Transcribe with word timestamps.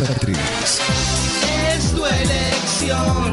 Es 0.00 1.92
tu 1.92 2.06
elección, 2.06 3.32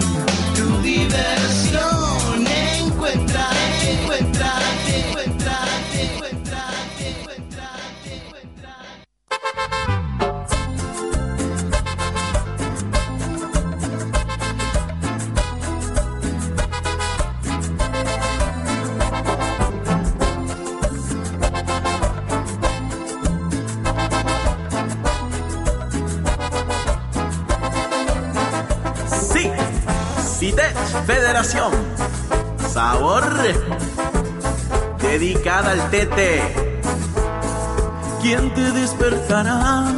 Tete. 36.05 36.41
¿Quién 38.21 38.53
te 38.53 38.71
despertará 38.71 39.91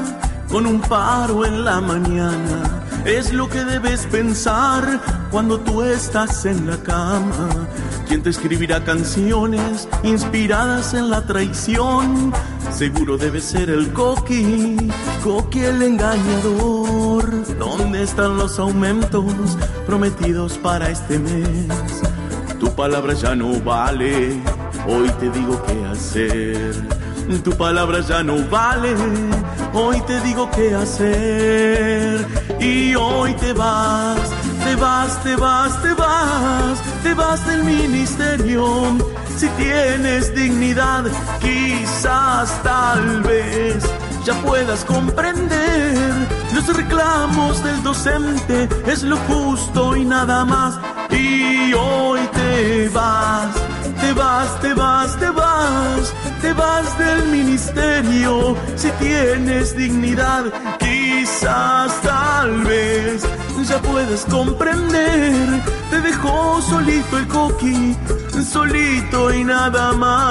con 0.50 0.66
un 0.66 0.80
paro 0.80 1.46
en 1.46 1.66
la 1.66 1.82
mañana? 1.82 2.82
Es 3.04 3.34
lo 3.34 3.50
que 3.50 3.66
debes 3.66 4.06
pensar 4.06 5.02
cuando 5.32 5.60
tú 5.60 5.82
estás 5.82 6.46
en 6.46 6.68
la 6.68 6.78
cama. 6.78 7.68
¿Quién 8.08 8.24
te 8.24 8.30
escribirá 8.30 8.84
canciones 8.84 9.88
inspiradas 10.04 10.94
en 10.94 11.10
la 11.10 11.26
traición? 11.26 12.34
Seguro 12.72 13.18
debe 13.18 13.42
ser 13.42 13.70
el 13.70 13.92
Coqui, 13.92 14.78
Coqui 15.24 15.60
el 15.60 15.82
engañador. 15.82 17.58
¿Dónde 17.58 18.04
están 18.04 18.38
los 18.38 18.60
aumentos 18.60 19.58
prometidos 19.86 20.58
para 20.58 20.90
este 20.90 21.20
mes? 21.20 22.02
Tu 22.60 22.74
palabra 22.76 23.14
ya 23.14 23.36
no 23.36 23.60
vale, 23.62 24.42
hoy 24.88 25.10
te 25.20 25.30
digo 25.30 25.62
qué 25.64 25.86
hacer. 25.86 26.76
Tu 27.44 27.52
palabra 27.58 28.00
ya 28.00 28.24
no 28.24 28.38
vale, 28.50 28.96
hoy 29.74 30.00
te 30.02 30.20
digo 30.22 30.50
qué 30.52 30.74
hacer. 30.74 32.26
Y 32.60 32.96
hoy 32.96 33.34
te 33.36 33.54
vas, 33.54 34.20
te 34.64 34.76
vas, 34.76 35.24
te 35.24 35.36
vas, 35.36 35.82
te 35.82 35.94
vas, 35.94 36.82
te 37.04 37.14
vas 37.14 37.46
del 37.48 37.64
ministerio. 37.64 38.98
Si 39.38 39.48
tienes 39.50 40.34
dignidad, 40.34 41.04
quizás 41.40 42.64
tal 42.64 43.22
vez 43.22 43.84
ya 44.26 44.34
puedas 44.42 44.84
comprender 44.86 46.28
los 46.54 46.76
reclamos 46.76 47.64
del 47.64 47.84
docente 47.84 48.68
es 48.88 49.04
lo 49.04 49.18
justo 49.18 49.96
y 49.96 50.04
nada 50.04 50.44
más. 50.44 50.80
Y 51.12 51.72
hoy 51.74 52.20
te 52.34 52.90
vas, 52.90 53.54
vas, 54.18 54.60
te 54.62 54.74
vas, 54.74 55.18
te 55.20 55.30
vas, 55.30 56.14
te 56.42 56.54
vas 56.54 56.98
del 56.98 57.28
ministerio. 57.28 58.56
Si 58.76 58.90
tienes 59.00 59.76
dignidad, 59.76 60.46
quizás 60.80 62.02
tal 62.02 62.64
vez 62.64 63.24
ya 63.68 63.80
puedes 63.82 64.26
comprender. 64.26 65.62
Te 65.90 66.02
dejó 66.02 66.62
solito 66.62 67.18
el 67.18 67.28
coqui, 67.28 67.96
solito 68.44 69.34
y 69.34 69.44
nada 69.44 69.94
más. 69.94 70.26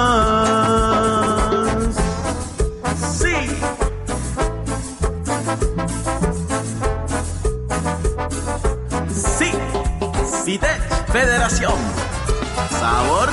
Sí. 3.19 3.35
Sí, 9.37 9.51
CITES 10.45 10.79
Federación. 11.11 12.16
Sabor. 12.79 13.29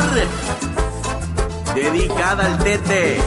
Dedicada 1.74 2.46
al 2.46 2.58
tete. 2.58 3.18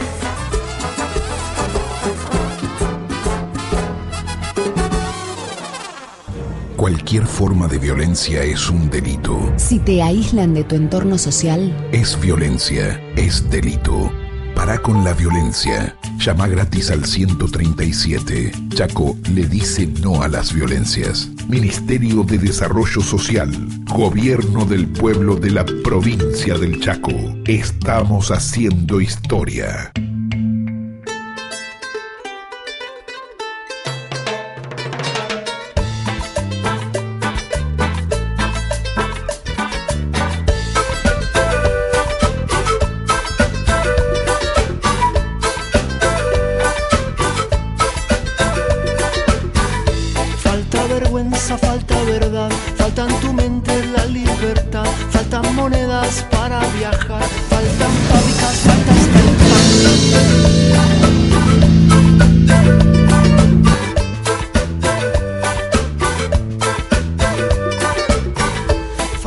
Cualquier 6.75 7.25
forma 7.25 7.67
de 7.67 7.79
violencia 7.79 8.43
es 8.43 8.69
un 8.69 8.89
delito. 8.89 9.37
Si 9.57 9.79
te 9.79 10.03
aíslan 10.03 10.53
de 10.53 10.63
tu 10.63 10.75
entorno 10.75 11.17
social, 11.17 11.89
Es 11.91 12.19
violencia, 12.19 13.01
es 13.15 13.49
delito. 13.49 14.11
Para 14.55 14.77
con 14.77 15.03
la 15.03 15.13
violencia. 15.13 15.97
Llama 16.17 16.47
gratis 16.47 16.91
al 16.91 17.05
137. 17.05 18.51
Chaco 18.73 19.17
le 19.33 19.45
dice 19.45 19.87
no 20.01 20.23
a 20.23 20.27
las 20.27 20.53
violencias. 20.53 21.29
Ministerio 21.47 22.23
de 22.23 22.37
Desarrollo 22.37 23.01
Social. 23.01 23.51
Gobierno 23.85 24.65
del 24.65 24.87
pueblo 24.87 25.35
de 25.35 25.51
la 25.51 25.65
provincia 25.83 26.57
del 26.57 26.79
Chaco. 26.81 27.13
Estamos 27.45 28.31
haciendo 28.31 28.99
historia. 28.99 29.91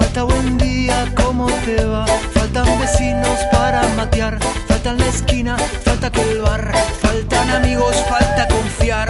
Falta 0.00 0.22
buen 0.22 0.56
día, 0.56 1.12
¿cómo 1.14 1.46
te 1.66 1.84
va? 1.84 2.06
Faltan 2.32 2.66
vecinos 2.80 3.38
para 3.52 3.86
matear, 3.96 4.38
falta 4.66 4.90
en 4.92 4.98
la 4.98 5.06
esquina, 5.06 5.58
falta 5.84 6.10
que 6.10 6.22
el 6.22 6.40
bar, 6.40 6.72
faltan 7.02 7.50
amigos, 7.50 7.94
falta 8.08 8.48
confiar. 8.48 9.08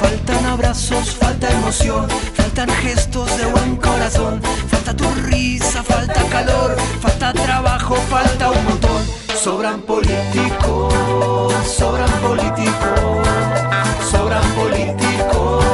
Faltan 0.00 0.46
abrazos, 0.46 1.10
falta 1.14 1.50
emoción, 1.50 2.08
faltan 2.34 2.68
gestos 2.82 3.36
de 3.38 3.46
buen 3.46 3.76
corazón, 3.76 4.42
falta 4.68 4.94
tu 4.94 5.08
risa, 5.30 5.84
falta 5.84 6.20
calor, 6.30 6.76
falta 7.00 7.32
trabajo, 7.32 7.94
falta 8.10 8.50
un 8.50 8.64
montón. 8.64 9.21
Sobran 9.42 9.80
políticos, 9.82 10.94
sobran 11.66 12.08
políticos, 12.20 13.26
sobran 14.08 14.48
políticos, 14.54 15.64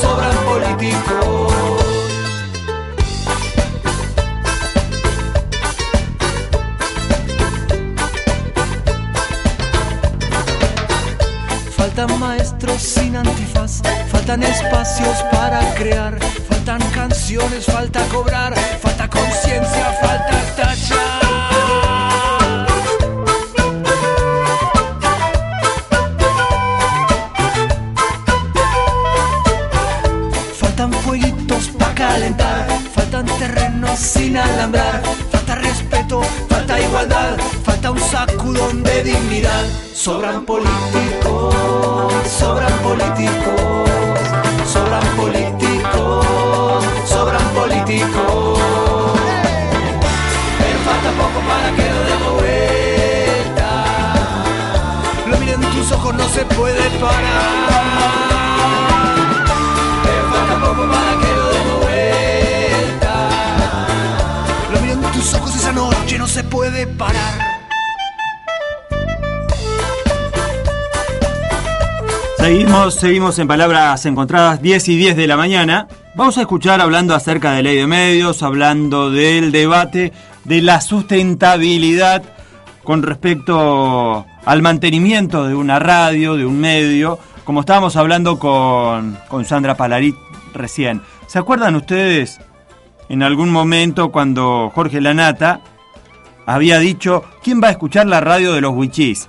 sobran 0.00 0.36
políticos. 0.46 1.52
Faltan 11.76 12.18
maestros 12.18 12.80
sin 12.80 13.14
antifaz, 13.14 13.82
faltan 14.10 14.42
espacios 14.42 15.18
para 15.30 15.60
crear, 15.74 16.18
faltan 16.48 16.80
canciones, 16.94 17.66
falta 17.66 18.00
cobrar, 18.08 18.54
falta 18.80 19.06
conciencia, 19.10 19.92
falta 20.00 20.40
tachar. 20.56 21.25
Falta 35.30 35.54
respeto, 35.56 36.20
falta 36.48 36.80
igualdad, 36.80 37.36
falta 37.64 37.90
un 37.90 37.98
sacudón 37.98 38.82
de 38.82 39.02
dignidad. 39.02 39.64
Sobran 39.94 40.44
políticos, 40.44 41.54
sobran 42.38 42.72
políticos, 42.80 43.88
sobran 44.72 45.16
políticos, 45.16 46.84
sobran 47.08 47.48
políticos. 47.54 48.58
Pero 50.58 50.78
falta 50.84 51.10
poco 51.22 51.40
para 51.48 51.70
que 51.74 51.90
lo 51.90 52.00
demos 52.04 52.32
vuelta. 52.40 53.70
Lo 55.28 55.38
miren 55.38 55.62
en 55.62 55.70
tus 55.70 55.92
ojos, 55.92 56.14
no 56.14 56.28
se 56.28 56.44
puede 56.44 56.90
parar. 57.00 57.46
Pero 60.04 60.22
falta 60.30 60.54
poco 60.60 60.82
para 60.92 61.20
que 61.20 61.35
lo 65.16 65.24
demos 65.24 65.40
vuelta. 65.40 65.72
Lo 65.72 65.90
miro 65.90 66.06
en 66.06 66.18
tus 66.18 66.30
se 66.30 66.44
puede 66.44 66.86
parar. 66.86 67.56
Seguimos, 72.38 72.94
seguimos 72.94 73.38
en 73.38 73.48
palabras 73.48 74.06
encontradas 74.06 74.62
10 74.62 74.88
y 74.90 74.96
10 74.96 75.16
de 75.16 75.26
la 75.26 75.36
mañana. 75.36 75.88
Vamos 76.14 76.38
a 76.38 76.42
escuchar 76.42 76.80
hablando 76.80 77.14
acerca 77.14 77.52
de 77.52 77.62
ley 77.62 77.76
de 77.76 77.86
medios, 77.86 78.42
hablando 78.42 79.10
del 79.10 79.52
debate 79.52 80.12
de 80.44 80.62
la 80.62 80.80
sustentabilidad 80.80 82.22
con 82.84 83.02
respecto 83.02 84.24
al 84.44 84.62
mantenimiento 84.62 85.48
de 85.48 85.56
una 85.56 85.80
radio, 85.80 86.36
de 86.36 86.46
un 86.46 86.60
medio, 86.60 87.18
como 87.44 87.60
estábamos 87.60 87.96
hablando 87.96 88.38
con, 88.38 89.18
con 89.28 89.44
Sandra 89.44 89.76
Palarit 89.76 90.14
recién. 90.54 91.02
¿Se 91.26 91.40
acuerdan 91.40 91.74
ustedes 91.74 92.38
en 93.08 93.22
algún 93.22 93.50
momento 93.50 94.10
cuando 94.10 94.70
Jorge 94.74 95.00
Lanata 95.00 95.60
había 96.44 96.78
dicho, 96.78 97.24
¿quién 97.42 97.60
va 97.62 97.68
a 97.68 97.72
escuchar 97.72 98.06
la 98.06 98.20
radio 98.20 98.52
de 98.52 98.60
los 98.60 98.74
Wichis? 98.74 99.28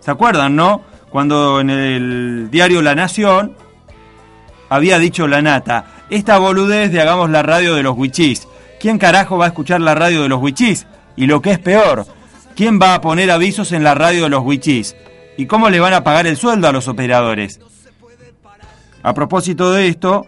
¿Se 0.00 0.10
acuerdan, 0.10 0.56
no? 0.56 0.82
Cuando 1.10 1.60
en 1.60 1.70
el 1.70 2.48
diario 2.50 2.82
La 2.82 2.94
Nación 2.94 3.56
había 4.68 4.98
dicho 4.98 5.26
Lanata, 5.26 5.86
esta 6.10 6.38
boludez 6.38 6.92
de 6.92 7.00
hagamos 7.00 7.30
la 7.30 7.42
radio 7.42 7.74
de 7.74 7.82
los 7.82 7.96
Wichis. 7.96 8.46
¿Quién 8.80 8.98
carajo 8.98 9.38
va 9.38 9.46
a 9.46 9.48
escuchar 9.48 9.80
la 9.80 9.94
radio 9.94 10.22
de 10.22 10.28
los 10.28 10.40
Wichis? 10.40 10.86
Y 11.16 11.26
lo 11.26 11.42
que 11.42 11.50
es 11.52 11.58
peor, 11.58 12.06
¿quién 12.54 12.78
va 12.80 12.94
a 12.94 13.00
poner 13.00 13.30
avisos 13.30 13.72
en 13.72 13.82
la 13.82 13.94
radio 13.94 14.24
de 14.24 14.28
los 14.28 14.44
Wichis? 14.44 14.94
¿Y 15.36 15.46
cómo 15.46 15.70
le 15.70 15.80
van 15.80 15.94
a 15.94 16.04
pagar 16.04 16.26
el 16.26 16.36
sueldo 16.36 16.68
a 16.68 16.72
los 16.72 16.88
operadores? 16.88 17.60
A 19.02 19.14
propósito 19.14 19.72
de 19.72 19.88
esto, 19.88 20.26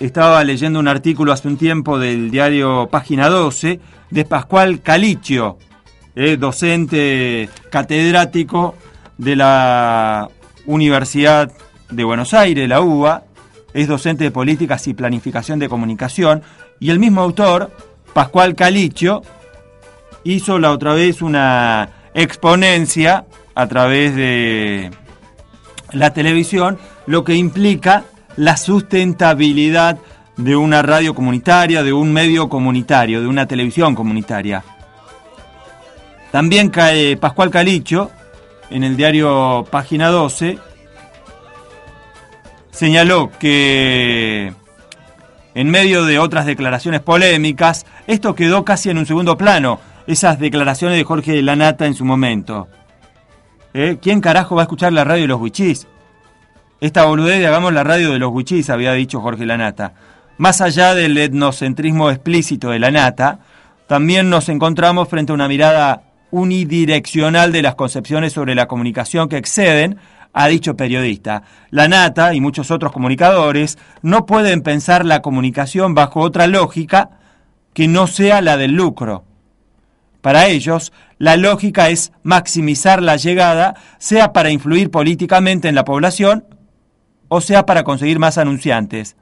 estaba 0.00 0.44
leyendo 0.44 0.78
un 0.78 0.88
artículo 0.88 1.32
hace 1.32 1.48
un 1.48 1.56
tiempo 1.56 1.98
del 1.98 2.30
diario 2.30 2.88
Página 2.90 3.28
12 3.28 3.80
de 4.10 4.24
Pascual 4.24 4.80
Calicio, 4.80 5.58
eh, 6.14 6.36
docente 6.36 7.48
catedrático 7.70 8.76
de 9.16 9.36
la 9.36 10.28
Universidad 10.66 11.50
de 11.90 12.04
Buenos 12.04 12.32
Aires, 12.32 12.68
la 12.68 12.80
UBA, 12.80 13.24
es 13.74 13.88
docente 13.88 14.24
de 14.24 14.30
políticas 14.30 14.86
y 14.86 14.94
planificación 14.94 15.58
de 15.58 15.68
comunicación, 15.68 16.42
y 16.78 16.90
el 16.90 16.98
mismo 16.98 17.20
autor, 17.22 17.72
Pascual 18.12 18.54
Calicio, 18.54 19.22
hizo 20.22 20.58
la 20.58 20.70
otra 20.70 20.94
vez 20.94 21.22
una 21.22 21.90
exponencia 22.14 23.26
a 23.54 23.66
través 23.66 24.14
de 24.14 24.90
la 25.92 26.12
televisión, 26.12 26.78
lo 27.06 27.24
que 27.24 27.34
implica 27.34 28.04
la 28.38 28.56
sustentabilidad 28.56 29.98
de 30.36 30.54
una 30.54 30.80
radio 30.80 31.12
comunitaria, 31.12 31.82
de 31.82 31.92
un 31.92 32.12
medio 32.12 32.48
comunitario, 32.48 33.20
de 33.20 33.26
una 33.26 33.46
televisión 33.46 33.96
comunitaria. 33.96 34.62
También 36.30 36.68
cae 36.70 37.16
Pascual 37.16 37.50
Calicho, 37.50 38.12
en 38.70 38.84
el 38.84 38.96
diario 38.96 39.66
Página 39.68 40.08
12, 40.08 40.56
señaló 42.70 43.32
que 43.40 44.52
en 45.54 45.70
medio 45.70 46.04
de 46.04 46.20
otras 46.20 46.46
declaraciones 46.46 47.00
polémicas, 47.00 47.86
esto 48.06 48.36
quedó 48.36 48.64
casi 48.64 48.90
en 48.90 48.98
un 48.98 49.06
segundo 49.06 49.36
plano, 49.36 49.80
esas 50.06 50.38
declaraciones 50.38 50.96
de 50.96 51.02
Jorge 51.02 51.42
Lanata 51.42 51.86
en 51.86 51.94
su 51.94 52.04
momento. 52.04 52.68
¿Eh? 53.74 53.98
¿Quién 54.00 54.20
carajo 54.20 54.54
va 54.54 54.62
a 54.62 54.64
escuchar 54.66 54.92
la 54.92 55.02
radio 55.02 55.22
de 55.22 55.28
los 55.28 55.40
Wichis? 55.40 55.88
Esta 56.80 57.06
boludez 57.06 57.40
de 57.40 57.46
hagamos 57.48 57.72
la 57.72 57.82
radio 57.82 58.12
de 58.12 58.20
los 58.20 58.30
Wichis, 58.32 58.70
había 58.70 58.92
dicho 58.92 59.20
Jorge 59.20 59.44
Lanata. 59.44 59.94
Más 60.36 60.60
allá 60.60 60.94
del 60.94 61.18
etnocentrismo 61.18 62.08
explícito 62.08 62.70
de 62.70 62.78
Lanata, 62.78 63.40
también 63.88 64.30
nos 64.30 64.48
encontramos 64.48 65.08
frente 65.08 65.32
a 65.32 65.34
una 65.34 65.48
mirada 65.48 66.02
unidireccional 66.30 67.50
de 67.50 67.62
las 67.62 67.74
concepciones 67.74 68.32
sobre 68.32 68.54
la 68.54 68.68
comunicación 68.68 69.28
que 69.28 69.38
exceden 69.38 69.98
a 70.32 70.46
dicho 70.46 70.76
periodista. 70.76 71.42
La 71.70 71.88
Nata 71.88 72.32
y 72.32 72.40
muchos 72.40 72.70
otros 72.70 72.92
comunicadores 72.92 73.76
no 74.02 74.24
pueden 74.24 74.62
pensar 74.62 75.04
la 75.04 75.20
comunicación 75.20 75.96
bajo 75.96 76.20
otra 76.20 76.46
lógica 76.46 77.10
que 77.74 77.88
no 77.88 78.06
sea 78.06 78.40
la 78.40 78.56
del 78.56 78.74
lucro. 78.74 79.24
Para 80.20 80.46
ellos, 80.46 80.92
la 81.18 81.36
lógica 81.36 81.88
es 81.88 82.12
maximizar 82.22 83.02
la 83.02 83.16
llegada, 83.16 83.74
sea 83.98 84.32
para 84.32 84.52
influir 84.52 84.92
políticamente 84.92 85.66
en 85.66 85.74
la 85.74 85.84
población 85.84 86.44
o 87.28 87.40
sea 87.40 87.66
para 87.66 87.84
conseguir 87.84 88.18
más 88.18 88.38
anunciantes. 88.38 89.16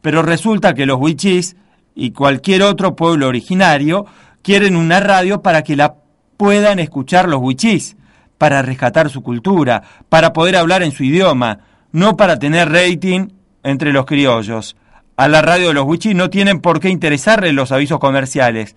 Pero 0.00 0.22
resulta 0.22 0.74
que 0.74 0.86
los 0.86 0.98
wichis 0.98 1.56
y 1.94 2.12
cualquier 2.12 2.62
otro 2.62 2.96
pueblo 2.96 3.28
originario 3.28 4.06
quieren 4.42 4.76
una 4.76 5.00
radio 5.00 5.42
para 5.42 5.62
que 5.62 5.76
la 5.76 5.96
puedan 6.36 6.78
escuchar 6.78 7.28
los 7.28 7.40
wichis, 7.40 7.96
para 8.38 8.62
rescatar 8.62 9.10
su 9.10 9.22
cultura, 9.22 9.82
para 10.08 10.32
poder 10.32 10.56
hablar 10.56 10.82
en 10.82 10.92
su 10.92 11.04
idioma, 11.04 11.60
no 11.92 12.16
para 12.16 12.38
tener 12.38 12.70
rating 12.70 13.28
entre 13.62 13.92
los 13.92 14.06
criollos. 14.06 14.76
A 15.16 15.28
la 15.28 15.42
radio 15.42 15.68
de 15.68 15.74
los 15.74 15.84
wichis 15.84 16.14
no 16.14 16.30
tienen 16.30 16.60
por 16.60 16.80
qué 16.80 16.88
interesarles 16.88 17.54
los 17.54 17.70
avisos 17.70 18.00
comerciales. 18.00 18.74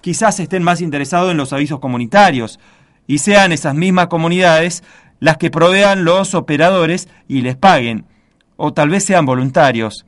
Quizás 0.00 0.40
estén 0.40 0.62
más 0.62 0.80
interesados 0.80 1.30
en 1.30 1.36
los 1.36 1.52
avisos 1.52 1.78
comunitarios 1.78 2.58
y 3.06 3.18
sean 3.18 3.52
esas 3.52 3.74
mismas 3.74 4.08
comunidades 4.08 4.82
las 5.20 5.36
que 5.36 5.50
provean 5.50 6.04
los 6.04 6.34
operadores 6.34 7.08
y 7.28 7.42
les 7.42 7.56
paguen, 7.56 8.06
o 8.56 8.72
tal 8.72 8.88
vez 8.88 9.04
sean 9.04 9.26
voluntarios. 9.26 10.06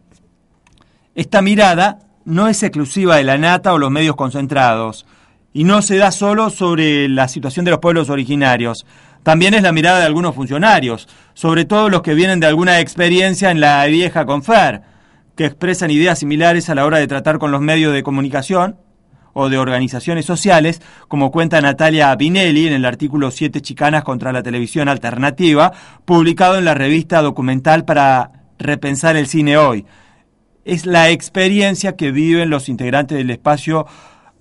Esta 1.14 1.42
mirada 1.42 2.00
no 2.24 2.48
es 2.48 2.62
exclusiva 2.62 3.16
de 3.16 3.24
la 3.24 3.38
nata 3.38 3.72
o 3.72 3.78
los 3.78 3.90
medios 3.90 4.16
concentrados, 4.16 5.06
y 5.52 5.64
no 5.64 5.82
se 5.82 5.98
da 5.98 6.10
solo 6.10 6.50
sobre 6.50 7.08
la 7.08 7.28
situación 7.28 7.64
de 7.64 7.70
los 7.70 7.80
pueblos 7.80 8.08
originarios, 8.10 8.86
también 9.22 9.54
es 9.54 9.62
la 9.62 9.72
mirada 9.72 10.00
de 10.00 10.06
algunos 10.06 10.34
funcionarios, 10.34 11.08
sobre 11.34 11.64
todo 11.64 11.88
los 11.88 12.02
que 12.02 12.14
vienen 12.14 12.40
de 12.40 12.48
alguna 12.48 12.80
experiencia 12.80 13.50
en 13.50 13.60
la 13.60 13.84
vieja 13.86 14.26
Confer, 14.26 14.82
que 15.36 15.44
expresan 15.44 15.90
ideas 15.90 16.18
similares 16.18 16.68
a 16.68 16.74
la 16.74 16.84
hora 16.84 16.98
de 16.98 17.06
tratar 17.06 17.38
con 17.38 17.52
los 17.52 17.60
medios 17.60 17.92
de 17.92 18.02
comunicación 18.02 18.76
o 19.32 19.48
de 19.48 19.58
organizaciones 19.58 20.24
sociales, 20.24 20.82
como 21.08 21.30
cuenta 21.30 21.60
Natalia 21.60 22.16
Pinelli 22.16 22.66
en 22.66 22.74
el 22.74 22.84
artículo 22.84 23.30
Siete 23.30 23.60
chicanas 23.60 24.04
contra 24.04 24.32
la 24.32 24.42
televisión 24.42 24.88
alternativa, 24.88 25.72
publicado 26.04 26.58
en 26.58 26.64
la 26.64 26.74
revista 26.74 27.22
documental 27.22 27.84
para 27.84 28.30
repensar 28.58 29.16
el 29.16 29.26
cine 29.26 29.56
hoy. 29.56 29.86
Es 30.64 30.86
la 30.86 31.10
experiencia 31.10 31.96
que 31.96 32.12
viven 32.12 32.50
los 32.50 32.68
integrantes 32.68 33.18
del 33.18 33.30
espacio 33.30 33.86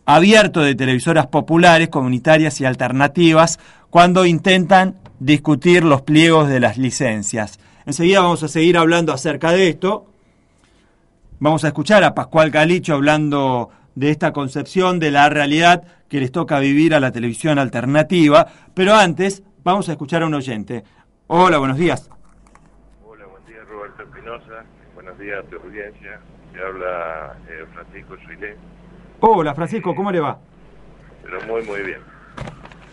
abierto 0.06 0.62
de 0.62 0.76
televisoras 0.76 1.28
populares, 1.28 1.90
comunitarias 1.90 2.60
y 2.62 2.66
alternativas 2.66 3.60
cuando 3.90 4.26
intentan 4.26 4.96
discutir 5.20 5.84
los 5.84 6.02
pliegos 6.02 6.50
de 6.50 6.60
las 6.60 6.78
licencias. 6.78 7.60
Enseguida 7.86 8.22
vamos 8.22 8.44
a 8.44 8.48
seguir 8.48 8.78
hablando 8.78 9.14
acerca 9.14 9.52
de 9.52 9.70
esto. 9.70 10.06
Vamos 11.40 11.64
a 11.64 11.68
escuchar 11.68 12.04
a 12.04 12.14
Pascual 12.14 12.52
Galicho 12.52 12.94
hablando 12.94 13.70
de 13.96 14.10
esta 14.10 14.32
concepción 14.34 15.00
de 15.00 15.12
la 15.12 15.30
realidad 15.30 15.84
que 16.10 16.20
les 16.20 16.32
toca 16.32 16.60
vivir 16.60 16.94
a 16.94 17.00
la 17.00 17.12
televisión 17.12 17.60
alternativa. 17.60 18.48
Pero 18.74 18.94
antes, 18.96 19.44
vamos 19.64 19.90
a 19.90 19.94
escuchar 19.94 20.24
a 20.24 20.28
un 20.28 20.34
oyente. 20.34 20.84
Hola, 21.28 21.58
buenos 21.58 21.78
días. 21.78 22.10
Hola, 23.06 23.26
buen 23.26 23.46
día, 23.46 23.64
Roberto 23.70 24.04
Espinosa. 24.04 24.64
Buenos 24.94 25.18
días 25.20 25.40
a 25.40 25.44
tu 25.50 25.56
audiencia. 25.58 26.20
Te 26.54 26.62
habla 26.62 27.38
eh, 27.50 27.66
Francisco 27.74 28.16
Suilé. 28.26 28.56
Hola, 29.22 29.54
Francisco, 29.56 29.96
¿cómo 29.96 30.12
le 30.12 30.20
va? 30.20 30.38
Pero 31.24 31.42
muy, 31.48 31.62
muy 31.64 31.82
bien. 31.84 32.00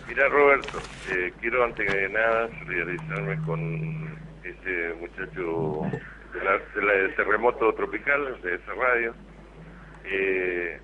Mira, 0.06 0.28
Roberto, 0.28 0.78
eh, 1.10 1.32
quiero 1.40 1.64
antes 1.64 1.92
de 1.92 2.08
nada 2.08 2.48
solidarizarme 2.64 3.36
con 3.44 4.18
ese 4.44 4.94
muchacho 5.00 5.82
de 6.32 6.44
la- 6.44 6.58
de 6.92 7.02
del 7.02 7.14
terremoto 7.16 7.72
tropical 7.74 8.40
de 8.42 8.54
esa 8.54 8.72
radio. 8.74 9.14
Eh, 10.10 10.80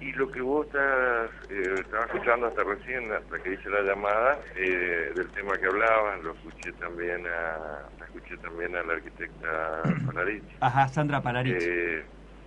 y 0.00 0.12
lo 0.12 0.30
que 0.30 0.40
vos 0.40 0.66
estás, 0.66 1.30
eh, 1.50 1.74
estabas 1.80 2.06
escuchando 2.06 2.46
hasta 2.46 2.62
recién, 2.62 3.10
hasta 3.12 3.42
que 3.42 3.54
hice 3.54 3.68
la 3.70 3.82
llamada, 3.82 4.38
eh, 4.54 5.12
del 5.16 5.28
tema 5.30 5.56
que 5.56 5.66
hablabas, 5.66 6.22
lo 6.22 6.32
escuché 6.32 6.72
también 6.72 7.26
a, 7.26 7.82
la 7.98 8.04
escuché 8.04 8.36
también 8.36 8.76
a 8.76 8.82
la 8.82 8.92
arquitecta 8.94 9.82
Palarich. 10.06 10.44
Ajá, 10.60 10.86
Sandra 10.88 11.20
Palarich. 11.20 11.56
Eh, 11.60 12.04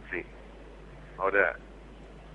sí. 0.10 0.24
Ahora, 1.18 1.58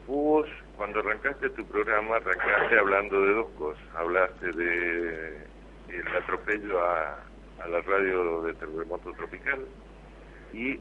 vos 0.06 0.46
cuando 0.76 1.00
arrancaste 1.00 1.48
tu 1.50 1.64
programa, 1.66 2.16
arrancaste 2.16 2.78
hablando 2.78 3.22
de 3.22 3.32
dos 3.34 3.50
cosas. 3.56 3.84
Hablaste 3.94 4.52
de 4.52 5.46
el 5.88 6.16
atropello 6.16 6.84
a, 6.84 7.18
a 7.62 7.68
la 7.68 7.80
radio 7.82 8.42
de 8.42 8.54
terremoto 8.54 9.12
tropical 9.12 9.64
y 10.52 10.80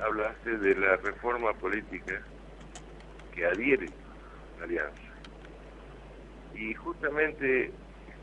hablaste 0.00 0.58
de 0.58 0.74
la 0.74 0.96
reforma 0.96 1.52
política 1.54 2.20
que 3.34 3.46
adhiere 3.46 3.86
a 4.56 4.60
la 4.60 4.64
alianza. 4.64 5.02
Y 6.54 6.74
justamente 6.74 7.70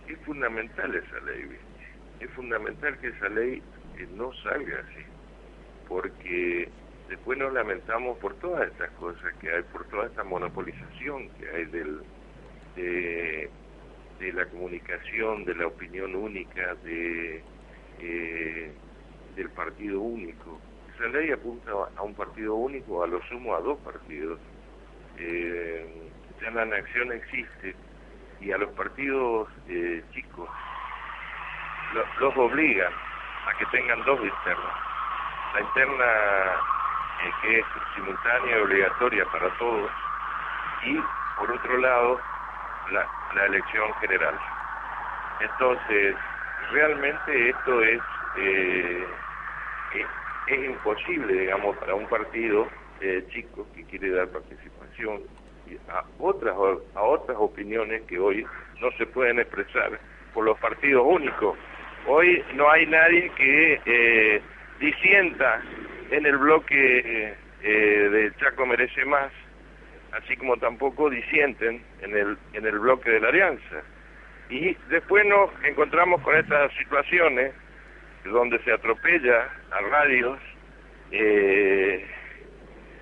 es 0.07 0.19
fundamental 0.25 0.95
esa 0.95 1.19
ley. 1.25 1.57
Es 2.19 2.29
fundamental 2.31 2.97
que 2.99 3.07
esa 3.07 3.29
ley 3.29 3.61
eh, 3.97 4.07
no 4.15 4.31
salga 4.43 4.79
así, 4.79 5.03
porque 5.87 6.69
después 7.09 7.37
nos 7.37 7.51
lamentamos 7.53 8.17
por 8.19 8.35
todas 8.35 8.69
estas 8.69 8.89
cosas 8.91 9.33
que 9.39 9.51
hay, 9.51 9.63
por 9.63 9.85
toda 9.85 10.05
esta 10.05 10.23
monopolización 10.23 11.29
que 11.31 11.49
hay 11.49 11.65
del, 11.65 11.99
de, 12.75 13.49
de 14.19 14.33
la 14.33 14.45
comunicación, 14.45 15.45
de 15.45 15.55
la 15.55 15.67
opinión 15.67 16.15
única, 16.15 16.75
de, 16.83 17.43
eh, 17.99 18.71
del 19.35 19.49
partido 19.49 19.99
único. 19.99 20.59
Esa 21.01 21.09
ley 21.09 21.31
apunta 21.31 21.71
a 21.97 22.03
un 22.03 22.13
partido 22.13 22.53
único, 22.53 23.03
a 23.03 23.07
lo 23.07 23.19
sumo 23.23 23.55
a 23.55 23.59
dos 23.61 23.79
partidos. 23.79 24.39
Eh, 25.17 26.11
ya 26.39 26.51
la 26.51 26.63
nación 26.63 27.11
existe 27.11 27.75
y 28.39 28.51
a 28.51 28.57
los 28.59 28.69
partidos 28.73 29.49
eh, 29.67 30.03
chicos 30.13 30.47
lo- 31.95 32.05
los 32.19 32.37
obliga 32.37 32.87
a 33.47 33.57
que 33.57 33.65
tengan 33.67 34.03
dos 34.05 34.19
internas. 34.23 34.75
La 35.55 35.61
interna 35.61 36.05
eh, 37.23 37.33
que 37.41 37.59
es 37.61 37.65
simultánea 37.95 38.57
y 38.57 38.61
obligatoria 38.61 39.25
para 39.31 39.49
todos 39.57 39.89
y 40.85 40.99
por 41.35 41.51
otro 41.51 41.77
lado 41.79 42.21
la, 42.91 43.07
la 43.33 43.45
elección 43.47 43.91
general. 43.95 44.39
Entonces, 45.39 46.15
realmente 46.71 47.49
esto 47.49 47.81
es, 47.81 48.01
eh, 48.35 49.07
es, 50.53 50.69
imposible, 50.69 51.33
digamos, 51.33 51.77
para 51.77 51.95
un 51.95 52.07
partido 52.07 52.67
eh, 52.99 53.23
chico 53.29 53.67
que 53.75 53.83
quiere 53.85 54.11
dar 54.11 54.27
participación 54.29 55.21
a 55.89 56.03
otras 56.19 56.55
a 56.95 57.01
otras 57.01 57.37
opiniones 57.39 58.01
que 58.03 58.19
hoy 58.19 58.45
no 58.81 58.91
se 58.97 59.05
pueden 59.05 59.39
expresar 59.39 59.99
por 60.33 60.45
los 60.45 60.57
partidos 60.59 61.05
únicos. 61.07 61.57
Hoy 62.07 62.43
no 62.55 62.69
hay 62.69 62.85
nadie 62.87 63.31
que 63.37 63.79
eh, 63.85 64.41
disienta 64.79 65.61
en 66.09 66.25
el 66.25 66.37
bloque 66.37 67.35
eh, 67.61 67.69
de 67.69 68.33
Chaco 68.37 68.65
merece 68.65 69.05
más, 69.05 69.31
así 70.11 70.35
como 70.35 70.57
tampoco 70.57 71.09
disienten 71.09 71.81
en 72.01 72.17
el 72.17 72.37
en 72.53 72.65
el 72.65 72.79
bloque 72.79 73.09
de 73.09 73.19
la 73.19 73.29
Alianza. 73.29 73.83
Y 74.49 74.75
después 74.89 75.25
nos 75.25 75.49
encontramos 75.63 76.21
con 76.21 76.35
estas 76.35 76.73
situaciones 76.73 77.53
donde 78.25 78.59
se 78.63 78.71
atropella 78.71 79.49
a 79.71 79.81
radios, 79.81 80.39
eh, 81.11 82.05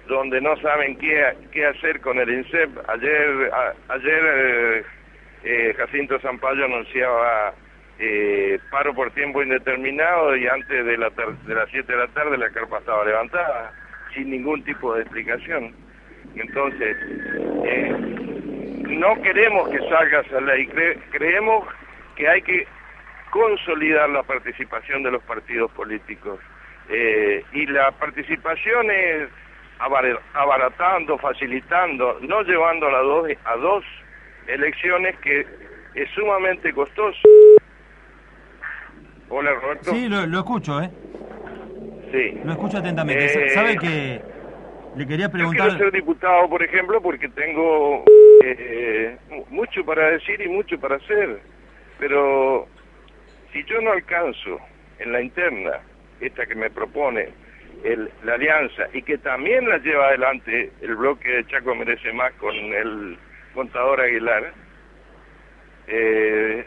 donde 0.07 0.41
no 0.41 0.55
saben 0.57 0.97
qué, 0.97 1.33
qué 1.51 1.65
hacer 1.67 1.99
con 2.01 2.17
el 2.19 2.29
INSEP. 2.29 2.69
Ayer, 2.87 3.51
ayer 3.89 4.21
eh, 4.25 4.83
eh, 5.43 5.73
Jacinto 5.77 6.19
Zampayo 6.19 6.65
anunciaba 6.65 7.53
paro 8.71 8.93
por 8.93 9.11
tiempo 9.11 9.43
indeterminado 9.43 10.33
y 10.37 10.47
antes 10.47 10.85
de, 10.85 10.97
la 10.97 11.09
de 11.09 11.53
las 11.53 11.69
7 11.69 11.91
de 11.91 11.97
la 11.99 12.07
tarde 12.07 12.37
la 12.37 12.49
carpa 12.49 12.77
estaba 12.79 13.03
levantada, 13.03 13.73
sin 14.13 14.29
ningún 14.31 14.63
tipo 14.63 14.95
de 14.95 15.01
explicación. 15.01 15.73
Entonces, 16.35 16.95
no 18.87 19.21
queremos 19.21 19.69
que 19.69 19.79
salga 19.89 20.21
esa 20.21 20.39
ley, 20.41 20.67
cre- 20.67 20.97
creemos 21.11 21.67
que 22.15 22.27
hay 22.27 22.41
que 22.41 22.65
consolidar 23.29 24.09
la 24.09 24.23
participación 24.23 25.03
de 25.03 25.11
los 25.11 25.23
partidos 25.23 25.71
políticos. 25.71 26.39
Eh, 26.89 27.43
y 27.53 27.65
la 27.67 27.91
participación 27.91 28.89
es 28.89 29.29
abar- 29.79 30.19
abaratando, 30.33 31.17
facilitando, 31.17 32.17
no 32.21 32.41
llevando 32.43 32.87
a, 32.87 32.91
la 32.91 32.99
dos, 32.99 33.29
a 33.45 33.55
dos 33.57 33.85
elecciones 34.47 35.15
que 35.19 35.45
es 35.95 36.09
sumamente 36.11 36.73
costoso. 36.73 37.19
Hola 39.29 39.53
Roberto. 39.53 39.91
Sí, 39.91 40.09
lo, 40.09 40.25
lo 40.25 40.39
escucho, 40.39 40.81
¿eh? 40.81 40.89
Sí. 42.11 42.39
Lo 42.43 42.51
escucho 42.53 42.77
atentamente. 42.79 43.45
Eh, 43.45 43.49
¿Sabe 43.51 43.77
que 43.77 44.21
le 44.95 45.05
quería 45.05 45.27
Yo 45.27 45.31
preguntar? 45.31 45.67
quiero 45.69 45.77
ser 45.83 45.91
diputado, 45.91 46.49
por 46.49 46.63
ejemplo, 46.63 46.99
porque 46.99 47.29
tengo 47.29 48.03
eh, 48.43 49.15
mu- 49.29 49.45
mucho 49.51 49.85
para 49.85 50.09
decir 50.09 50.41
y 50.41 50.47
mucho 50.47 50.79
para 50.79 50.95
hacer. 50.95 51.39
Pero 51.99 52.67
si 53.51 53.63
yo 53.65 53.81
no 53.81 53.91
alcanzo 53.91 54.59
en 54.99 55.11
la 55.11 55.21
interna, 55.21 55.79
esta 56.19 56.45
que 56.45 56.55
me 56.55 56.69
propone 56.69 57.29
la 58.23 58.33
alianza, 58.33 58.87
y 58.93 59.01
que 59.01 59.17
también 59.17 59.67
la 59.69 59.77
lleva 59.77 60.07
adelante 60.07 60.71
el 60.81 60.95
bloque 60.95 61.29
de 61.29 61.47
Chaco 61.47 61.73
Merece 61.75 62.11
Más 62.13 62.33
con 62.33 62.55
el 62.55 63.17
contador 63.53 64.01
Aguilar, 64.01 64.53
eh, 65.87 66.65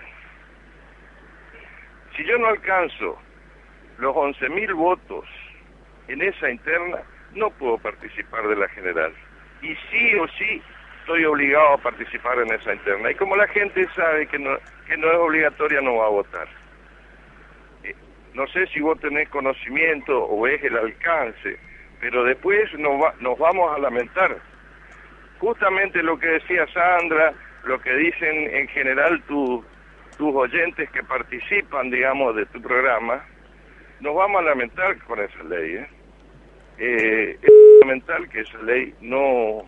si 2.17 2.25
yo 2.25 2.39
no 2.39 2.49
alcanzo 2.49 3.19
los 3.99 4.15
11.000 4.15 4.75
votos 4.75 5.27
en 6.09 6.23
esa 6.23 6.51
interna, 6.51 6.99
no 7.35 7.51
puedo 7.51 7.79
participar 7.79 8.49
de 8.49 8.57
la 8.57 8.69
general. 8.69 9.13
Y 9.63 9.75
sí 9.91 10.15
o 10.17 10.27
sí 10.29 10.63
estoy 11.01 11.25
obligado 11.25 11.75
a 11.75 11.79
participar 11.79 12.39
en 12.39 12.53
esa 12.53 12.75
interna. 12.75 13.11
Y 13.11 13.15
como 13.15 13.37
la 13.37 13.47
gente 13.49 13.87
sabe 13.95 14.27
que 14.27 14.39
no 14.39 14.57
es 14.89 15.19
obligatoria, 15.19 15.81
no 15.81 15.97
va 15.97 16.07
a 16.07 16.11
votar. 16.11 16.62
No 18.35 18.47
sé 18.49 18.67
si 18.69 18.81
vos 18.81 18.99
tenés 19.01 19.29
conocimiento 19.29 20.27
o 20.29 20.41
ves 20.43 20.63
el 20.65 20.77
alcance, 20.77 21.59
pero 22.01 22.25
después 22.25 22.73
nos, 22.79 22.93
va- 23.03 23.15
nos 23.21 23.39
vamos 23.39 23.75
a 23.77 23.79
lamentar. 23.79 24.37
Justamente 25.39 26.03
lo 26.03 26.19
que 26.19 26.29
decía 26.29 26.67
Sandra, 26.73 27.35
lo 27.65 27.81
que 27.81 27.93
dicen 27.95 28.55
en 28.55 28.69
general 28.69 29.23
tu- 29.25 29.65
tus 30.17 30.35
oyentes 30.35 30.89
que 30.91 31.03
participan, 31.03 31.91
digamos, 31.91 32.37
de 32.37 32.47
tu 32.47 32.61
programa, 32.63 33.25
nos 34.01 34.15
vamos 34.15 34.41
a 34.41 34.45
lamentar 34.45 34.97
con 35.05 35.21
esa 35.21 35.43
ley. 35.45 35.77
¿eh? 35.77 35.89
Eh, 36.79 37.39
es 37.43 37.51
fundamental 37.81 38.29
que 38.31 38.41
esa 38.41 38.59
ley 38.63 38.95
no, 39.01 39.63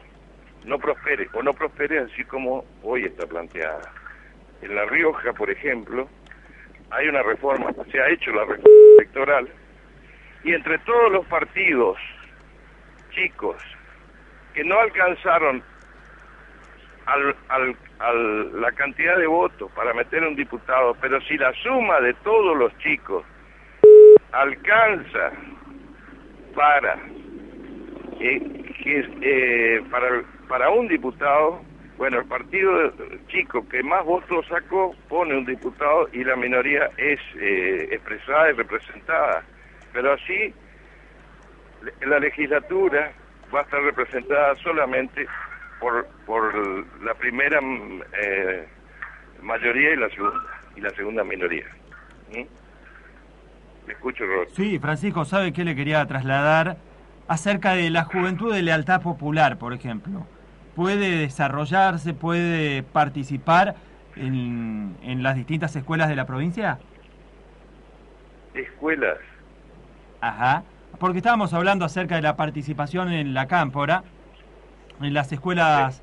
no 0.65 0.79
prospere, 0.79 1.29
o 1.35 1.43
no 1.43 1.53
prospere 1.55 1.99
así 2.01 2.25
como 2.25 2.65
hoy 2.83 3.05
está 3.05 3.27
planteada. 3.27 3.93
En 4.63 4.75
La 4.75 4.87
Rioja, 4.87 5.33
por 5.35 5.51
ejemplo, 5.51 6.09
hay 6.95 7.09
una 7.09 7.23
reforma, 7.23 7.73
se 7.91 8.01
ha 8.01 8.09
hecho 8.09 8.31
la 8.33 8.45
reforma 8.45 8.71
electoral, 8.99 9.49
y 10.45 10.53
entre 10.53 10.79
todos 10.79 11.11
los 11.13 11.27
partidos 11.27 11.99
chicos 13.11 13.57
que 14.55 14.65
no 14.65 14.79
alcanzaron 14.79 15.63
al, 17.07 18.61
la 18.61 18.73
cantidad 18.73 19.17
de 19.17 19.27
votos 19.27 19.71
para 19.73 19.93
meter 19.93 20.23
un 20.23 20.37
diputado, 20.37 20.97
pero 21.01 21.21
si 21.23 21.37
la 21.37 21.53
suma 21.63 22.01
de 22.01 22.15
todos 22.15 22.57
los 22.57 22.77
chicos 22.79 23.25
alcanza 24.33 25.33
para 26.55 26.99
eh, 28.21 28.41
eh, 28.87 29.83
para 29.91 30.23
para 30.49 30.71
un 30.71 30.89
diputado 30.89 31.61
bueno 31.97 32.21
el 32.21 32.27
partido 32.27 32.93
chico 33.29 33.67
que 33.69 33.83
más 33.83 34.05
votos 34.05 34.47
sacó 34.49 34.95
pone 35.09 35.37
un 35.37 35.45
diputado 35.45 36.09
y 36.13 36.25
la 36.25 36.37
minoría 36.37 36.91
es 36.97 37.21
eh, 37.41 37.89
expresada 37.93 38.51
y 38.51 38.53
representada 38.55 39.43
pero 39.93 40.13
así 40.13 40.53
la 42.07 42.19
legislatura 42.19 43.13
va 43.55 43.61
a 43.61 43.63
estar 43.63 43.83
representada 43.83 44.55
solamente 44.57 45.27
por 45.81 46.07
por 46.27 46.55
la 47.03 47.15
primera 47.15 47.61
mm, 47.61 48.03
eh, 48.21 48.65
mayoría 49.43 49.93
y 49.93 49.97
la 49.97 50.09
segunda 50.11 50.41
y 50.77 50.81
la 50.81 50.91
segunda 50.91 51.25
minoría 51.25 51.67
¿Mm? 52.31 52.45
Me 53.87 53.93
escucho 53.93 54.25
Roberto 54.25 54.55
Sí, 54.55 54.79
Francisco, 54.79 55.25
¿sabe 55.25 55.53
qué 55.53 55.65
le 55.65 55.77
quería 55.77 56.05
trasladar? 56.07 56.79
Acerca 57.29 57.75
de 57.75 57.91
la 57.91 58.05
juventud 58.05 58.53
de 58.53 58.63
lealtad 58.63 59.01
popular, 59.01 59.59
por 59.59 59.73
ejemplo. 59.73 60.27
¿Puede 60.75 61.19
desarrollarse, 61.19 62.15
puede 62.15 62.83
participar 62.83 63.77
en, 64.17 64.97
en 65.03 65.23
las 65.23 65.37
distintas 65.37 65.75
escuelas 65.77 66.09
de 66.09 66.17
la 66.17 66.27
provincia? 66.27 66.79
escuelas 68.55 69.19
Ajá. 70.21 70.63
Porque 70.99 71.19
estábamos 71.19 71.53
hablando 71.53 71.85
acerca 71.85 72.15
de 72.15 72.23
la 72.23 72.37
participación 72.37 73.13
en 73.13 73.35
la 73.35 73.47
cámpora, 73.47 74.05
en 75.03 75.13
las 75.13 75.31
escuelas 75.33 76.03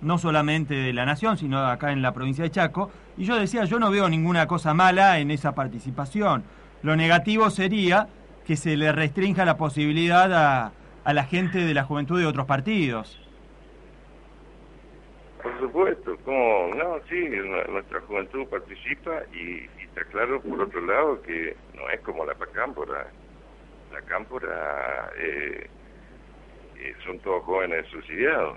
no 0.00 0.18
solamente 0.18 0.74
de 0.74 0.92
la 0.92 1.06
nación, 1.06 1.38
sino 1.38 1.64
acá 1.64 1.92
en 1.92 2.02
la 2.02 2.12
provincia 2.12 2.42
de 2.42 2.50
Chaco. 2.50 2.90
Y 3.16 3.24
yo 3.24 3.36
decía, 3.36 3.64
yo 3.64 3.78
no 3.78 3.90
veo 3.90 4.08
ninguna 4.08 4.48
cosa 4.48 4.74
mala 4.74 5.18
en 5.20 5.30
esa 5.30 5.54
participación. 5.54 6.42
Lo 6.82 6.96
negativo 6.96 7.50
sería 7.50 8.08
que 8.44 8.56
se 8.56 8.76
le 8.76 8.90
restrinja 8.90 9.44
la 9.44 9.56
posibilidad 9.56 10.32
a, 10.32 10.72
a 11.04 11.12
la 11.12 11.24
gente 11.24 11.64
de 11.64 11.74
la 11.74 11.84
juventud 11.84 12.18
de 12.18 12.26
otros 12.26 12.46
partidos. 12.46 13.20
Por 15.42 15.58
supuesto, 15.60 16.16
como 16.24 16.70
no, 16.74 17.00
sí, 17.08 17.20
nu- 17.28 17.64
nuestra 17.72 18.00
juventud 18.02 18.46
participa 18.48 19.22
y, 19.32 19.62
y 19.62 19.84
está 19.84 20.04
claro 20.06 20.40
por 20.40 20.60
otro 20.62 20.80
lado 20.82 21.20
que 21.22 21.56
no 21.74 21.88
es 21.90 22.00
como 22.00 22.24
la 22.24 22.34
cámpora. 22.52 23.06
La 23.92 24.00
cámpora 24.02 25.10
eh, 25.18 25.66
eh, 26.76 26.94
son 27.04 27.18
todos 27.20 27.42
jóvenes 27.44 27.86
subsidiados. 27.88 28.56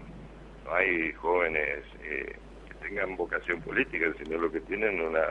No 0.66 0.74
hay 0.76 1.12
jóvenes 1.14 1.84
eh, 2.02 2.36
que 2.68 2.74
tengan 2.88 3.16
vocación 3.18 3.62
política, 3.62 4.06
sino 4.24 4.38
lo 4.38 4.52
que 4.52 4.62
tienen 4.62 5.02
una, 5.02 5.26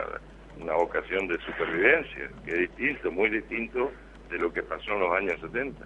una 0.61 0.75
vocación 0.75 1.27
de 1.29 1.39
supervivencia, 1.39 2.31
que 2.45 2.51
es 2.53 2.59
distinto, 2.71 3.11
muy 3.13 3.31
distinto 3.31 3.93
de 4.31 4.39
lo 4.39 4.53
que 4.53 4.63
pasó 4.63 4.93
en 4.93 5.01
los 5.01 5.13
años 5.17 5.41
70. 5.41 5.85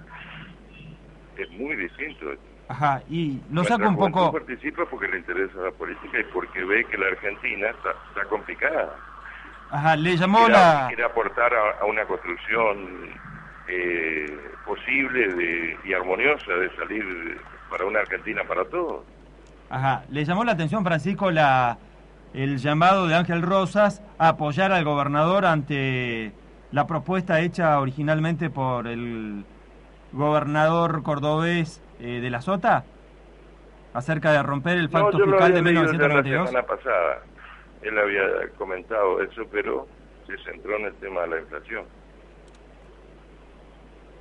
es 1.36 1.50
muy 1.52 1.76
distinto. 1.76 2.34
Ajá, 2.68 3.02
y 3.08 3.40
Nuestra 3.48 3.76
saca 3.76 3.88
un 3.88 3.96
poco... 3.96 4.30
participa 4.30 4.84
porque 4.90 5.08
le 5.08 5.18
interesa 5.18 5.58
la 5.58 5.70
política 5.70 6.20
y 6.20 6.24
porque 6.32 6.62
ve 6.64 6.84
que 6.84 6.98
la 6.98 7.06
Argentina 7.06 7.70
está, 7.70 7.90
está 8.08 8.28
complicada. 8.28 8.94
Ajá, 9.70 9.96
le 9.96 10.16
llamó 10.16 10.38
quiere, 10.38 10.52
la... 10.52 10.84
quiere 10.88 11.04
aportar 11.04 11.52
a, 11.54 11.80
a 11.82 11.84
una 11.86 12.04
construcción 12.04 13.10
eh, 13.68 14.38
posible 14.66 15.28
de, 15.34 15.78
y 15.84 15.92
armoniosa 15.92 16.52
de 16.52 16.74
salir 16.76 17.40
para 17.70 17.86
una 17.86 18.00
Argentina 18.00 18.42
para 18.46 18.64
todos. 18.66 19.04
Ajá, 19.70 20.04
le 20.10 20.24
llamó 20.24 20.44
la 20.44 20.52
atención, 20.52 20.84
Francisco, 20.84 21.30
la 21.30 21.78
el 22.34 22.58
llamado 22.58 23.06
de 23.06 23.14
Ángel 23.14 23.40
Rosas 23.42 24.02
a 24.18 24.28
apoyar 24.28 24.72
al 24.72 24.84
gobernador 24.84 25.46
ante 25.46 26.32
la 26.72 26.86
propuesta 26.86 27.40
hecha 27.40 27.80
originalmente 27.80 28.50
por 28.50 28.86
el 28.86 29.44
gobernador 30.12 31.02
cordobés 31.02 31.82
eh, 32.00 32.20
de 32.20 32.30
la 32.30 32.40
Sota 32.40 32.84
acerca 33.94 34.32
de 34.32 34.42
romper 34.42 34.78
el 34.78 34.90
pacto 34.90 35.18
fiscal 35.18 35.52
de 35.52 35.62
leído 35.62 35.82
ya 35.84 35.92
la 35.92 36.22
1992. 36.22 36.48
semana 36.48 36.66
pasada. 36.66 37.22
Él 37.82 37.98
había 37.98 38.48
comentado 38.56 39.22
eso, 39.22 39.42
pero 39.50 39.86
se 40.26 40.36
centró 40.44 40.76
en 40.76 40.86
el 40.86 40.94
tema 40.94 41.22
de 41.22 41.28
la 41.28 41.40
inflación. 41.40 41.84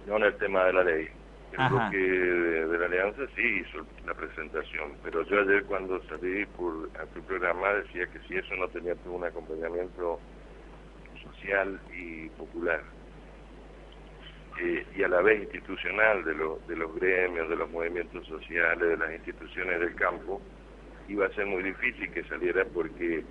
No 0.08 0.18
en 0.18 0.24
el 0.24 0.38
tema 0.38 0.64
de 0.66 0.74
la 0.74 0.84
ley. 0.84 1.08
El 1.54 1.60
Ajá. 1.62 1.70
bloque 1.70 1.98
de, 1.98 2.68
de 2.68 2.78
la 2.78 2.86
alianza 2.86 3.22
sí 3.36 3.62
hizo 3.62 3.86
la 4.06 4.14
presentación, 4.14 4.94
pero 5.04 5.24
yo 5.24 5.40
ayer 5.42 5.64
cuando 5.64 6.02
salí 6.04 6.46
por 6.58 6.90
a 7.02 7.06
tu 7.08 7.22
programa 7.22 7.70
decía 7.74 8.06
que 8.08 8.20
si 8.28 8.36
eso 8.36 8.54
no 8.56 8.68
tenía 8.68 8.94
un 9.06 9.24
acompañamiento 9.24 10.20
social 11.24 11.80
y 11.96 12.28
popular 12.30 12.82
eh, 14.60 14.86
y 14.96 15.04
a 15.04 15.08
la 15.08 15.22
vez 15.22 15.44
institucional 15.44 16.24
de, 16.24 16.34
lo- 16.36 16.60
de 16.68 16.76
los 16.76 16.94
gremios, 16.96 17.50
de 17.50 17.56
los 17.56 17.70
movimientos 17.70 18.26
sociales, 18.28 18.90
de 18.90 18.98
las 18.98 19.14
instituciones 19.14 19.80
del 19.80 19.96
campo, 19.96 20.42
iba 21.08 21.26
a 21.28 21.32
ser 21.34 21.46
muy 21.46 21.64
difícil 21.64 22.12
que 22.12 22.24
saliera 22.26 22.66
porque 22.74 23.24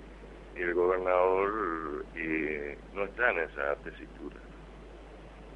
el 0.55 0.73
gobernador 0.73 2.05
eh, 2.15 2.77
no 2.93 3.03
está 3.03 3.31
en 3.31 3.39
esa 3.39 3.75
tesitura. 3.83 4.37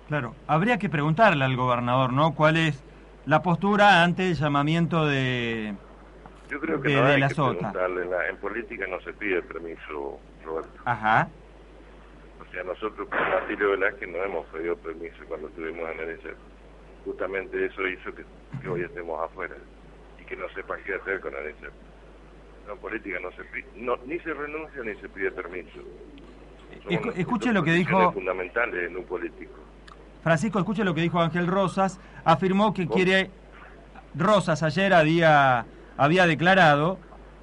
Claro, 0.08 0.36
habría 0.48 0.78
que 0.78 0.90
preguntarle 0.90 1.46
al 1.46 1.56
gobernador, 1.56 2.12
¿no? 2.12 2.36
¿Cuál 2.36 2.58
es 2.58 2.84
la 3.26 3.42
postura 3.42 4.04
ante 4.04 4.28
el 4.28 4.36
llamamiento 4.36 5.06
de... 5.06 5.74
Yo 6.50 6.60
creo 6.60 6.82
que 6.82 6.90
De- 6.90 6.96
no 6.96 7.06
de 7.06 7.14
hay 7.14 7.20
la 7.22 7.30
que 7.30 7.36
sota. 7.36 7.58
preguntarle, 7.62 8.02
en, 8.04 8.12
la- 8.12 8.28
en 8.28 8.38
política 8.38 8.86
no 8.88 9.00
se 9.02 9.14
pide 9.14 9.42
permiso, 9.44 10.20
Roberto. 10.44 10.82
Ajá, 10.86 11.30
Sea, 12.52 12.64
nosotros 12.64 13.08
con 13.08 13.20
Atilio 13.20 13.72
Velázquez 13.72 14.10
no 14.10 14.24
hemos 14.24 14.46
pedido 14.48 14.76
permiso 14.78 15.18
cuando 15.28 15.48
estuvimos 15.48 15.90
en 15.92 16.00
el. 16.02 16.20
Justamente 17.06 17.66
eso 17.66 17.88
hizo 17.88 18.14
que, 18.14 18.24
que 18.62 18.70
hoy 18.70 18.82
estemos 18.84 19.20
afuera 19.24 19.56
y 20.22 20.26
que 20.26 20.36
no 20.36 20.48
sepan 20.50 20.80
qué 20.86 20.96
hacer 20.96 21.20
con 21.22 21.34
el. 21.34 21.56
No, 22.68 22.74
en 22.74 22.80
política 22.80 23.18
no 23.22 23.32
se 23.32 23.44
pide, 23.46 23.66
no, 23.78 23.96
ni 24.06 24.20
se 24.20 24.34
renuncia 24.34 24.84
ni 24.84 24.94
se 25.02 25.10
pide 25.10 25.32
permiso. 25.32 25.80
Escu- 26.90 27.14
escuche 27.16 27.52
lo 27.54 27.64
que 27.64 27.72
dijo 27.72 28.12
fundamentales 28.12 28.90
en 28.90 28.98
un 28.98 29.04
político. 29.06 29.54
Francisco, 30.24 30.60
escuche 30.60 30.84
lo 30.84 30.94
que 30.94 31.02
dijo 31.02 31.20
Ángel 31.20 31.48
Rosas. 31.48 32.00
Afirmó 32.24 32.74
que 32.74 32.86
¿Vos? 32.86 32.96
quiere. 32.96 33.32
Rosas 34.14 34.62
ayer 34.62 34.94
había, 34.94 35.66
había 35.98 36.28
declarado 36.28 37.00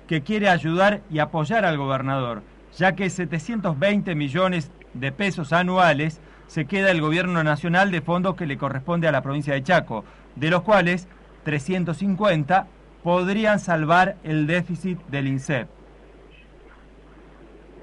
que 0.07 0.23
quiere 0.23 0.49
ayudar 0.50 1.00
y 1.11 1.19
apoyar 1.19 1.65
al 1.65 1.79
gobernador, 1.79 2.43
ya 2.77 2.95
que 2.95 3.09
720 3.11 4.15
millones 4.15 4.71
de 5.00 5.12
pesos 5.12 5.52
anuales 5.52 6.21
se 6.47 6.67
queda 6.67 6.90
el 6.90 7.00
gobierno 7.00 7.45
nacional 7.45 7.90
de 7.90 8.00
fondos 8.00 8.37
que 8.37 8.47
le 8.47 8.57
corresponde 8.57 9.07
a 9.07 9.12
la 9.12 9.23
provincia 9.23 9.55
de 9.55 9.62
Chaco, 9.62 10.05
de 10.35 10.50
los 10.50 10.62
cuales 10.62 11.09
350 11.45 12.67
podrían 13.02 13.59
salvar 13.59 14.16
el 14.25 14.46
déficit 14.46 14.99
del 15.07 15.29
INSEP. 15.29 15.68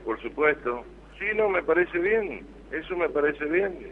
Por 0.04 0.22
supuesto. 0.22 0.84
Sí, 1.18 1.26
no, 1.36 1.50
me 1.50 1.64
parece 1.64 1.98
bien. 1.98 2.46
Eso 2.72 2.96
me 2.96 3.10
parece 3.10 3.46
bien. 3.46 3.92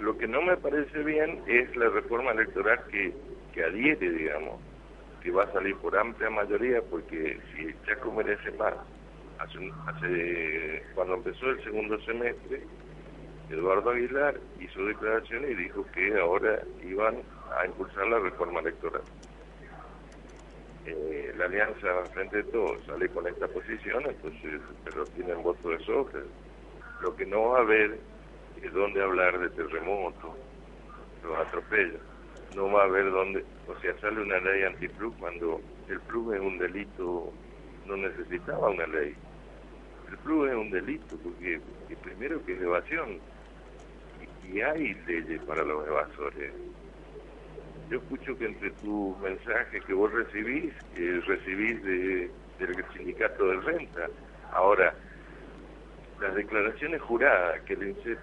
Lo 0.00 0.16
que 0.18 0.26
no 0.26 0.42
me 0.42 0.56
parece 0.56 1.02
bien 1.02 1.40
es 1.46 1.74
la 1.76 1.88
reforma 1.88 2.32
electoral 2.32 2.80
que, 2.90 3.12
que 3.52 3.64
adhiere, 3.64 4.10
digamos, 4.10 4.60
que 5.22 5.30
va 5.30 5.44
a 5.44 5.52
salir 5.52 5.76
por 5.76 5.96
amplia 5.96 6.30
mayoría, 6.30 6.80
porque 6.90 7.38
si 7.54 7.74
Chaco 7.86 8.12
merece 8.12 8.50
más, 8.52 8.74
hace, 9.40 9.72
hace 9.86 10.82
cuando 10.94 11.14
empezó 11.14 11.50
el 11.50 11.62
segundo 11.64 12.00
semestre, 12.02 12.62
Eduardo 13.50 13.90
Aguilar 13.90 14.38
hizo 14.60 14.84
declaraciones 14.84 15.50
y 15.50 15.54
dijo 15.54 15.84
que 15.92 16.18
ahora 16.20 16.62
iban 16.82 17.16
a 17.58 17.66
impulsar 17.66 18.06
la 18.06 18.18
reforma 18.20 18.60
electoral. 18.60 19.02
Eh, 20.86 21.34
la 21.36 21.46
alianza 21.46 22.04
frente 22.12 22.40
a 22.40 22.44
todos 22.44 22.80
sale 22.86 23.08
con 23.08 23.26
esta 23.26 23.48
posición, 23.48 24.04
entonces, 24.06 24.60
pero 24.84 25.04
tienen 25.04 25.42
voto 25.42 25.70
de 25.70 25.78
sobra. 25.80 26.20
Lo 27.02 27.14
que 27.16 27.26
no 27.26 27.48
va 27.48 27.58
a 27.58 27.62
haber 27.62 27.98
es 28.62 28.72
donde 28.72 29.02
hablar 29.02 29.38
de 29.38 29.50
terremotos, 29.50 30.36
los 31.24 31.38
atropellos. 31.38 32.00
No 32.54 32.70
va 32.70 32.82
a 32.82 32.84
haber 32.84 33.10
donde, 33.10 33.44
o 33.68 33.78
sea, 33.80 33.98
sale 34.00 34.20
una 34.20 34.38
ley 34.38 34.64
antiplug 34.64 35.16
cuando 35.18 35.60
el 35.88 36.00
plug 36.00 36.34
es 36.34 36.40
un 36.40 36.58
delito, 36.58 37.32
no 37.86 37.96
necesitaba 37.96 38.70
una 38.70 38.86
ley. 38.86 39.14
El 40.10 40.18
plug 40.18 40.46
es 40.46 40.54
un 40.54 40.70
delito 40.70 41.16
porque 41.22 41.60
que 41.88 41.96
primero 41.96 42.44
que 42.44 42.54
es 42.54 42.62
evasión 42.62 43.18
y, 44.44 44.56
y 44.56 44.60
hay 44.60 44.94
leyes 45.06 45.42
para 45.44 45.62
los 45.62 45.86
evasores. 45.86 46.52
Yo 47.90 47.98
escucho 47.98 48.36
que 48.38 48.46
entre 48.46 48.70
tus 48.72 49.18
mensajes 49.18 49.84
que 49.84 49.92
vos 49.92 50.12
recibís, 50.12 50.72
eh, 50.96 51.20
recibís 51.26 51.82
de, 51.82 52.30
del 52.58 52.84
sindicato 52.92 53.46
de 53.48 53.60
renta. 53.60 54.06
Ahora, 54.52 54.94
las 56.20 56.34
declaraciones 56.34 57.00
juradas 57.02 57.60
que 57.62 57.74
el 57.74 57.88
INSEP 57.88 58.18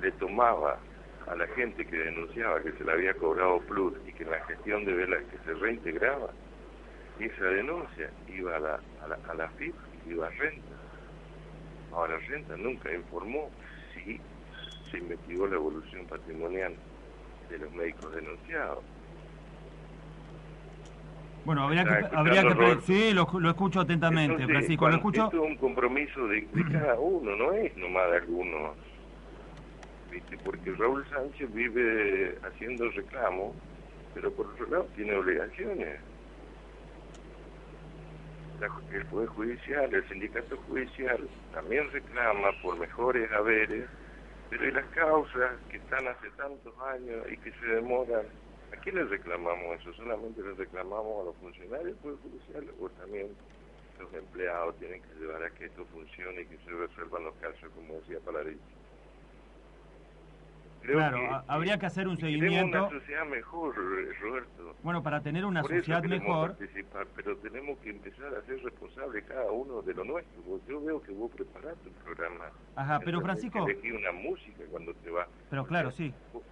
le 0.00 0.10
tomaba 0.12 0.78
a 1.26 1.34
la 1.36 1.46
gente 1.48 1.84
que 1.86 1.96
denunciaba 1.96 2.60
que 2.62 2.72
se 2.72 2.84
le 2.84 2.92
había 2.92 3.14
cobrado 3.14 3.60
plus 3.60 3.94
y 4.06 4.12
que 4.12 4.24
en 4.24 4.30
la 4.30 4.44
gestión 4.46 4.84
de 4.84 4.92
velas 4.92 5.22
que 5.24 5.38
se 5.44 5.54
reintegraba, 5.54 6.30
esa 7.18 7.44
denuncia 7.44 8.10
iba 8.28 8.56
a 8.56 8.58
la, 8.58 8.80
a 9.02 9.08
la, 9.08 9.18
a 9.28 9.34
la 9.34 9.48
FIP, 9.50 9.74
iba 10.08 10.26
a 10.26 10.30
renta. 10.30 10.83
Ahora 11.94 12.18
renta 12.28 12.56
nunca 12.56 12.92
informó 12.92 13.50
si 13.94 14.20
se 14.90 14.98
investigó 14.98 15.46
la 15.46 15.54
evolución 15.56 16.06
patrimonial 16.06 16.74
de 17.48 17.58
los 17.58 17.72
médicos 17.72 18.14
denunciados. 18.14 18.78
Bueno, 21.44 21.64
habría 21.64 21.82
¿Está 21.82 22.08
que, 22.10 22.16
habría 22.16 22.42
que 22.42 22.80
sí, 22.86 23.12
lo, 23.12 23.28
lo 23.38 23.50
escucho 23.50 23.80
atentamente, 23.80 24.32
Entonces, 24.32 24.56
Francisco, 24.56 24.88
lo 24.88 24.96
escucho. 24.96 25.24
Esto 25.24 25.44
es 25.44 25.50
un 25.50 25.56
compromiso 25.56 26.26
de, 26.26 26.48
de 26.52 26.64
cada 26.72 26.98
uno, 26.98 27.36
no 27.36 27.52
es 27.52 27.76
nomás 27.76 28.10
de 28.10 28.16
algunos. 28.16 28.76
¿Viste? 30.10 30.38
Porque 30.44 30.72
Raúl 30.72 31.04
Sánchez 31.10 31.52
vive 31.52 32.38
haciendo 32.42 32.88
reclamos, 32.90 33.54
pero 34.14 34.32
por 34.32 34.46
otro 34.46 34.66
lado 34.68 34.88
tiene 34.96 35.14
obligaciones. 35.14 36.00
El 38.92 39.04
Poder 39.06 39.28
Judicial, 39.30 39.92
el 39.92 40.08
Sindicato 40.08 40.56
Judicial 40.68 41.28
también 41.52 41.90
reclama 41.90 42.50
por 42.62 42.78
mejores 42.78 43.30
haberes, 43.32 43.86
pero 44.48 44.68
¿y 44.68 44.70
las 44.70 44.86
causas 44.86 45.60
que 45.68 45.78
están 45.78 46.06
hace 46.06 46.30
tantos 46.36 46.72
años 46.80 47.26
y 47.30 47.36
que 47.38 47.50
se 47.58 47.66
demoran? 47.66 48.24
¿A 48.72 48.76
quién 48.82 48.94
le 48.94 49.04
reclamamos 49.04 49.80
eso? 49.80 49.92
¿Solamente 49.94 50.40
le 50.42 50.54
reclamamos 50.54 51.22
a 51.22 51.24
los 51.26 51.36
funcionarios 51.36 51.86
del 51.86 51.96
Poder 51.96 52.18
Judicial 52.20 52.64
o 52.80 52.88
también 52.90 53.28
los 53.98 54.14
empleados 54.14 54.78
tienen 54.78 55.02
que 55.02 55.14
llevar 55.14 55.42
a 55.42 55.50
que 55.50 55.66
esto 55.66 55.84
funcione 55.86 56.42
y 56.42 56.46
que 56.46 56.58
se 56.58 56.70
resuelvan 56.70 57.24
los 57.24 57.34
casos, 57.36 57.70
como 57.74 57.94
decía 57.94 58.18
Paladín? 58.24 58.60
Creo 60.84 60.98
Claro, 60.98 61.16
que- 61.16 61.26
ha- 61.26 61.44
habría 61.48 61.78
que 61.78 61.86
hacer 61.86 62.06
un 62.08 62.18
seguimiento. 62.18 62.86
una 62.88 63.00
sociedad 63.00 63.24
mejor, 63.24 63.74
Roberto. 64.20 64.76
Bueno, 64.82 65.02
para 65.02 65.22
tener 65.22 65.46
una 65.46 65.62
Por 65.62 65.70
eso 65.72 65.80
sociedad 65.80 66.02
mejor, 66.04 66.56
participar, 66.58 67.06
pero 67.16 67.36
tenemos 67.38 67.78
que 67.78 67.88
empezar 67.88 68.34
a 68.34 68.42
ser 68.44 68.62
responsables 68.62 69.24
cada 69.24 69.50
uno 69.50 69.80
de 69.80 69.94
lo 69.94 70.04
nuestro. 70.04 70.42
Yo 70.68 70.84
veo 70.84 71.02
que 71.02 71.12
vos 71.12 71.30
preparaste 71.34 71.88
un 71.88 71.94
programa. 72.04 72.44
Ajá, 72.76 73.00
pero 73.02 73.22
Francisco- 73.22 73.64
Elegí 73.66 73.92
una 73.92 74.12
música 74.12 74.62
cuando 74.70 74.92
te 74.92 75.10
vas. 75.10 75.26
pero 75.48 75.66
claro, 75.66 75.90
sí. 75.90 76.12
Vos- 76.34 76.42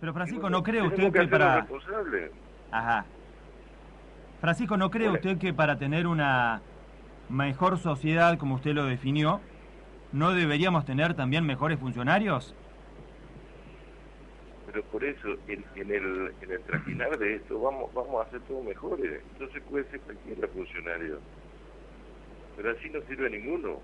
Pero 0.00 0.12
Francisco, 0.14 0.42
Bueno, 0.42 0.58
¿no 0.58 0.62
cree 0.62 0.82
usted 0.82 0.96
que 1.12 1.18
hacernos 1.20 1.30
para... 1.30 1.56
responsables. 1.60 2.30
Ajá. 2.70 3.04
Francisco, 4.40 4.76
¿no 4.76 4.90
cree 4.90 5.10
usted 5.10 5.38
que 5.38 5.52
para 5.54 5.78
tener 5.78 6.06
una 6.06 6.60
mejor 7.28 7.78
sociedad, 7.78 8.38
como 8.38 8.54
usted 8.56 8.72
lo 8.74 8.84
definió, 8.84 9.40
no 10.12 10.32
deberíamos 10.32 10.84
tener 10.86 11.14
también 11.14 11.44
mejores 11.44 11.78
funcionarios? 11.78 12.54
Pero 14.76 14.88
por 14.88 15.04
eso, 15.04 15.28
en, 15.48 15.64
en 15.74 15.90
el, 15.90 16.34
en 16.42 16.52
el 16.52 16.62
trajinar 16.64 17.18
de 17.18 17.36
esto, 17.36 17.58
vamos 17.58 17.94
vamos 17.94 18.20
a 18.20 18.28
hacer 18.28 18.42
todo 18.42 18.62
mejores. 18.62 19.22
Entonces 19.32 19.62
puede 19.66 19.88
ser 19.88 20.02
cualquiera 20.02 20.46
funcionario. 20.48 21.18
Pero 22.54 22.72
así 22.72 22.90
no 22.90 23.00
sirve 23.08 23.30
ninguno. 23.30 23.80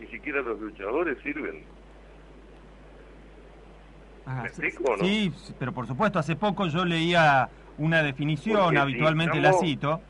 Ni 0.00 0.08
siquiera 0.08 0.42
los 0.42 0.58
luchadores 0.58 1.16
sirven. 1.22 1.64
¿Me 4.26 4.48
sí, 4.48 4.48
explico 4.48 4.82
o 4.90 4.96
no? 4.96 5.04
Sí, 5.04 5.30
pero 5.60 5.72
por 5.72 5.86
supuesto, 5.86 6.18
hace 6.18 6.34
poco 6.34 6.66
yo 6.66 6.84
leía 6.84 7.48
una 7.76 8.02
definición, 8.02 8.58
Porque 8.58 8.76
si 8.78 8.80
habitualmente 8.82 9.40
la 9.40 9.52
cito. 9.52 10.02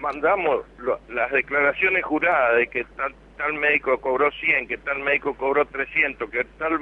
mandamos 0.00 0.66
lo- 0.78 0.98
las 1.10 1.30
declaraciones 1.30 2.04
juradas 2.04 2.56
de 2.56 2.66
que 2.66 2.82
tal, 2.96 3.14
tal 3.36 3.52
médico 3.54 4.00
cobró 4.00 4.32
100, 4.32 4.66
que 4.66 4.78
tal 4.78 4.98
médico 4.98 5.36
cobró 5.36 5.64
300, 5.66 6.28
que 6.28 6.44
tal... 6.58 6.72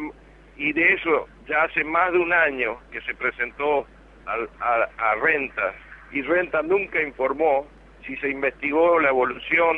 Y 0.59 0.73
de 0.73 0.93
eso 0.95 1.27
ya 1.49 1.63
hace 1.63 1.85
más 1.85 2.13
de 2.13 2.19
un 2.19 2.33
año 2.33 2.79
que 2.91 3.01
se 3.03 3.15
presentó 3.15 3.87
al- 4.27 4.51
a, 4.61 4.89
a 4.99 5.15
Rentas 5.15 5.75
y 6.13 6.21
Rentas 6.23 6.65
nunca 6.65 7.01
informó 7.01 7.67
si 8.07 8.17
se 8.17 8.29
investigó 8.31 8.99
la 8.99 9.11
evolución 9.11 9.77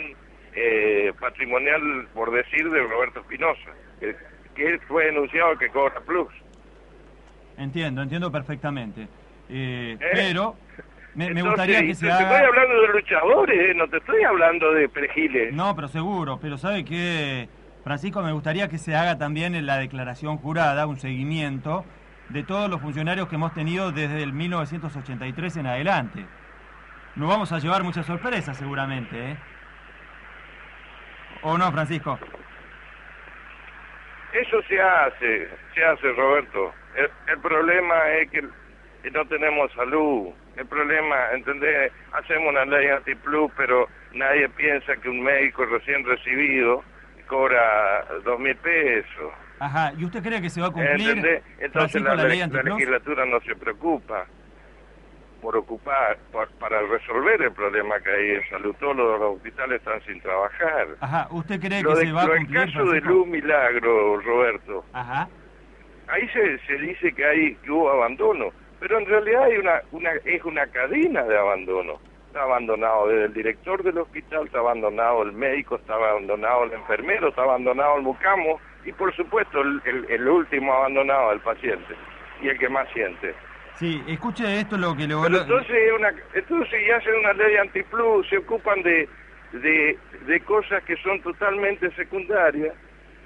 eh, 0.55 1.13
patrimonial, 1.21 2.09
por 2.15 2.31
decir, 2.33 2.69
de 2.71 2.81
Roberto 2.83 3.21
Espinosa, 3.21 3.71
que, 4.01 4.17
que 4.55 4.79
fue 4.89 5.05
denunciado 5.07 5.57
que 5.59 5.69
cobra 5.69 6.01
plus. 6.01 6.29
Entiendo, 7.59 8.03
entiendo 8.03 8.33
perfectamente. 8.33 9.03
Eh, 9.49 9.97
¿Eh? 10.01 10.11
Pero 10.13 10.57
me, 11.15 11.43
gustaría 11.43 11.83
que 11.83 11.95
se 11.95 12.07
te, 12.07 12.13
haga... 12.13 12.33
estoy 12.37 12.47
hablando 12.49 12.81
de 12.83 12.89
luchadores, 12.89 13.71
eh, 13.71 13.75
no 13.75 13.89
te 13.89 13.97
estoy 13.99 14.23
hablando 14.23 14.73
de 14.73 14.89
perejiles. 14.89 15.53
No, 15.53 15.75
pero 15.77 15.89
seguro, 15.89 16.39
pero 16.41 16.57
¿sabe 16.57 16.85
qué? 16.85 17.49
Francisco, 17.91 18.23
me 18.23 18.31
gustaría 18.31 18.69
que 18.69 18.79
se 18.79 18.95
haga 18.95 19.19
también 19.19 19.57
en 19.57 19.67
la 19.67 19.77
declaración 19.77 20.37
jurada 20.37 20.87
un 20.87 20.97
seguimiento 21.01 21.85
de 22.29 22.45
todos 22.45 22.71
los 22.71 22.81
funcionarios 22.81 23.27
que 23.27 23.35
hemos 23.35 23.53
tenido 23.53 23.91
desde 23.91 24.23
el 24.23 24.33
1983 24.33 25.57
en 25.57 25.67
adelante. 25.67 26.25
Nos 27.17 27.29
vamos 27.29 27.51
a 27.51 27.59
llevar 27.59 27.83
muchas 27.83 28.07
sorpresas 28.07 28.57
seguramente, 28.57 29.33
¿eh? 29.33 29.37
¿O 31.43 31.59
no, 31.59 31.73
Francisco? 31.73 32.17
Eso 34.35 34.63
se 34.69 34.81
hace, 34.81 35.49
se 35.75 35.85
hace, 35.85 36.13
Roberto. 36.13 36.73
El, 36.95 37.11
el 37.27 37.41
problema 37.41 38.09
es 38.21 38.31
que 38.31 38.43
no 39.11 39.25
tenemos 39.25 39.73
salud. 39.73 40.29
El 40.57 40.67
problema, 40.67 41.33
¿entendés? 41.33 41.91
Hacemos 42.13 42.51
una 42.51 42.65
ley 42.67 42.87
antiplus, 42.87 43.51
pero 43.57 43.89
nadie 44.13 44.49
piensa 44.51 44.95
que 44.95 45.09
un 45.09 45.25
médico 45.25 45.65
recién 45.65 46.05
recibido 46.05 46.85
cobra 47.35 48.05
dos 48.25 48.41
mil 48.41 48.57
pesos. 48.57 49.33
Ajá, 49.61 49.93
¿y 49.97 50.05
usted 50.05 50.21
cree 50.23 50.43
que 50.43 50.51
se 50.51 50.61
va 50.61 50.67
a 50.67 50.71
cumplir, 50.73 51.09
¿Entendés? 51.11 51.43
Entonces 51.61 52.03
la, 52.03 52.15
la 52.17 52.25
ley 52.25 52.39
la 52.39 52.45
antiplus? 52.47 52.75
legislatura 52.79 53.25
no 53.27 53.41
se 53.43 53.55
preocupa 53.55 54.27
por 55.41 55.57
ocupar, 55.57 56.19
por- 56.33 56.51
para 56.59 56.81
resolver 56.83 57.41
el 57.41 57.53
problema 57.53 57.99
que 58.01 58.11
hay 58.11 58.31
en 58.37 58.49
salud. 58.51 58.75
Todos 58.81 58.97
los 58.97 59.21
hospitales 59.37 59.79
están 59.79 60.03
sin 60.03 60.21
trabajar. 60.21 60.89
Ajá, 61.01 61.29
¿usted 61.31 61.61
cree 61.61 61.83
Lo, 61.83 61.95
que 61.95 62.01
de- 62.01 62.07
se 62.07 62.13
va 62.13 62.25
a 62.25 62.27
cumplir, 62.29 62.73
caso 62.73 62.85
de? 62.91 63.01
Luz 63.03 63.27
Milagro, 63.27 64.21
Roberto, 64.21 64.85
Ajá, 64.93 65.29
ahí 66.09 66.29
se, 66.31 66.59
se 66.67 66.75
dice 66.79 67.13
que 67.13 67.25
hay 67.25 67.55
que 67.57 67.71
hubo 67.71 67.91
abandono, 67.91 68.47
pero 68.81 68.99
en 68.99 69.07
realidad 69.07 69.45
hay 69.45 69.57
una, 69.59 69.81
una 69.93 70.11
es 70.25 70.45
una 70.45 70.67
cadena 70.67 71.23
de 71.23 71.39
abandono. 71.39 72.01
Está 72.31 72.45
abandonado 72.45 73.09
desde 73.09 73.25
el 73.25 73.33
director 73.35 73.83
del 73.83 73.99
hospital, 73.99 74.47
está 74.47 74.61
abandonado 74.61 75.25
el 75.25 75.33
médico, 75.33 75.75
está 75.75 75.95
abandonado 75.95 76.63
el 76.63 76.73
enfermero, 76.75 77.31
está 77.31 77.43
abandonado 77.43 77.97
el 77.97 78.03
mucamo 78.03 78.61
y 78.85 78.93
por 78.93 79.13
supuesto 79.17 79.61
el, 79.61 79.83
el- 79.85 80.07
el 80.09 80.29
último 80.29 80.73
abandonado 80.73 81.33
el 81.33 81.41
paciente 81.41 81.93
y 82.41 82.47
el 82.51 82.57
que 82.57 82.69
más 82.69 82.89
siente. 82.93 83.35
sí, 83.75 84.01
escuche 84.07 84.61
esto 84.61 84.79
lo 84.79 84.95
que 84.95 85.09
le 85.09 85.15
voy 85.17 85.27
a... 85.27 85.39
entonces, 85.41 85.75
es 85.75 85.93
una, 85.93 86.15
entonces 86.33 86.81
ya 86.87 86.97
hacen 86.99 87.17
una 87.17 87.33
ley 87.33 87.57
antiplus, 87.57 88.29
se 88.29 88.39
ocupan 88.39 88.81
de, 88.85 89.09
de, 89.51 89.99
de 90.21 90.41
cosas 90.43 90.85
que 90.85 90.95
son 90.99 91.21
totalmente 91.23 91.91
secundarias, 91.97 92.77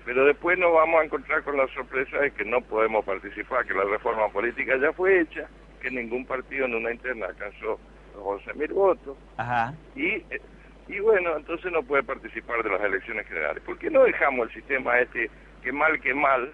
pero 0.07 0.25
después 0.25 0.59
nos 0.59 0.73
vamos 0.73 1.03
a 1.03 1.05
encontrar 1.05 1.43
con 1.43 1.59
la 1.59 1.67
sorpresa 1.75 2.21
de 2.21 2.31
que 2.31 2.47
no 2.47 2.63
podemos 2.63 3.05
participar, 3.05 3.67
que 3.67 3.75
la 3.75 3.85
reforma 3.85 4.31
política 4.31 4.79
ya 4.79 4.95
fue 4.95 5.21
hecha, 5.21 5.47
que 5.83 5.91
ningún 5.91 6.25
partido 6.25 6.65
en 6.65 6.77
una 6.77 6.91
interna 6.91 7.27
alcanzó 7.27 7.79
los 8.15 8.25
11.000 8.25 8.73
votos, 8.73 9.17
Ajá. 9.37 9.75
y, 9.95 10.07
eh, 10.07 10.41
y 10.89 10.99
bueno, 11.01 11.37
entonces 11.37 11.73
no 11.73 11.83
puede 11.83 12.03
participar 12.03 12.63
de 12.63 12.71
las 12.71 12.83
elecciones 12.83 13.27
generales. 13.27 13.63
¿Por 13.65 13.79
qué 13.79 13.91
no 13.91 14.05
dejamos 14.05 14.49
el 14.49 14.55
sistema 14.55 14.99
este, 14.99 15.31
que 15.63 15.73
mal 15.73 16.01
que 16.01 16.15
mal, 16.15 16.53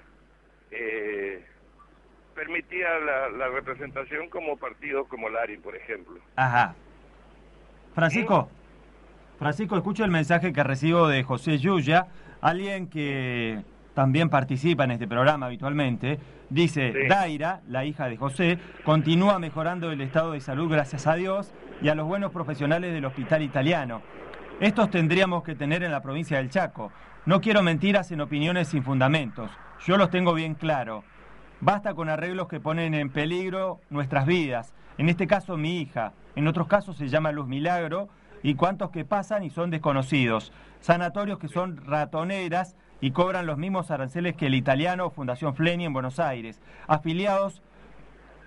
eh, 0.70 1.44
permitía 2.34 2.98
la, 3.00 3.28
la 3.30 3.48
representación 3.48 4.28
como 4.28 4.56
partidos 4.56 5.06
como 5.08 5.28
Lari, 5.28 5.56
por 5.58 5.74
ejemplo? 5.76 6.20
Ajá. 6.36 6.74
Francisco, 7.94 8.48
Francisco, 9.38 9.76
escucho 9.76 10.04
el 10.04 10.10
mensaje 10.10 10.52
que 10.52 10.62
recibo 10.62 11.08
de 11.08 11.22
José 11.24 11.58
Yuya, 11.58 12.06
alguien 12.40 12.88
que 12.88 13.62
también 13.94 14.28
participa 14.28 14.84
en 14.84 14.92
este 14.92 15.08
programa 15.08 15.46
habitualmente. 15.46 16.18
Dice, 16.48 16.92
Sí. 16.92 17.08
Daira, 17.08 17.60
la 17.68 17.84
hija 17.84 18.08
de 18.08 18.16
José, 18.16 18.58
continúa 18.84 19.38
mejorando 19.38 19.90
el 19.92 20.00
estado 20.00 20.32
de 20.32 20.40
salud 20.40 20.70
gracias 20.70 21.06
a 21.06 21.14
Dios 21.14 21.52
y 21.82 21.88
a 21.88 21.94
los 21.94 22.06
buenos 22.06 22.32
profesionales 22.32 22.92
del 22.92 23.04
hospital 23.04 23.42
italiano. 23.42 24.02
Estos 24.60 24.90
tendríamos 24.90 25.42
que 25.42 25.54
tener 25.54 25.82
en 25.82 25.92
la 25.92 26.02
provincia 26.02 26.36
del 26.36 26.50
Chaco. 26.50 26.92
No 27.24 27.40
quiero 27.40 27.62
mentiras 27.62 28.10
en 28.12 28.20
opiniones 28.20 28.68
sin 28.68 28.82
fundamentos. 28.82 29.50
Yo 29.86 29.96
los 29.96 30.10
tengo 30.10 30.34
bien 30.34 30.54
claro. 30.54 31.04
Basta 31.60 31.94
con 31.94 32.08
arreglos 32.08 32.48
que 32.48 32.60
ponen 32.60 32.94
en 32.94 33.10
peligro 33.10 33.80
nuestras 33.90 34.26
vidas. 34.26 34.74
En 34.98 35.08
este 35.08 35.26
caso 35.26 35.56
mi 35.56 35.80
hija. 35.80 36.12
En 36.36 36.46
otros 36.46 36.66
casos 36.66 36.96
se 36.96 37.08
llama 37.08 37.32
Luz 37.32 37.46
Milagro. 37.46 38.08
Y 38.42 38.54
cuantos 38.54 38.90
que 38.90 39.04
pasan 39.04 39.42
y 39.44 39.50
son 39.50 39.70
desconocidos. 39.70 40.52
Sanatorios 40.80 41.38
que 41.38 41.48
son 41.48 41.76
ratoneras 41.84 42.74
y 43.00 43.12
cobran 43.12 43.46
los 43.46 43.58
mismos 43.58 43.90
aranceles 43.90 44.36
que 44.36 44.46
el 44.46 44.54
italiano 44.54 45.10
Fundación 45.10 45.54
Fleni 45.54 45.84
en 45.84 45.92
Buenos 45.92 46.18
Aires. 46.18 46.60
Afiliados 46.86 47.62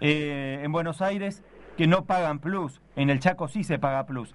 eh, 0.02 0.62
en 0.64 0.72
Buenos 0.72 1.02
Aires 1.02 1.44
que 1.78 1.88
no 1.88 2.06
pagan 2.06 2.40
plus. 2.40 2.82
En 2.96 3.10
el 3.10 3.20
Chaco 3.20 3.48
sí 3.48 3.64
se 3.64 3.80
paga 3.80 4.06
plus. 4.06 4.34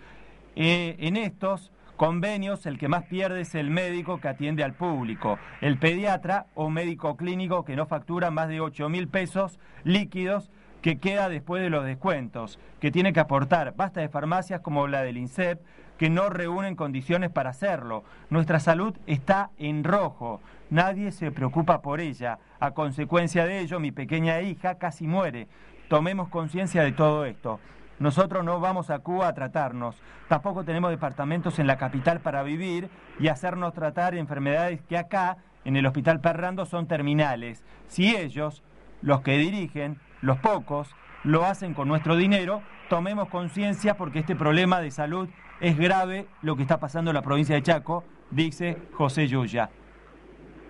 Eh, 0.56 0.96
en 0.98 1.16
estos 1.16 1.70
convenios 1.96 2.66
el 2.66 2.78
que 2.78 2.88
más 2.88 3.04
pierde 3.04 3.42
es 3.42 3.54
el 3.54 3.70
médico 3.70 4.20
que 4.20 4.28
atiende 4.28 4.62
al 4.64 4.72
público, 4.72 5.38
el 5.60 5.78
pediatra 5.78 6.46
o 6.54 6.70
médico 6.70 7.16
clínico 7.16 7.64
que 7.64 7.76
no 7.76 7.86
factura 7.86 8.30
más 8.30 8.48
de 8.48 8.60
8 8.60 8.88
mil 8.88 9.08
pesos 9.08 9.58
líquidos 9.84 10.50
que 10.80 10.98
queda 10.98 11.28
después 11.28 11.60
de 11.60 11.70
los 11.70 11.84
descuentos, 11.84 12.58
que 12.80 12.92
tiene 12.92 13.12
que 13.12 13.20
aportar. 13.20 13.74
Basta 13.76 14.00
de 14.00 14.08
farmacias 14.08 14.60
como 14.60 14.86
la 14.86 15.02
del 15.02 15.16
INSEP 15.16 15.60
que 15.98 16.08
no 16.08 16.30
reúnen 16.30 16.76
condiciones 16.76 17.30
para 17.30 17.50
hacerlo. 17.50 18.04
Nuestra 18.30 18.60
salud 18.60 18.96
está 19.06 19.50
en 19.58 19.84
rojo. 19.84 20.40
Nadie 20.70 21.12
se 21.12 21.32
preocupa 21.32 21.82
por 21.82 22.00
ella. 22.00 22.38
A 22.60 22.70
consecuencia 22.70 23.44
de 23.44 23.60
ello, 23.60 23.80
mi 23.80 23.90
pequeña 23.90 24.40
hija 24.40 24.76
casi 24.76 25.06
muere. 25.06 25.48
Tomemos 25.88 26.28
conciencia 26.28 26.82
de 26.82 26.92
todo 26.92 27.24
esto. 27.24 27.60
Nosotros 27.98 28.44
no 28.44 28.60
vamos 28.60 28.90
a 28.90 29.00
Cuba 29.00 29.26
a 29.28 29.34
tratarnos. 29.34 30.00
Tampoco 30.28 30.64
tenemos 30.64 30.90
departamentos 30.90 31.58
en 31.58 31.66
la 31.66 31.78
capital 31.78 32.20
para 32.20 32.44
vivir 32.44 32.88
y 33.18 33.28
hacernos 33.28 33.74
tratar 33.74 34.14
enfermedades 34.14 34.80
que 34.82 34.96
acá, 34.96 35.38
en 35.64 35.76
el 35.76 35.86
Hospital 35.86 36.20
Perrando, 36.20 36.64
son 36.64 36.86
terminales. 36.86 37.64
Si 37.88 38.14
ellos, 38.14 38.62
los 39.02 39.22
que 39.22 39.36
dirigen, 39.36 39.98
los 40.20 40.38
pocos, 40.38 40.94
lo 41.24 41.44
hacen 41.44 41.74
con 41.74 41.88
nuestro 41.88 42.16
dinero, 42.16 42.62
tomemos 42.88 43.28
conciencia 43.28 43.96
porque 43.96 44.20
este 44.20 44.36
problema 44.36 44.80
de 44.80 44.90
salud 44.90 45.28
es 45.60 45.76
grave 45.78 46.26
lo 46.42 46.56
que 46.56 46.62
está 46.62 46.78
pasando 46.78 47.10
en 47.10 47.14
la 47.14 47.22
provincia 47.22 47.54
de 47.54 47.62
Chaco, 47.62 48.04
dice 48.30 48.76
José 48.92 49.26
Yuya. 49.26 49.70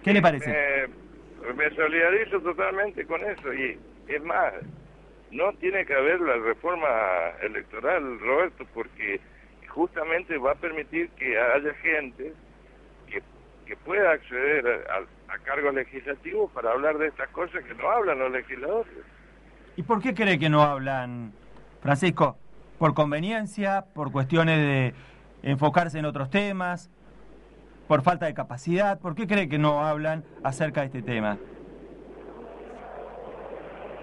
¿Qué 0.02 0.12
le 0.12 0.22
parece? 0.22 0.88
Me 1.54 1.70
solidarizo 1.74 2.40
totalmente 2.40 3.06
con 3.06 3.20
eso 3.22 3.52
y 3.52 3.78
es 4.08 4.22
más, 4.22 4.52
no 5.30 5.52
tiene 5.54 5.84
que 5.84 5.94
haber 5.94 6.20
la 6.20 6.37
reforma 6.37 6.88
electoral, 7.42 8.18
Roberto, 8.20 8.64
porque 8.74 9.20
justamente 9.68 10.38
va 10.38 10.52
a 10.52 10.54
permitir 10.54 11.11
que 11.11 11.38
haya 11.38 11.74
gente 11.74 12.32
que, 13.06 13.22
que 13.66 13.76
pueda 13.76 14.12
acceder 14.12 14.87
a, 14.90 15.32
a 15.32 15.38
cargos 15.40 15.74
legislativos 15.74 16.50
para 16.52 16.72
hablar 16.72 16.98
de 16.98 17.08
estas 17.08 17.28
cosas 17.30 17.62
que 17.64 17.74
no 17.74 17.90
hablan 17.90 18.18
los 18.18 18.32
legisladores. 18.32 18.94
¿Y 19.79 19.85
por 19.85 20.03
qué 20.03 20.12
cree 20.12 20.41
que 20.41 20.49
no 20.49 20.62
hablan, 20.62 21.31
Francisco? 21.81 22.37
¿Por 22.81 22.95
conveniencia? 22.95 23.85
¿Por 23.95 24.11
cuestiones 24.11 24.59
de 24.59 24.93
enfocarse 25.49 26.01
en 26.01 26.05
otros 26.05 26.31
temas? 26.31 26.91
¿Por 27.87 28.03
falta 28.03 28.27
de 28.27 28.35
capacidad? 28.35 28.99
¿Por 28.99 29.14
qué 29.14 29.29
cree 29.29 29.49
que 29.49 29.57
no 29.57 29.87
hablan 29.87 30.25
acerca 30.43 30.81
de 30.81 30.87
este 30.87 31.03
tema? 31.03 31.38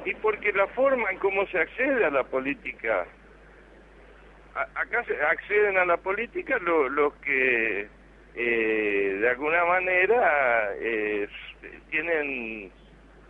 Y 0.05 0.13
porque 0.15 0.53
la 0.53 0.67
forma 0.67 1.11
en 1.11 1.19
cómo 1.19 1.45
se 1.47 1.59
accede 1.59 2.05
a 2.05 2.09
la 2.09 2.23
política, 2.23 3.05
acá 4.75 5.03
acceden 5.29 5.77
a 5.77 5.83
la 5.83 5.97
política 5.97 6.57
lo- 6.59 6.87
los 6.87 7.13
que 7.15 7.89
eh, 8.37 9.17
de 9.19 9.29
alguna 9.29 9.65
manera 9.65 10.69
eh, 10.79 11.27
tienen 11.89 12.71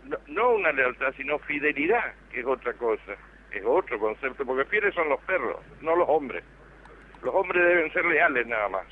no, 0.08 0.16
no 0.26 0.50
una 0.56 0.72
lealtad, 0.72 1.12
sino 1.16 1.38
fidelidad, 1.40 2.12
que 2.30 2.40
es 2.40 2.46
otra 2.46 2.72
cosa, 2.74 3.12
es 3.52 3.62
otro 3.64 3.98
concepto, 3.98 4.44
porque 4.44 4.64
fieles 4.66 4.94
son 4.94 5.08
los 5.08 5.20
perros, 5.22 5.56
no 5.80 5.96
los 5.96 6.08
hombres. 6.08 6.44
Los 7.22 7.34
hombres 7.34 7.64
deben 7.66 7.92
ser 7.92 8.04
leales 8.04 8.46
nada 8.46 8.68
más. 8.68 8.84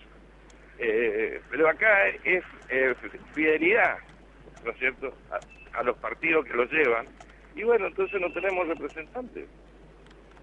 Eh, 0.79 1.41
pero 1.51 1.69
acá 1.69 2.09
es 2.25 2.43
eh, 2.69 2.95
fidelidad, 3.33 3.97
¿no 4.65 4.71
es 4.73 4.79
cierto? 4.79 5.15
A- 5.31 5.79
a 5.79 5.83
los 5.83 5.97
partidos 5.99 6.45
que 6.47 6.53
los 6.55 6.71
llevan. 6.71 7.07
Y 7.57 7.63
bueno, 7.65 7.87
entonces 7.87 8.21
no 8.21 8.33
tenemos 8.33 8.67
representantes. 8.69 9.49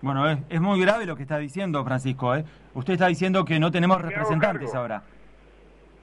Bueno, 0.01 0.29
es, 0.29 0.39
es 0.49 0.59
muy 0.61 0.79
grave 0.81 1.05
lo 1.05 1.15
que 1.15 1.23
está 1.23 1.37
diciendo 1.37 1.83
Francisco. 1.85 2.35
¿eh? 2.35 2.43
Usted 2.73 2.93
está 2.93 3.07
diciendo 3.07 3.45
que 3.45 3.59
no 3.59 3.71
tenemos 3.71 4.01
representantes 4.01 4.73
ahora. 4.73 5.03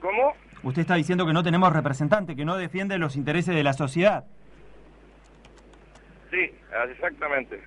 ¿Cómo? 0.01 0.33
Usted 0.63 0.81
está 0.81 0.95
diciendo 0.95 1.25
que 1.25 1.33
no 1.33 1.43
tenemos 1.43 1.71
representantes, 1.73 2.35
que 2.35 2.45
no 2.45 2.55
defienden 2.57 3.01
los 3.01 3.15
intereses 3.15 3.53
de 3.55 3.63
la 3.63 3.73
sociedad. 3.73 4.25
Sí, 6.31 6.51
exactamente. 6.91 7.61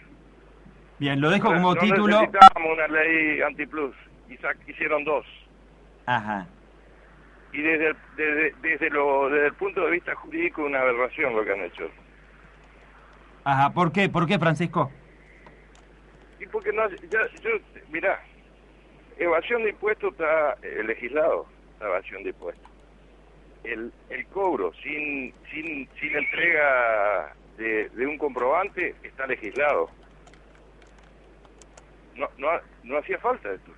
Bien, 0.98 1.20
lo 1.20 1.30
dejo 1.30 1.48
como 1.48 1.74
no 1.74 1.80
título. 1.80 2.20
necesitábamos 2.20 2.72
una 2.72 2.86
ley 2.88 3.40
antiplus. 3.42 3.94
Sa- 4.40 4.54
hicieron 4.66 5.04
dos. 5.04 5.26
Ajá. 6.06 6.46
Y 7.52 7.60
desde 7.60 7.88
el, 7.88 7.96
desde, 8.16 8.54
desde, 8.62 8.90
lo, 8.90 9.28
desde 9.28 9.48
el 9.48 9.54
punto 9.54 9.84
de 9.84 9.90
vista 9.90 10.14
jurídico, 10.14 10.64
una 10.64 10.80
aberración 10.80 11.36
lo 11.36 11.44
que 11.44 11.52
han 11.52 11.60
hecho. 11.60 11.90
Ajá, 13.44 13.70
¿por 13.74 13.92
qué? 13.92 14.08
¿Por 14.08 14.26
qué, 14.26 14.38
Francisco? 14.38 14.90
Y 16.40 16.46
porque 16.46 16.72
no, 16.72 16.88
ya, 16.88 17.20
yo, 17.42 17.50
mira, 17.90 18.20
evasión 19.18 19.62
de 19.64 19.70
impuestos 19.70 20.12
está 20.12 20.56
eh, 20.62 20.82
legislado, 20.84 21.46
la 21.80 21.86
evasión 21.88 22.22
de 22.22 22.30
impuestos. 22.30 22.70
El, 23.64 23.92
el 24.10 24.26
cobro 24.28 24.72
sin, 24.82 25.32
sin, 25.52 25.88
sin 26.00 26.16
entrega 26.16 27.34
de, 27.56 27.88
de 27.90 28.06
un 28.06 28.18
comprobante 28.18 28.94
está 29.02 29.26
legislado. 29.26 29.90
No, 32.16 32.28
no, 32.38 32.48
no 32.84 32.98
hacía 32.98 33.18
falta 33.18 33.52
esto. 33.52 33.70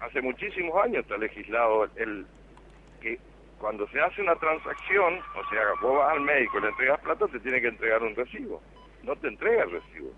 Hace 0.00 0.20
muchísimos 0.20 0.84
años 0.84 1.02
está 1.02 1.16
legislado 1.16 1.84
el 1.96 2.26
que 3.00 3.18
cuando 3.58 3.88
se 3.88 4.00
hace 4.00 4.22
una 4.22 4.36
transacción, 4.36 5.18
o 5.18 5.48
sea, 5.50 5.62
vos 5.82 5.98
vas 5.98 6.12
al 6.12 6.20
médico, 6.20 6.60
le 6.60 6.68
entregas 6.68 7.00
plata, 7.00 7.26
te 7.26 7.40
tiene 7.40 7.60
que 7.60 7.68
entregar 7.68 8.02
un 8.02 8.14
recibo. 8.14 8.62
No 9.02 9.16
te 9.16 9.28
entrega 9.28 9.64
el 9.64 9.72
recibo. 9.72 10.12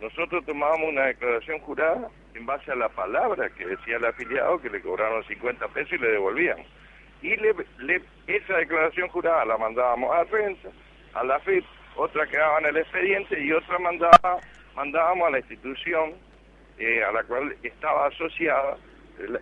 Nosotros 0.00 0.44
tomábamos 0.44 0.88
una 0.90 1.06
declaración 1.06 1.58
jurada 1.60 2.08
en 2.34 2.46
base 2.46 2.70
a 2.70 2.76
la 2.76 2.88
palabra 2.88 3.48
que 3.50 3.66
decía 3.66 3.96
el 3.96 4.04
afiliado 4.04 4.60
que 4.60 4.70
le 4.70 4.80
cobraron 4.80 5.24
50 5.24 5.68
pesos 5.68 5.92
y 5.92 5.98
le 5.98 6.10
devolvían. 6.10 6.58
Y 7.24 7.34
le, 7.36 7.54
le- 7.78 8.02
esa 8.26 8.58
declaración 8.58 9.08
jurada 9.08 9.46
la 9.46 9.56
mandábamos 9.56 10.14
a 10.14 10.24
prensa, 10.26 10.68
a 11.14 11.24
la 11.24 11.40
FIP, 11.40 11.64
otra 11.96 12.26
quedaba 12.26 12.58
en 12.58 12.66
el 12.66 12.76
expediente 12.76 13.42
y 13.42 13.50
otra 13.50 13.78
mandaba, 13.78 14.38
mandábamos 14.76 15.28
a 15.28 15.30
la 15.30 15.38
institución 15.38 16.12
eh, 16.78 17.02
a 17.02 17.12
la 17.12 17.22
cual 17.24 17.56
estaba 17.62 18.08
asociada 18.08 18.76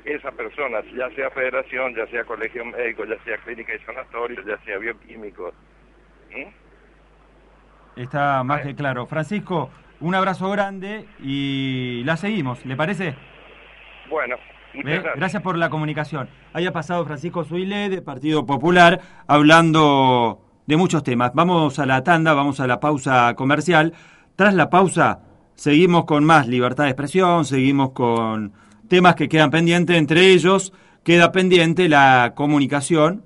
esa 0.05 0.31
persona, 0.31 0.81
ya 0.97 1.11
sea 1.17 1.29
federación, 1.31 1.95
ya 1.97 2.07
sea 2.07 2.23
colegio 2.25 2.65
médico, 2.65 3.05
ya 3.05 3.19
sea 3.25 3.37
clínica 3.39 3.75
y 3.75 3.79
sanatorio, 3.81 4.41
ya 4.47 4.59
sea 4.65 4.79
bioquímico. 4.79 5.53
¿Mm? 6.31 8.01
Está 8.01 8.45
más 8.45 8.63
que 8.63 8.77
claro. 8.77 9.07
Francisco, 9.07 9.71
un 10.01 10.15
abrazo 10.15 10.49
grande 10.51 11.05
y 11.21 12.03
la 12.05 12.17
seguimos, 12.17 12.65
¿le 12.65 12.77
parece? 12.77 13.15
Bueno, 14.09 14.37
gracias. 14.75 15.05
Gracias 15.17 15.43
por 15.43 15.57
la 15.57 15.71
comunicación. 15.71 16.29
Haya 16.53 16.73
pasado 16.73 17.05
Francisco 17.05 17.45
Suile 17.45 17.89
de 17.89 18.03
Partido 18.03 18.47
Popular 18.47 19.01
hablando 19.27 20.41
de 20.67 20.77
muchos 20.77 21.03
temas. 21.03 21.33
Vamos 21.35 21.79
a 21.79 21.87
la 21.87 22.03
tanda, 22.03 22.35
vamos 22.35 22.61
a 22.61 22.67
la 22.67 22.81
pausa 22.81 23.35
comercial. 23.35 23.93
Tras 24.37 24.55
la 24.55 24.71
pausa 24.71 25.21
seguimos 25.55 26.05
con 26.05 26.25
más 26.25 26.47
libertad 26.49 26.85
de 26.85 26.91
expresión, 26.91 27.45
seguimos 27.45 27.91
con 27.91 28.53
temas 28.89 29.15
que 29.15 29.29
quedan 29.29 29.51
pendientes, 29.51 29.97
entre 29.97 30.33
ellos 30.33 30.73
queda 31.03 31.33
pendiente 31.33 31.89
la 31.89 32.33
comunicación, 32.35 33.25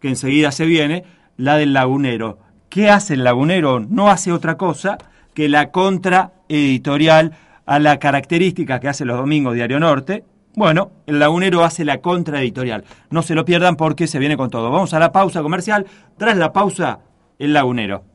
que 0.00 0.08
enseguida 0.08 0.52
se 0.52 0.66
viene, 0.66 1.04
la 1.36 1.56
del 1.56 1.72
lagunero. 1.72 2.38
¿Qué 2.68 2.90
hace 2.90 3.14
el 3.14 3.24
lagunero? 3.24 3.80
No 3.80 4.10
hace 4.10 4.32
otra 4.32 4.56
cosa 4.56 4.98
que 5.32 5.48
la 5.48 5.70
contraeditorial 5.70 7.32
a 7.66 7.78
la 7.78 7.98
característica 7.98 8.80
que 8.80 8.88
hace 8.88 9.04
los 9.04 9.16
domingos 9.16 9.54
Diario 9.54 9.80
Norte. 9.80 10.24
Bueno, 10.56 10.92
el 11.06 11.18
lagunero 11.18 11.64
hace 11.64 11.84
la 11.84 12.00
contraeditorial. 12.00 12.84
No 13.10 13.22
se 13.22 13.34
lo 13.34 13.44
pierdan 13.44 13.76
porque 13.76 14.06
se 14.06 14.20
viene 14.20 14.36
con 14.36 14.50
todo. 14.50 14.70
Vamos 14.70 14.94
a 14.94 15.00
la 15.00 15.10
pausa 15.10 15.42
comercial. 15.42 15.86
Tras 16.16 16.36
la 16.36 16.52
pausa, 16.52 17.00
el 17.40 17.52
lagunero. 17.52 18.13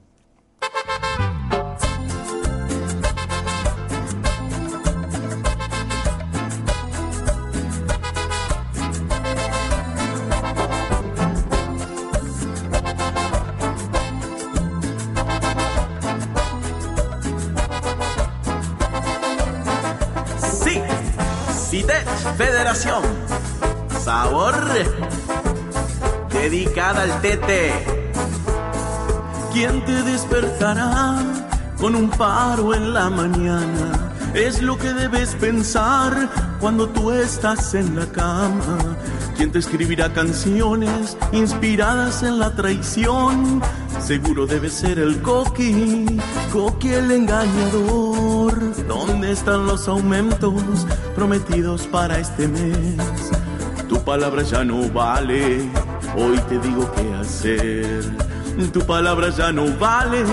Un 31.99 32.09
paro 32.09 32.73
en 32.73 32.93
la 32.93 33.09
mañana? 33.09 34.13
Es 34.33 34.61
lo 34.61 34.77
que 34.77 34.93
debes 34.93 35.35
pensar 35.35 36.29
cuando 36.59 36.87
tú 36.89 37.11
estás 37.11 37.73
en 37.73 37.95
la 37.95 38.05
cama. 38.05 38.77
¿Quién 39.35 39.51
te 39.51 39.59
escribirá 39.59 40.11
canciones 40.13 41.17
inspiradas 41.31 42.23
en 42.23 42.39
la 42.39 42.55
traición? 42.55 43.61
Seguro 43.99 44.45
debe 44.45 44.69
ser 44.69 44.99
el 44.99 45.21
Coqui, 45.21 46.05
Coqui 46.53 46.89
el 46.89 47.11
engañador. 47.11 48.53
¿Dónde 48.87 49.31
están 49.31 49.65
los 49.65 49.87
aumentos 49.87 50.87
prometidos 51.15 51.87
para 51.87 52.19
este 52.19 52.47
mes? 52.47 52.97
Tu 53.89 54.01
palabra 54.03 54.43
ya 54.43 54.63
no 54.63 54.87
vale, 54.89 55.69
hoy 56.15 56.37
te 56.47 56.59
digo 56.59 56.89
qué 56.95 57.13
hacer. 57.15 58.29
Tu 58.73 58.81
palabra 58.81 59.29
ya 59.29 59.51
no 59.51 59.65
vale, 59.79 60.23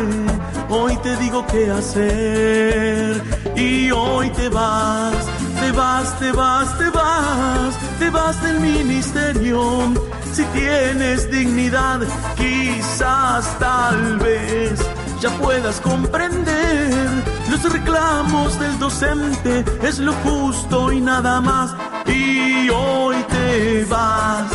hoy 0.69 0.97
te 0.99 1.17
digo 1.17 1.47
qué 1.47 1.71
hacer. 1.71 3.23
Y 3.57 3.91
hoy 3.91 4.31
te 4.31 4.49
vas, 4.49 5.15
te 5.61 5.73
vas, 5.73 6.19
te 6.19 6.33
vas, 6.33 6.79
te 6.79 6.91
vas, 6.91 7.99
te 7.99 8.11
vas 8.11 8.43
del 8.43 8.61
ministerio. 8.61 9.93
Si 10.33 10.45
tienes 10.45 11.31
dignidad, 11.31 12.01
quizás 12.37 13.59
tal 13.59 14.19
vez 14.19 14.79
ya 15.21 15.31
puedas 15.39 15.81
comprender 15.81 17.37
los 17.51 17.73
reclamos 17.73 18.59
del 18.59 18.79
docente 18.79 19.65
es 19.83 19.99
lo 19.99 20.13
justo 20.13 20.93
y 20.93 21.01
nada 21.01 21.41
más 21.41 21.75
y 22.07 22.69
hoy 22.69 23.17
te 23.29 23.85
vas 23.87 24.47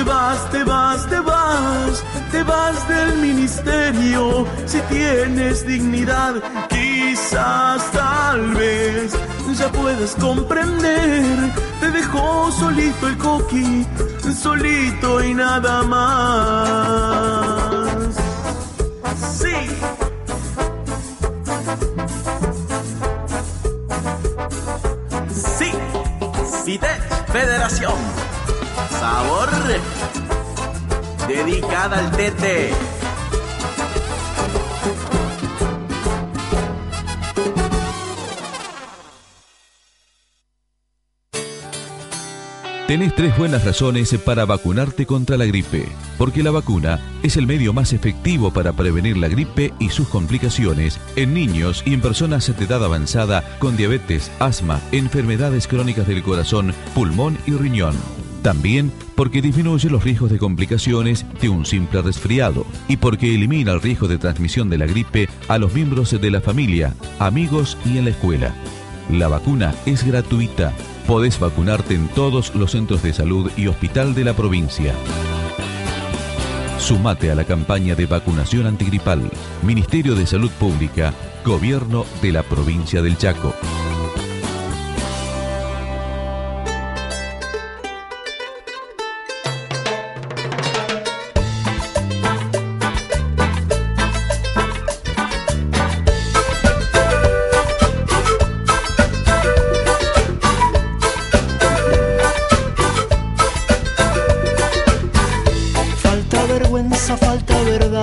te 0.00 0.04
vas 0.04 0.50
te 0.50 0.64
vas 0.64 1.06
te 1.10 1.20
vas 1.20 2.04
te 2.32 2.42
vas 2.42 2.88
del 2.88 3.18
ministerio. 3.18 4.46
Si 4.64 4.80
tienes 4.88 5.66
dignidad 5.66 6.36
quizás 6.68 7.90
tal 7.92 8.54
vez 8.54 9.12
ya 9.58 9.70
puedas 9.70 10.14
comprender. 10.14 11.52
Te 11.80 11.90
dejó 11.90 12.50
solito 12.50 13.08
el 13.08 13.18
coqui 13.18 13.86
solito 14.34 15.22
y 15.22 15.34
nada 15.34 15.82
más. 15.82 16.16
Sí. 19.36 19.54
Sí, 25.58 25.72
CITES 26.64 27.00
Federación. 27.32 28.19
Sabor. 29.00 29.48
Dedicada 31.26 31.98
al 32.00 32.10
tete. 32.10 32.70
Tenés 42.86 43.14
tres 43.14 43.38
buenas 43.38 43.64
razones 43.64 44.12
para 44.22 44.44
vacunarte 44.44 45.06
contra 45.06 45.38
la 45.38 45.46
gripe, 45.46 45.88
porque 46.18 46.42
la 46.42 46.50
vacuna 46.50 47.00
es 47.22 47.38
el 47.38 47.46
medio 47.46 47.72
más 47.72 47.94
efectivo 47.94 48.52
para 48.52 48.74
prevenir 48.74 49.16
la 49.16 49.28
gripe 49.28 49.72
y 49.78 49.88
sus 49.88 50.08
complicaciones 50.08 51.00
en 51.16 51.32
niños 51.32 51.82
y 51.86 51.94
en 51.94 52.02
personas 52.02 52.54
de 52.54 52.64
edad 52.66 52.84
avanzada 52.84 53.44
con 53.60 53.78
diabetes, 53.78 54.30
asma, 54.40 54.78
enfermedades 54.92 55.66
crónicas 55.68 56.06
del 56.06 56.22
corazón, 56.22 56.74
pulmón 56.94 57.38
y 57.46 57.52
riñón. 57.52 58.19
También 58.42 58.90
porque 59.16 59.42
disminuye 59.42 59.90
los 59.90 60.02
riesgos 60.02 60.30
de 60.30 60.38
complicaciones 60.38 61.26
de 61.40 61.48
un 61.48 61.66
simple 61.66 62.00
resfriado 62.00 62.66
y 62.88 62.96
porque 62.96 63.34
elimina 63.34 63.72
el 63.72 63.82
riesgo 63.82 64.08
de 64.08 64.18
transmisión 64.18 64.70
de 64.70 64.78
la 64.78 64.86
gripe 64.86 65.28
a 65.48 65.58
los 65.58 65.74
miembros 65.74 66.18
de 66.18 66.30
la 66.30 66.40
familia, 66.40 66.94
amigos 67.18 67.76
y 67.84 67.98
en 67.98 68.04
la 68.04 68.10
escuela. 68.10 68.54
La 69.10 69.28
vacuna 69.28 69.74
es 69.86 70.06
gratuita. 70.06 70.72
Podés 71.06 71.38
vacunarte 71.38 71.94
en 71.94 72.08
todos 72.08 72.54
los 72.54 72.70
centros 72.70 73.02
de 73.02 73.12
salud 73.12 73.50
y 73.56 73.66
hospital 73.66 74.14
de 74.14 74.24
la 74.24 74.34
provincia. 74.34 74.94
Sumate 76.78 77.30
a 77.30 77.34
la 77.34 77.44
campaña 77.44 77.94
de 77.94 78.06
vacunación 78.06 78.66
antigripal. 78.66 79.30
Ministerio 79.62 80.14
de 80.14 80.26
Salud 80.26 80.50
Pública, 80.52 81.12
Gobierno 81.44 82.06
de 82.22 82.32
la 82.32 82.42
Provincia 82.42 83.02
del 83.02 83.18
Chaco. 83.18 83.54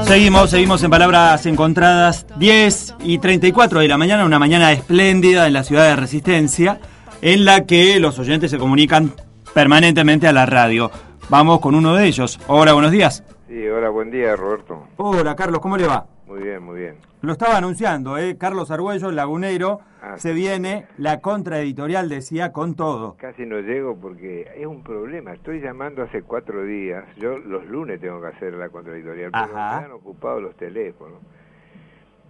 Seguimos, 0.08 0.50
seguimos 0.52 0.82
en 0.84 0.90
palabras 0.90 1.46
encontradas. 1.48 2.26
10 2.38 2.96
y 3.04 3.18
34 3.18 3.82
de 3.82 3.90
la 3.90 3.98
mañana, 3.98 4.24
una 4.24 4.40
mañana 4.40 4.72
espléndida 4.72 5.48
en 5.48 5.54
la 5.54 5.66
ciudad 5.66 5.84
de 5.84 5.98
Resistencia, 5.98 6.80
en 7.22 7.44
la 7.44 7.66
que 7.66 8.00
los 8.00 8.18
oyentes 8.18 8.50
se 8.52 8.58
comunican 8.58 9.12
permanentemente 9.54 10.26
a 10.26 10.32
la 10.32 10.46
radio. 10.46 10.90
Vamos 11.28 11.60
con 11.60 11.76
uno 11.76 11.94
de 11.94 12.08
ellos. 12.08 12.40
Hola, 12.48 12.72
buenos 12.72 12.92
días. 12.92 13.22
Sí, 13.50 13.68
hola, 13.68 13.90
buen 13.90 14.10
día, 14.10 14.34
Roberto. 14.38 14.88
Hola, 14.96 15.36
Carlos, 15.36 15.60
¿cómo 15.60 15.76
le 15.76 15.88
va? 15.88 16.06
Muy 16.28 16.42
bien, 16.44 16.62
muy 16.62 16.80
bien. 16.80 16.98
Lo 17.22 17.32
estaba 17.32 17.58
anunciando, 17.58 18.18
¿eh? 18.18 18.38
Carlos 18.38 18.70
Argüello, 18.70 19.10
el 19.10 19.16
lagunero. 19.16 19.80
Ah, 20.02 20.18
se 20.18 20.34
viene 20.34 20.86
la 20.98 21.22
contraeditorial, 21.22 22.10
decía, 22.10 22.52
con 22.52 22.76
todo. 22.76 23.16
Casi 23.18 23.46
no 23.46 23.60
llego 23.60 23.96
porque 23.96 24.52
es 24.56 24.66
un 24.66 24.84
problema. 24.84 25.34
Estoy 25.34 25.62
llamando 25.62 26.04
hace 26.04 26.22
cuatro 26.24 26.64
días. 26.64 27.06
Yo 27.16 27.38
los 27.38 27.66
lunes 27.66 28.02
tengo 28.02 28.20
que 28.20 28.28
hacer 28.28 28.54
la 28.54 28.68
contraeditorial, 28.70 29.32
pero 29.32 29.46
Ajá. 29.46 29.80
me 29.80 29.86
han 29.86 29.92
ocupado 29.94 30.42
los 30.42 30.56
teléfonos. 30.58 31.20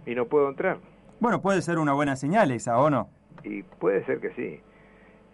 Y 0.06 0.14
no 0.14 0.26
puedo 0.26 0.48
entrar. 0.48 0.78
Bueno, 1.18 1.42
puede 1.42 1.60
ser 1.60 1.78
una 1.78 1.92
buena 1.92 2.14
señal 2.14 2.52
esa, 2.52 2.78
¿o 2.78 2.88
no? 2.90 3.08
Y 3.42 3.64
puede 3.64 4.04
ser 4.04 4.20
que 4.20 4.30
sí. 4.34 4.60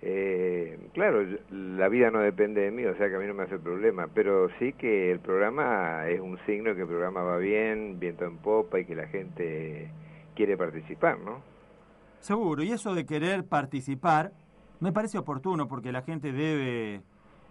Eh, 0.06 0.90
claro, 0.92 1.24
la 1.50 1.88
vida 1.88 2.10
no 2.10 2.18
depende 2.18 2.60
de 2.60 2.70
mí, 2.70 2.84
o 2.84 2.94
sea 2.94 3.08
que 3.08 3.16
a 3.16 3.18
mí 3.18 3.26
no 3.26 3.32
me 3.32 3.44
hace 3.44 3.58
problema, 3.58 4.06
pero 4.12 4.50
sí 4.58 4.74
que 4.74 5.10
el 5.10 5.18
programa 5.18 6.06
es 6.08 6.20
un 6.20 6.38
signo 6.44 6.74
que 6.74 6.82
el 6.82 6.86
programa 6.86 7.22
va 7.22 7.38
bien, 7.38 7.98
viento 7.98 8.26
en 8.26 8.36
popa 8.36 8.80
y 8.80 8.84
que 8.84 8.94
la 8.94 9.06
gente 9.06 9.90
quiere 10.34 10.58
participar, 10.58 11.18
¿no? 11.20 11.40
Seguro, 12.20 12.62
y 12.62 12.72
eso 12.72 12.94
de 12.94 13.06
querer 13.06 13.46
participar 13.46 14.32
me 14.78 14.92
parece 14.92 15.16
oportuno 15.16 15.68
porque 15.68 15.90
la 15.90 16.02
gente 16.02 16.32
debe 16.32 17.00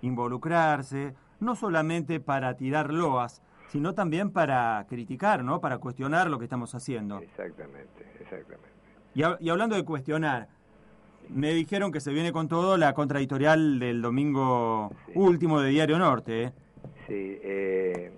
involucrarse, 0.04 1.16
no 1.40 1.56
solamente 1.56 2.20
para 2.20 2.56
tirar 2.56 2.94
loas, 2.94 3.42
sino 3.70 3.96
también 3.96 4.30
para 4.30 4.86
criticar, 4.88 5.44
¿no? 5.44 5.60
Para 5.60 5.80
cuestionar 5.80 6.30
lo 6.30 6.38
que 6.38 6.46
estamos 6.46 6.76
haciendo. 6.76 7.18
Exactamente, 7.18 8.06
exactamente. 8.20 8.70
Y 9.16 9.50
hablando 9.50 9.76
de 9.76 9.84
cuestionar, 9.84 10.50
me 11.30 11.54
dijeron 11.54 11.92
que 11.92 12.00
se 12.00 12.12
viene 12.12 12.32
con 12.32 12.48
todo 12.48 12.78
la 12.78 12.94
contraeditorial 12.94 13.80
del 13.80 14.02
domingo 14.02 14.92
último 15.16 15.62
de 15.62 15.70
Diario 15.70 15.98
Norte, 16.00 16.44
¿eh? 16.44 16.54
Sí, 17.08 17.40
eh, 17.44 18.12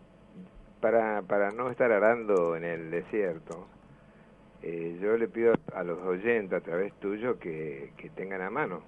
para, 0.79 1.21
para 1.23 1.51
no 1.51 1.69
estar 1.69 1.91
arando 1.91 2.55
en 2.55 2.63
el 2.63 2.91
desierto, 2.91 3.67
eh, 4.61 4.97
yo 5.01 5.17
le 5.17 5.27
pido 5.27 5.53
a 5.73 5.83
los 5.83 5.99
oyentes 5.99 6.53
a 6.53 6.61
través 6.61 6.93
tuyo 6.99 7.39
que, 7.39 7.91
que 7.97 8.09
tengan 8.09 8.41
a 8.41 8.49
mano 8.49 8.81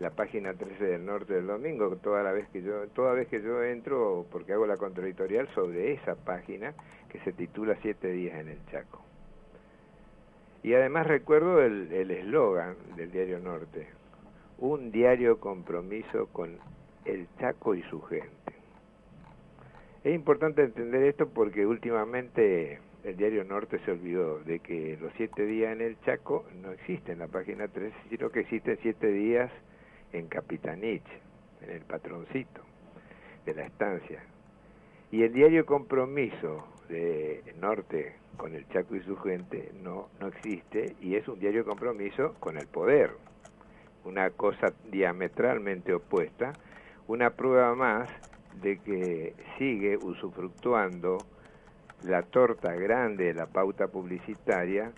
la 0.00 0.10
página 0.10 0.54
13 0.54 0.84
del 0.84 1.04
norte 1.04 1.34
del 1.34 1.46
domingo, 1.46 1.96
toda 1.96 2.22
la 2.22 2.32
vez 2.32 2.48
que 2.50 2.62
yo, 2.62 2.86
toda 2.88 3.12
vez 3.14 3.28
que 3.28 3.42
yo 3.42 3.62
entro, 3.64 4.26
porque 4.30 4.52
hago 4.52 4.66
la 4.66 4.76
contraeditorial 4.76 5.48
sobre 5.54 5.92
esa 5.92 6.14
página 6.14 6.74
que 7.08 7.18
se 7.20 7.32
titula 7.32 7.76
Siete 7.82 8.08
días 8.08 8.38
en 8.38 8.48
el 8.48 8.64
Chaco. 8.66 9.07
Y 10.62 10.74
además 10.74 11.06
recuerdo 11.06 11.62
el 11.62 12.10
eslogan 12.10 12.76
del 12.96 13.10
diario 13.10 13.38
Norte, 13.38 13.86
un 14.58 14.90
diario 14.90 15.38
compromiso 15.38 16.26
con 16.32 16.58
el 17.04 17.28
Chaco 17.38 17.74
y 17.74 17.82
su 17.84 18.02
gente. 18.02 18.52
Es 20.04 20.14
importante 20.14 20.62
entender 20.62 21.02
esto 21.04 21.28
porque 21.28 21.66
últimamente 21.66 22.80
el 23.04 23.16
diario 23.16 23.44
Norte 23.44 23.78
se 23.84 23.92
olvidó 23.92 24.40
de 24.40 24.60
que 24.60 24.96
los 25.00 25.12
siete 25.16 25.44
días 25.44 25.72
en 25.72 25.80
el 25.80 26.00
Chaco 26.00 26.44
no 26.60 26.72
existen 26.72 27.14
en 27.14 27.18
la 27.20 27.28
página 27.28 27.68
13, 27.68 27.94
sino 28.10 28.30
que 28.30 28.40
existen 28.40 28.78
siete 28.82 29.08
días 29.08 29.50
en 30.12 30.28
Capitanich, 30.28 31.06
en 31.62 31.70
el 31.70 31.82
patroncito 31.82 32.62
de 33.44 33.54
la 33.54 33.64
estancia. 33.64 34.22
Y 35.10 35.22
el 35.22 35.32
diario 35.32 35.64
Compromiso 35.66 36.66
de 36.88 37.42
Norte 37.60 38.16
con 38.36 38.54
el 38.54 38.66
Chaco 38.68 38.96
y 38.96 39.00
su 39.02 39.16
gente 39.16 39.72
no, 39.82 40.08
no 40.20 40.28
existe 40.28 40.96
y 41.00 41.16
es 41.16 41.28
un 41.28 41.38
diario 41.38 41.64
compromiso 41.64 42.34
con 42.40 42.56
el 42.56 42.66
poder. 42.66 43.12
Una 44.04 44.30
cosa 44.30 44.72
diametralmente 44.90 45.92
opuesta, 45.92 46.52
una 47.06 47.30
prueba 47.30 47.74
más 47.74 48.08
de 48.62 48.78
que 48.78 49.34
sigue 49.58 49.96
usufructuando 49.96 51.18
la 52.04 52.22
torta 52.22 52.74
grande 52.74 53.24
de 53.24 53.34
la 53.34 53.46
pauta 53.46 53.88
publicitaria 53.88 54.92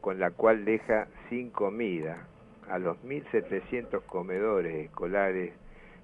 con 0.00 0.18
la 0.18 0.30
cual 0.30 0.64
deja 0.64 1.08
sin 1.28 1.50
comida 1.50 2.26
a 2.70 2.78
los 2.78 2.96
1.700 3.04 4.02
comedores 4.06 4.86
escolares 4.86 5.52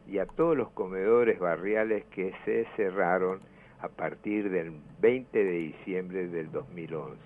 y 0.08 0.18
a 0.18 0.26
todos 0.26 0.56
los 0.56 0.70
comedores 0.70 1.38
barriales 1.38 2.04
que 2.06 2.32
se 2.44 2.66
cerraron 2.76 3.40
a 3.84 3.88
partir 3.88 4.48
del 4.48 4.72
20 5.00 5.44
de 5.44 5.52
diciembre 5.52 6.26
del 6.28 6.50
2011. 6.50 7.18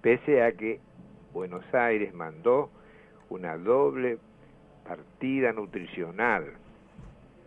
Pese 0.00 0.42
a 0.42 0.52
que 0.52 0.80
Buenos 1.34 1.62
Aires 1.74 2.14
mandó 2.14 2.70
una 3.28 3.58
doble 3.58 4.16
partida 4.82 5.52
nutricional 5.52 6.54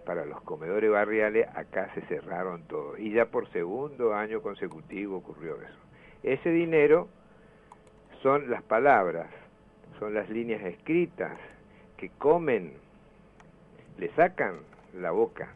para 0.05 0.23
los 0.25 0.39
comedores 0.41 0.91
barriales, 0.91 1.47
acá 1.55 1.91
se 1.95 2.01
cerraron 2.01 2.61
todos. 2.67 2.99
Y 2.99 3.11
ya 3.11 3.25
por 3.25 3.49
segundo 3.51 4.13
año 4.13 4.43
consecutivo 4.43 5.17
ocurrió 5.17 5.55
eso. 5.59 5.79
Ese 6.21 6.51
dinero 6.51 7.07
son 8.21 8.51
las 8.51 8.61
palabras, 8.61 9.31
son 9.97 10.13
las 10.13 10.29
líneas 10.29 10.61
escritas 10.61 11.39
que 11.97 12.09
comen, 12.19 12.73
le 13.97 14.13
sacan 14.13 14.59
la 14.93 15.09
boca 15.09 15.51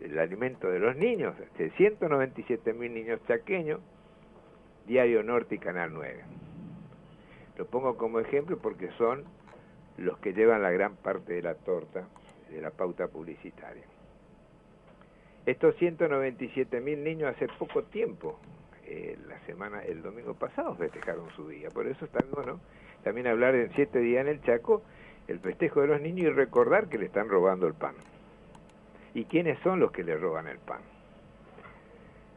el 0.00 0.18
alimento 0.18 0.68
de 0.68 0.78
los 0.78 0.96
niños, 0.96 1.34
de 1.58 1.70
197 1.70 2.72
mil 2.72 2.92
niños 2.92 3.20
chaqueños, 3.26 3.80
Diario 4.86 5.22
Norte 5.22 5.56
y 5.56 5.58
Canal 5.58 5.92
9. 5.92 6.24
Lo 7.58 7.66
pongo 7.66 7.96
como 7.96 8.20
ejemplo 8.20 8.58
porque 8.58 8.90
son 8.98 9.24
los 9.96 10.18
que 10.18 10.32
llevan 10.32 10.62
la 10.62 10.70
gran 10.70 10.96
parte 10.96 11.32
de 11.32 11.42
la 11.42 11.54
torta 11.54 12.06
de 12.50 12.60
la 12.60 12.70
pauta 12.70 13.08
publicitaria. 13.08 13.84
Estos 15.46 15.76
197 15.76 16.80
mil 16.80 17.02
niños 17.02 17.34
hace 17.34 17.46
poco 17.58 17.84
tiempo, 17.84 18.38
eh, 18.84 19.16
la 19.26 19.38
semana, 19.46 19.82
el 19.82 20.02
domingo 20.02 20.34
pasado 20.34 20.74
festejaron 20.76 21.30
su 21.34 21.48
día, 21.48 21.70
por 21.70 21.86
eso 21.86 22.04
está 22.04 22.24
bueno 22.32 22.60
también 23.02 23.28
hablar 23.28 23.54
en 23.54 23.72
siete 23.74 24.00
días 24.00 24.22
en 24.22 24.28
el 24.28 24.42
Chaco 24.42 24.82
el 25.28 25.38
festejo 25.40 25.80
de 25.80 25.86
los 25.86 26.00
niños 26.00 26.26
y 26.26 26.30
recordar 26.30 26.88
que 26.88 26.98
le 26.98 27.06
están 27.06 27.28
robando 27.28 27.66
el 27.66 27.74
pan. 27.74 27.94
¿Y 29.16 29.24
quiénes 29.24 29.58
son 29.60 29.80
los 29.80 29.92
que 29.92 30.04
le 30.04 30.14
roban 30.14 30.46
el 30.46 30.58
pan? 30.58 30.80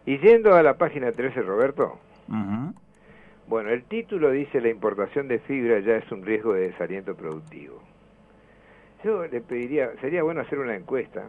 Y 0.05 0.17
yendo 0.19 0.55
a 0.55 0.63
la 0.63 0.77
página 0.77 1.11
13, 1.11 1.41
Roberto, 1.41 1.99
bueno, 3.47 3.69
el 3.71 3.83
título 3.83 4.31
dice 4.31 4.61
la 4.61 4.69
importación 4.69 5.27
de 5.27 5.39
fibra 5.39 5.79
ya 5.79 5.97
es 5.97 6.09
un 6.09 6.25
riesgo 6.25 6.53
de 6.53 6.69
desaliento 6.69 7.15
productivo. 7.15 7.83
Yo 9.03 9.27
le 9.27 9.41
pediría, 9.41 9.91
sería 9.99 10.23
bueno 10.23 10.39
hacer 10.39 10.57
una 10.57 10.73
encuesta 10.73 11.27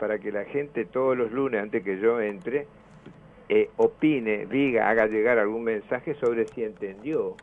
para 0.00 0.18
que 0.18 0.32
la 0.32 0.44
gente 0.46 0.86
todos 0.86 1.16
los 1.16 1.30
lunes, 1.30 1.62
antes 1.62 1.84
que 1.84 2.00
yo 2.00 2.20
entre, 2.20 2.66
eh, 3.48 3.70
opine, 3.76 4.46
diga, 4.46 4.90
haga 4.90 5.06
llegar 5.06 5.38
algún 5.38 5.62
mensaje 5.62 6.14
sobre 6.14 6.48
si 6.48 6.64
entendió, 6.64 7.36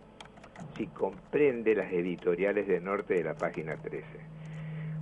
si 0.76 0.88
comprende 0.88 1.76
las 1.76 1.94
editoriales 1.94 2.68
de 2.68 2.82
Norte 2.82 3.14
de 3.14 3.24
la 3.24 3.36
página 3.36 3.78
13. 3.78 4.37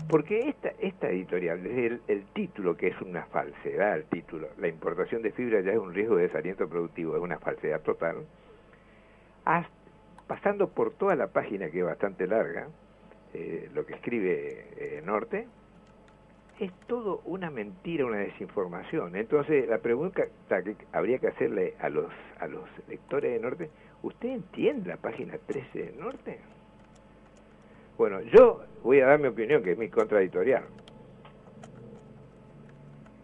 Porque 0.09 0.49
esta, 0.49 0.69
esta 0.79 1.09
editorial, 1.09 1.63
desde 1.63 1.87
el, 1.87 2.01
el 2.07 2.25
título, 2.33 2.77
que 2.77 2.87
es 2.87 3.01
una 3.01 3.25
falsedad 3.25 3.97
el 3.97 4.05
título, 4.05 4.49
la 4.59 4.67
importación 4.67 5.21
de 5.23 5.31
fibra 5.31 5.61
ya 5.61 5.71
es 5.71 5.79
un 5.79 5.93
riesgo 5.93 6.15
de 6.17 6.23
desaliento 6.23 6.67
productivo, 6.69 7.15
es 7.15 7.21
una 7.21 7.39
falsedad 7.39 7.81
total, 7.81 8.17
pasando 10.27 10.69
por 10.69 10.93
toda 10.93 11.15
la 11.15 11.27
página, 11.27 11.69
que 11.69 11.79
es 11.79 11.85
bastante 11.85 12.27
larga, 12.27 12.67
eh, 13.33 13.69
lo 13.73 13.85
que 13.85 13.93
escribe 13.95 14.67
eh, 14.77 15.01
Norte, 15.03 15.47
es 16.59 16.71
todo 16.87 17.21
una 17.25 17.49
mentira, 17.49 18.05
una 18.05 18.19
desinformación. 18.19 19.15
Entonces, 19.15 19.67
la 19.67 19.79
pregunta 19.79 20.23
que 20.49 20.75
habría 20.93 21.19
que 21.19 21.27
hacerle 21.27 21.73
a 21.79 21.89
los, 21.89 22.11
a 22.39 22.47
los 22.47 22.63
lectores 22.87 23.33
de 23.33 23.39
Norte, 23.39 23.69
¿usted 24.03 24.29
entiende 24.29 24.89
la 24.89 24.97
página 24.97 25.37
13 25.37 25.83
de 25.83 25.91
Norte? 25.99 26.39
Bueno, 27.97 28.21
yo 28.21 28.63
voy 28.85 29.01
a 29.01 29.07
dar 29.07 29.19
mi 29.19 29.27
opinión, 29.27 29.63
que 29.63 29.71
es 29.71 29.77
mi 29.77 29.89
contradictorial. 29.89 30.63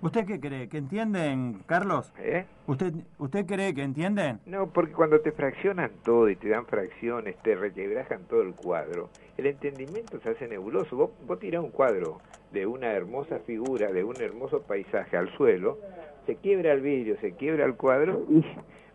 ¿Usted 0.01 0.25
qué 0.25 0.39
cree? 0.39 0.67
¿Que 0.67 0.79
entienden, 0.79 1.59
Carlos? 1.67 2.11
¿Eh? 2.17 2.45
¿Usted, 2.65 2.91
¿Usted 3.19 3.45
cree 3.45 3.75
que 3.75 3.83
entienden? 3.83 4.39
No, 4.47 4.65
porque 4.73 4.91
cuando 4.91 5.21
te 5.21 5.31
fraccionan 5.31 5.91
todo 6.03 6.27
y 6.27 6.35
te 6.35 6.49
dan 6.49 6.65
fracciones, 6.65 7.37
te 7.43 7.53
requebrajan 7.53 8.23
todo 8.23 8.41
el 8.41 8.55
cuadro, 8.55 9.09
el 9.37 9.45
entendimiento 9.45 10.19
se 10.21 10.29
hace 10.29 10.47
nebuloso. 10.47 10.97
Vos, 10.97 11.11
vos 11.27 11.37
tirás 11.37 11.63
un 11.63 11.69
cuadro 11.69 12.19
de 12.51 12.65
una 12.65 12.87
hermosa 12.93 13.37
figura, 13.45 13.91
de 13.91 14.03
un 14.03 14.19
hermoso 14.19 14.63
paisaje 14.63 15.15
al 15.15 15.29
suelo, 15.37 15.77
se 16.25 16.37
quiebra 16.37 16.73
el 16.73 16.81
vidrio, 16.81 17.17
se 17.21 17.33
quiebra 17.33 17.65
el 17.65 17.75
cuadro 17.75 18.23
y 18.27 18.43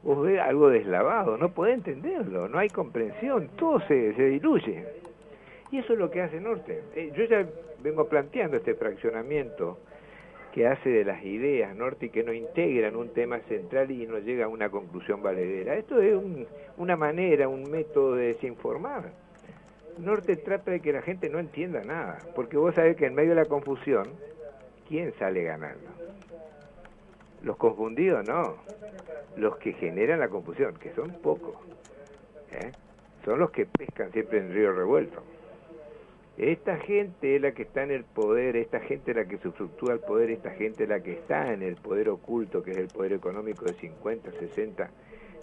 vos 0.02 0.26
ves 0.26 0.40
algo 0.40 0.68
deslavado, 0.70 1.38
no 1.38 1.52
podés 1.52 1.76
entenderlo, 1.76 2.48
no 2.48 2.58
hay 2.58 2.70
comprensión, 2.70 3.50
todo 3.56 3.78
se, 3.86 4.14
se 4.14 4.24
diluye. 4.24 5.06
Y 5.70 5.78
eso 5.78 5.92
es 5.94 5.98
lo 5.98 6.10
que 6.10 6.22
hace 6.22 6.40
Norte. 6.40 6.82
Eh, 6.94 7.12
yo 7.16 7.24
ya 7.24 7.46
vengo 7.82 8.08
planteando 8.08 8.56
este 8.56 8.74
fraccionamiento 8.74 9.78
que 10.52 10.66
hace 10.66 10.88
de 10.88 11.04
las 11.04 11.22
ideas 11.24 11.74
Norte 11.76 12.06
y 12.06 12.10
que 12.10 12.22
no 12.22 12.32
integran 12.32 12.96
un 12.96 13.10
tema 13.10 13.40
central 13.40 13.90
y 13.90 14.06
no 14.06 14.18
llega 14.18 14.46
a 14.46 14.48
una 14.48 14.70
conclusión 14.70 15.22
valedera. 15.22 15.74
Esto 15.76 16.00
es 16.00 16.14
un- 16.14 16.46
una 16.78 16.96
manera, 16.96 17.48
un 17.48 17.70
método 17.70 18.14
de 18.14 18.28
desinformar. 18.28 19.10
Norte 19.98 20.36
trata 20.36 20.70
de 20.70 20.80
que 20.80 20.92
la 20.92 21.02
gente 21.02 21.28
no 21.28 21.38
entienda 21.38 21.82
nada, 21.84 22.22
porque 22.34 22.56
vos 22.56 22.74
sabés 22.74 22.96
que 22.96 23.06
en 23.06 23.14
medio 23.14 23.30
de 23.30 23.36
la 23.36 23.46
confusión, 23.46 24.08
¿quién 24.88 25.12
sale 25.18 25.42
ganando? 25.42 25.90
Los 27.42 27.56
confundidos 27.56 28.24
no, 28.24 28.56
los 29.36 29.56
que 29.58 29.72
generan 29.74 30.20
la 30.20 30.28
confusión, 30.28 30.74
que 30.78 30.92
son 30.94 31.10
pocos, 31.22 31.54
¿eh? 32.52 32.72
son 33.24 33.38
los 33.38 33.50
que 33.50 33.66
pescan 33.66 34.10
siempre 34.12 34.38
en 34.38 34.52
río 34.54 34.72
revuelto. 34.72 35.22
Esta 36.38 36.76
gente 36.76 37.36
es 37.36 37.40
la 37.40 37.52
que 37.52 37.62
está 37.62 37.82
en 37.82 37.90
el 37.90 38.04
poder, 38.04 38.56
esta 38.56 38.80
gente 38.80 39.12
es 39.12 39.16
la 39.16 39.24
que 39.24 39.38
substructúa 39.38 39.94
el 39.94 40.00
poder, 40.00 40.30
esta 40.30 40.50
gente 40.50 40.82
es 40.82 40.88
la 40.88 41.00
que 41.00 41.12
está 41.12 41.50
en 41.50 41.62
el 41.62 41.76
poder 41.76 42.10
oculto, 42.10 42.62
que 42.62 42.72
es 42.72 42.76
el 42.76 42.88
poder 42.88 43.14
económico 43.14 43.64
de 43.64 43.72
50, 43.72 44.32
60 44.32 44.90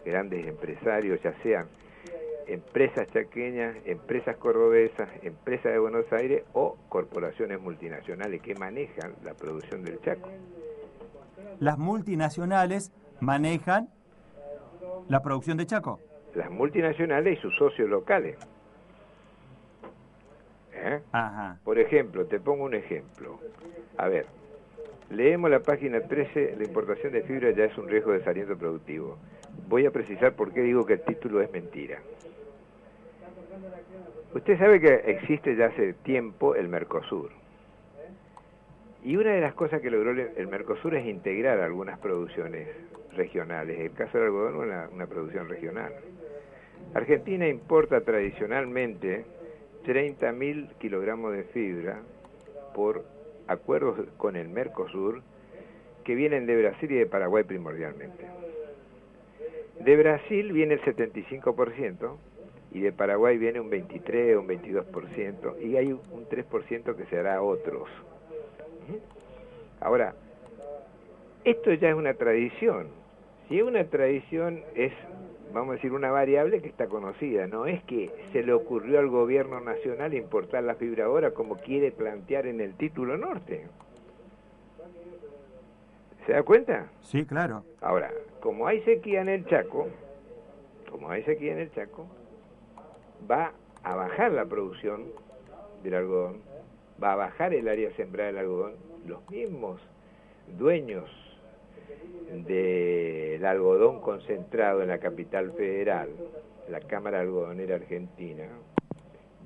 grandes 0.06 0.46
empresarios, 0.46 1.20
ya 1.24 1.34
sean 1.42 1.66
empresas 2.48 3.08
chaqueñas, 3.12 3.76
empresas 3.86 4.38
cordobesas, 4.38 5.10
empresas 5.24 5.72
de 5.72 5.80
Buenos 5.80 6.06
Aires 6.12 6.44
o 6.54 6.78
corporaciones 6.90 7.60
multinacionales 7.60 8.42
que 8.42 8.54
manejan 8.54 9.14
la 9.24 9.34
producción 9.34 9.84
del 9.84 10.00
Chaco. 10.02 10.30
Las 11.60 11.80
multinacionales 11.80 12.92
manejan 13.20 13.90
la 15.08 15.24
producción 15.24 15.58
de 15.58 15.66
Chaco. 15.66 16.00
Las 16.36 16.52
multinacionales 16.52 17.40
y 17.40 17.42
sus 17.42 17.56
socios 17.56 17.90
locales. 17.90 18.38
¿Eh? 20.84 21.00
Ajá. 21.14 21.58
Por 21.64 21.80
ejemplo, 21.80 22.26
te 22.26 22.40
pongo 22.40 22.66
un 22.66 22.74
ejemplo. 22.74 23.40
A 23.98 24.10
ver, 24.10 24.26
leemos 25.10 25.50
la 25.50 25.62
página 25.62 26.02
13, 26.02 26.56
la 26.58 26.64
importación 26.66 27.14
de 27.14 27.24
fibra 27.24 27.52
ya 27.52 27.66
es 27.66 27.78
un 27.78 27.88
riesgo 27.88 28.12
de 28.12 28.18
desaliento 28.18 28.58
productivo. 28.58 29.18
Voy 29.70 29.86
a 29.86 29.92
precisar 29.92 30.34
por 30.34 30.52
qué 30.52 30.62
digo 30.62 30.86
que 30.86 30.94
el 30.94 31.02
título 31.02 31.42
es 31.42 31.52
mentira. 31.52 32.00
Usted 34.34 34.58
sabe 34.58 34.82
que 34.82 34.94
existe 35.12 35.56
ya 35.56 35.68
hace 35.68 35.94
tiempo 35.94 36.56
el 36.56 36.68
Mercosur. 36.68 37.30
Y 39.04 39.16
una 39.16 39.32
de 39.32 39.42
las 39.42 39.54
cosas 39.54 39.82
que 39.82 39.90
logró 39.90 40.12
el 40.12 40.32
el 40.36 40.48
Mercosur 40.48 40.96
es 40.96 41.06
integrar 41.06 41.60
algunas 41.60 42.00
producciones 42.00 42.68
regionales. 43.16 43.80
El 43.80 43.92
caso 43.92 44.18
del 44.18 44.28
algodón, 44.28 44.56
una, 44.56 44.90
una 44.92 45.08
producción 45.08 45.48
regional. 45.48 45.94
Argentina 46.94 47.48
importa 47.48 48.02
tradicionalmente 48.02 49.26
30.000 49.86 50.70
kilogramos 50.80 51.34
de 51.34 51.44
fibra 51.46 52.02
por 52.74 53.04
acuerdos 53.48 54.00
con 54.18 54.36
el 54.36 54.50
Mercosur 54.50 55.22
que 56.04 56.16
vienen 56.16 56.46
de 56.46 56.58
Brasil 56.62 56.92
y 56.92 56.96
de 56.96 57.06
Paraguay 57.06 57.44
primordialmente. 57.44 58.26
De 59.80 59.98
Brasil 59.98 60.52
viene 60.52 60.76
el 60.76 60.82
75% 60.82 62.18
y 62.72 62.82
de 62.82 62.92
Paraguay 62.92 63.38
viene 63.38 63.60
un 63.60 63.70
23 63.70 64.36
o 64.36 64.42
un 64.42 64.48
22% 64.48 65.62
y 65.62 65.78
hay 65.78 65.92
un 65.92 66.28
3% 66.30 66.96
que 66.96 67.06
se 67.06 67.20
hará 67.20 67.36
a 67.36 67.42
otros. 67.42 67.90
Ahora, 69.80 70.14
esto 71.44 71.74
ya 71.74 71.90
es 71.90 71.96
una 71.96 72.14
tradición. 72.14 72.88
Si 73.48 73.60
es 73.60 73.64
una 73.64 73.84
tradición 73.86 74.62
es, 74.76 74.94
vamos 75.54 75.70
a 75.70 75.76
decir, 75.76 75.94
una 75.94 76.12
variable 76.12 76.62
que 76.62 76.68
está 76.68 76.88
conocida. 76.88 77.48
No 77.48 77.66
es 77.66 77.82
que 77.84 78.12
se 78.32 78.44
le 78.44 78.54
ocurrió 78.54 79.00
al 79.00 79.08
gobierno 79.08 79.62
nacional 79.62 80.14
importar 80.14 80.64
la 80.64 80.76
fibra 80.76 81.06
ahora 81.06 81.32
como 81.32 81.58
quiere 81.58 81.92
plantear 81.92 82.48
en 82.48 82.60
el 82.60 82.74
título 82.74 83.18
norte. 83.18 83.68
¿Se 86.26 86.34
da 86.34 86.44
cuenta? 86.44 86.88
Sí, 87.02 87.26
claro. 87.26 87.64
Ahora, 87.82 88.12
como 88.40 88.66
hay 88.68 88.82
sequía 88.82 89.22
en 89.22 89.30
el 89.30 89.46
Chaco, 89.46 89.88
como 90.90 91.10
hay 91.10 91.24
sequía 91.24 91.54
en 91.54 91.60
el 91.60 91.72
Chaco, 91.74 92.08
va 93.30 93.52
a 93.84 93.96
bajar 93.96 94.32
la 94.32 94.46
producción 94.46 95.06
del 95.84 95.96
algodón, 95.96 96.38
va 97.02 97.14
a 97.14 97.16
bajar 97.16 97.54
el 97.54 97.68
área 97.68 97.92
sembrada 97.96 98.28
del 98.28 98.40
algodón. 98.40 98.74
Los 99.06 99.30
mismos 99.30 99.82
dueños 100.58 101.10
del 102.46 103.46
algodón 103.46 104.02
concentrado 104.02 104.82
en 104.82 104.90
la 104.90 105.00
capital 105.00 105.52
federal, 105.54 106.10
la 106.70 106.80
Cámara 106.82 107.20
Algodonera 107.20 107.76
Argentina, 107.76 108.48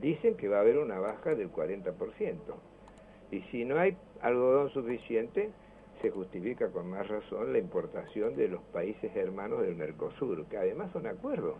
dicen 0.01 0.35
que 0.35 0.47
va 0.47 0.57
a 0.57 0.61
haber 0.61 0.77
una 0.77 0.99
baja 0.99 1.35
del 1.35 1.51
40%. 1.51 2.37
Y 3.31 3.41
si 3.51 3.65
no 3.65 3.77
hay 3.79 3.97
algodón 4.21 4.69
suficiente, 4.69 5.49
se 6.01 6.11
justifica 6.11 6.69
con 6.69 6.89
más 6.89 7.07
razón 7.07 7.51
la 7.51 7.59
importación 7.59 8.35
de 8.35 8.47
los 8.47 8.61
países 8.61 9.15
hermanos 9.15 9.61
del 9.61 9.75
Mercosur, 9.75 10.45
que 10.45 10.57
además 10.57 10.91
son 10.91 11.07
acuerdos. 11.07 11.55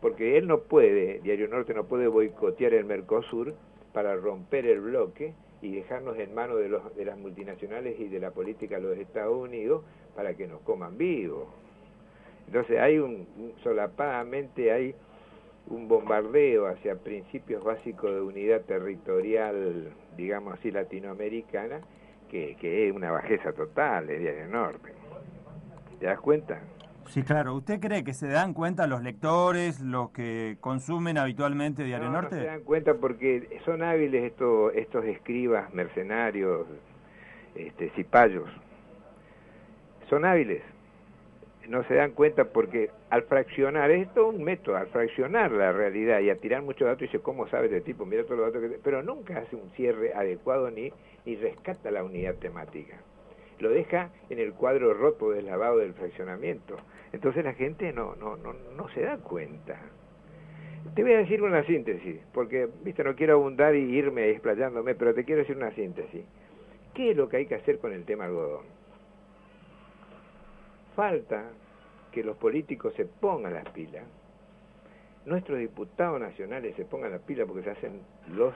Porque 0.00 0.36
él 0.38 0.46
no 0.46 0.60
puede, 0.60 1.20
Diario 1.20 1.48
Norte 1.48 1.74
no 1.74 1.84
puede 1.84 2.06
boicotear 2.06 2.74
el 2.74 2.84
Mercosur 2.84 3.54
para 3.92 4.14
romper 4.14 4.66
el 4.66 4.80
bloque 4.80 5.34
y 5.60 5.74
dejarnos 5.74 6.18
en 6.18 6.34
manos 6.34 6.58
de, 6.58 6.68
los, 6.68 6.94
de 6.94 7.04
las 7.04 7.18
multinacionales 7.18 7.98
y 7.98 8.08
de 8.08 8.20
la 8.20 8.30
política 8.30 8.76
de 8.76 8.82
los 8.82 8.98
Estados 8.98 9.36
Unidos 9.36 9.84
para 10.14 10.34
que 10.34 10.46
nos 10.46 10.60
coman 10.60 10.96
vivos. 10.96 11.48
Entonces 12.46 12.78
hay 12.78 12.98
un, 12.98 13.26
solapadamente 13.62 14.72
hay 14.72 14.94
un 15.68 15.86
bombardeo 15.86 16.66
hacia 16.66 16.96
principios 16.96 17.62
básicos 17.62 18.14
de 18.14 18.20
unidad 18.20 18.62
territorial, 18.62 19.92
digamos 20.16 20.54
así, 20.54 20.70
latinoamericana, 20.70 21.80
que, 22.30 22.56
que 22.60 22.88
es 22.88 22.94
una 22.94 23.10
bajeza 23.10 23.52
total 23.52 24.06
de 24.06 24.18
Diario 24.18 24.48
Norte. 24.48 24.92
¿Te 25.98 26.06
das 26.06 26.20
cuenta? 26.20 26.62
Sí, 27.08 27.22
claro. 27.22 27.54
¿Usted 27.54 27.80
cree 27.80 28.04
que 28.04 28.12
se 28.12 28.28
dan 28.28 28.52
cuenta 28.52 28.86
los 28.86 29.02
lectores, 29.02 29.80
los 29.80 30.10
que 30.10 30.58
consumen 30.60 31.16
habitualmente 31.18 31.82
Diario 31.84 32.06
No, 32.08 32.12
no 32.12 32.22
Norte? 32.22 32.38
se 32.38 32.44
dan 32.44 32.60
cuenta 32.62 32.94
porque 32.94 33.60
son 33.64 33.82
hábiles 33.82 34.24
estos, 34.24 34.74
estos 34.74 35.04
escribas 35.06 35.72
mercenarios, 35.72 36.66
este, 37.54 37.90
cipayos. 37.90 38.48
Son 40.10 40.24
hábiles. 40.24 40.62
No 41.68 41.82
se 41.84 41.94
dan 41.94 42.12
cuenta 42.12 42.44
porque 42.44 42.90
al 43.10 43.22
fraccionar, 43.24 43.90
es 43.90 44.12
todo 44.14 44.28
un 44.28 44.42
método, 44.42 44.76
al 44.76 44.86
fraccionar 44.88 45.50
la 45.50 45.72
realidad 45.72 46.20
y 46.20 46.30
a 46.30 46.36
tirar 46.36 46.62
muchos 46.62 46.86
datos, 46.86 47.00
dice, 47.02 47.20
¿cómo 47.20 47.46
sabe 47.48 47.66
este 47.66 47.82
tipo? 47.82 48.06
Mira 48.06 48.24
todos 48.24 48.38
los 48.38 48.52
datos 48.52 48.70
que... 48.70 48.78
Pero 48.82 49.02
nunca 49.02 49.38
hace 49.38 49.56
un 49.56 49.70
cierre 49.76 50.14
adecuado 50.14 50.70
ni, 50.70 50.92
ni 51.26 51.36
rescata 51.36 51.90
la 51.90 52.04
unidad 52.04 52.34
temática. 52.36 52.96
Lo 53.58 53.70
deja 53.70 54.10
en 54.30 54.38
el 54.38 54.52
cuadro 54.54 54.94
roto 54.94 55.30
del 55.30 55.46
lavado 55.46 55.78
del 55.78 55.92
fraccionamiento. 55.92 56.76
Entonces 57.12 57.44
la 57.44 57.54
gente 57.54 57.92
no, 57.92 58.14
no, 58.16 58.36
no, 58.36 58.52
no 58.76 58.88
se 58.90 59.02
da 59.02 59.16
cuenta. 59.18 59.78
Te 60.94 61.02
voy 61.02 61.12
a 61.12 61.18
decir 61.18 61.42
una 61.42 61.64
síntesis, 61.64 62.20
porque, 62.32 62.68
viste, 62.82 63.04
no 63.04 63.14
quiero 63.14 63.34
abundar 63.34 63.74
y 63.74 63.80
irme 63.80 64.30
explayándome, 64.30 64.94
pero 64.94 65.14
te 65.14 65.24
quiero 65.24 65.40
decir 65.40 65.56
una 65.56 65.72
síntesis. 65.72 66.24
¿Qué 66.94 67.10
es 67.10 67.16
lo 67.16 67.28
que 67.28 67.38
hay 67.38 67.46
que 67.46 67.56
hacer 67.56 67.78
con 67.78 67.92
el 67.92 68.04
tema 68.04 68.24
algodón? 68.24 68.64
Falta 70.96 71.44
que 72.12 72.24
los 72.24 72.36
políticos 72.36 72.94
se 72.94 73.04
pongan 73.04 73.54
las 73.54 73.68
pilas, 73.70 74.04
nuestros 75.28 75.58
diputados 75.58 76.20
nacionales 76.20 76.74
se 76.76 76.84
pongan 76.84 77.12
las 77.12 77.20
pilas 77.20 77.46
porque 77.46 77.62
se 77.62 77.70
hacen 77.70 78.00
los 78.28 78.54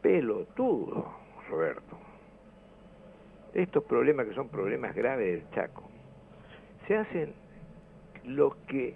pelotudos, 0.00 1.04
Roberto. 1.48 1.98
Estos 3.52 3.82
problemas 3.84 4.26
que 4.26 4.34
son 4.34 4.48
problemas 4.48 4.94
graves 4.94 5.26
del 5.26 5.50
Chaco, 5.50 5.89
se 6.86 6.96
hacen 6.96 7.32
los 8.24 8.54
que 8.66 8.94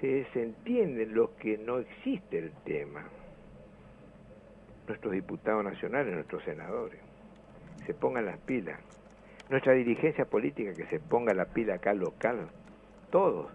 se 0.00 0.06
desentienden, 0.06 1.14
los 1.14 1.30
que 1.30 1.58
no 1.58 1.78
existe 1.78 2.38
el 2.38 2.52
tema. 2.64 3.04
Nuestros 4.88 5.12
diputados 5.12 5.64
nacionales, 5.64 6.14
nuestros 6.14 6.42
senadores, 6.44 6.98
se 7.86 7.94
pongan 7.94 8.26
las 8.26 8.38
pilas. 8.38 8.78
Nuestra 9.48 9.72
dirigencia 9.72 10.24
política 10.24 10.74
que 10.74 10.86
se 10.86 10.98
ponga 10.98 11.34
la 11.34 11.46
pila 11.46 11.74
acá 11.74 11.94
local, 11.94 12.48
todos. 13.10 13.46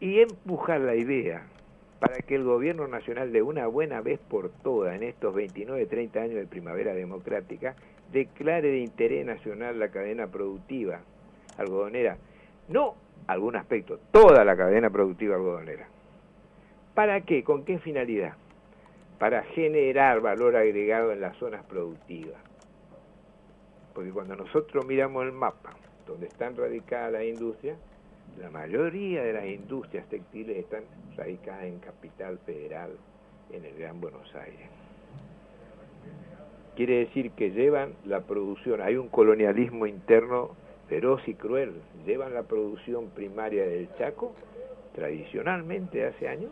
Y 0.00 0.20
empujar 0.20 0.80
la 0.80 0.94
idea 0.94 1.46
para 2.00 2.18
que 2.18 2.34
el 2.34 2.44
gobierno 2.44 2.86
nacional 2.86 3.32
de 3.32 3.42
una 3.42 3.66
buena 3.66 4.00
vez 4.00 4.20
por 4.20 4.50
todas 4.50 4.94
en 4.94 5.02
estos 5.02 5.34
29, 5.34 5.86
30 5.86 6.20
años 6.20 6.36
de 6.36 6.46
primavera 6.46 6.94
democrática 6.94 7.74
declare 8.12 8.68
de 8.68 8.78
interés 8.78 9.26
nacional 9.26 9.78
la 9.78 9.88
cadena 9.88 10.28
productiva 10.28 11.00
algodonera, 11.58 12.16
no 12.68 12.94
algún 13.26 13.56
aspecto, 13.56 13.98
toda 14.10 14.44
la 14.44 14.56
cadena 14.56 14.90
productiva 14.90 15.36
algodonera. 15.36 15.86
¿Para 16.94 17.20
qué? 17.20 17.44
¿Con 17.44 17.64
qué 17.64 17.78
finalidad? 17.78 18.34
Para 19.18 19.42
generar 19.42 20.20
valor 20.20 20.56
agregado 20.56 21.12
en 21.12 21.20
las 21.20 21.36
zonas 21.36 21.64
productivas. 21.64 22.40
Porque 23.94 24.10
cuando 24.10 24.36
nosotros 24.36 24.86
miramos 24.86 25.24
el 25.24 25.32
mapa, 25.32 25.74
donde 26.06 26.26
están 26.26 26.56
radicadas 26.56 27.12
las 27.12 27.24
industrias, 27.24 27.78
la 28.40 28.50
mayoría 28.50 29.22
de 29.22 29.32
las 29.32 29.46
industrias 29.46 30.08
textiles 30.08 30.56
están 30.56 30.84
radicadas 31.16 31.64
en 31.64 31.80
Capital 31.80 32.38
Federal, 32.38 32.92
en 33.52 33.64
el 33.64 33.76
Gran 33.76 34.00
Buenos 34.00 34.32
Aires. 34.34 34.68
Quiere 36.76 37.00
decir 37.00 37.32
que 37.32 37.50
llevan 37.50 37.94
la 38.04 38.20
producción, 38.20 38.80
hay 38.80 38.96
un 38.96 39.08
colonialismo 39.08 39.86
interno 39.86 40.50
feroz 40.88 41.26
y 41.28 41.34
cruel, 41.34 41.72
llevan 42.06 42.34
la 42.34 42.44
producción 42.44 43.10
primaria 43.10 43.64
del 43.66 43.88
Chaco, 43.96 44.34
tradicionalmente 44.94 46.06
hace 46.06 46.28
años, 46.28 46.50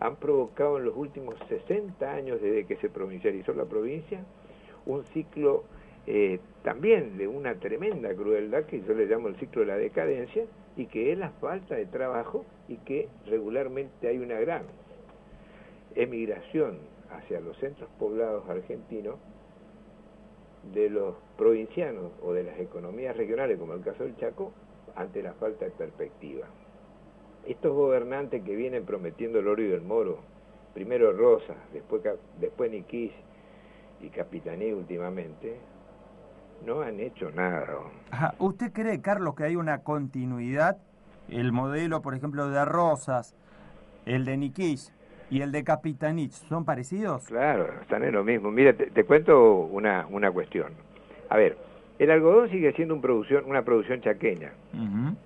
han 0.00 0.16
provocado 0.16 0.78
en 0.78 0.84
los 0.84 0.96
últimos 0.96 1.36
60 1.48 2.10
años 2.10 2.40
desde 2.40 2.66
que 2.66 2.76
se 2.76 2.88
provincializó 2.88 3.52
la 3.52 3.64
provincia 3.64 4.24
un 4.86 5.04
ciclo 5.06 5.64
eh, 6.06 6.40
también 6.62 7.18
de 7.18 7.28
una 7.28 7.54
tremenda 7.56 8.14
crueldad 8.14 8.64
que 8.64 8.80
yo 8.80 8.94
le 8.94 9.06
llamo 9.06 9.28
el 9.28 9.36
ciclo 9.36 9.60
de 9.60 9.66
la 9.66 9.76
decadencia 9.76 10.44
y 10.76 10.86
que 10.86 11.12
es 11.12 11.18
la 11.18 11.30
falta 11.30 11.74
de 11.74 11.86
trabajo 11.86 12.46
y 12.68 12.76
que 12.78 13.08
regularmente 13.26 14.08
hay 14.08 14.18
una 14.18 14.40
gran 14.40 14.62
emigración 15.94 16.78
hacia 17.10 17.40
los 17.40 17.58
centros 17.58 17.90
poblados 17.98 18.48
argentinos 18.48 19.16
de 20.72 20.90
los 20.90 21.14
provincianos 21.36 22.12
o 22.22 22.32
de 22.32 22.44
las 22.44 22.58
economías 22.58 23.16
regionales, 23.16 23.58
como 23.58 23.74
el 23.74 23.82
caso 23.82 24.04
del 24.04 24.16
Chaco, 24.16 24.52
ante 24.94 25.22
la 25.22 25.32
falta 25.34 25.64
de 25.64 25.70
perspectiva. 25.70 26.46
Estos 27.46 27.72
gobernantes 27.72 28.42
que 28.42 28.54
vienen 28.54 28.84
prometiendo 28.84 29.38
el 29.38 29.48
oro 29.48 29.62
y 29.62 29.72
el 29.72 29.82
moro, 29.82 30.18
primero 30.74 31.12
Rosa, 31.12 31.54
después, 31.72 32.02
después 32.40 32.70
Niquís 32.70 33.12
y 34.00 34.08
Capitaní 34.10 34.72
últimamente, 34.72 35.58
no 36.64 36.82
han 36.82 37.00
hecho 37.00 37.30
nada. 37.30 37.66
¿Usted 38.38 38.72
cree, 38.72 39.00
Carlos, 39.00 39.34
que 39.34 39.44
hay 39.44 39.56
una 39.56 39.82
continuidad? 39.82 40.78
El 41.28 41.52
modelo, 41.52 42.02
por 42.02 42.14
ejemplo, 42.14 42.48
de 42.48 42.64
Rosas, 42.64 43.34
el 44.06 44.24
de 44.24 44.36
Niquís, 44.36 44.92
y 45.30 45.42
el 45.42 45.52
de 45.52 45.64
Capitanich, 45.64 46.32
¿son 46.32 46.64
parecidos? 46.64 47.26
Claro, 47.26 47.68
están 47.82 48.04
en 48.04 48.12
lo 48.12 48.24
mismo. 48.24 48.50
Mira, 48.50 48.72
te, 48.72 49.04
cuento 49.04 49.60
una, 49.70 50.06
una 50.08 50.30
cuestión. 50.30 50.72
A 51.28 51.36
ver, 51.36 51.56
el 51.98 52.10
algodón 52.10 52.48
sigue 52.50 52.72
siendo 52.72 52.94
un 52.94 53.00
producción, 53.00 53.44
una 53.46 53.62
producción 53.62 54.00
chaqueña. 54.00 54.52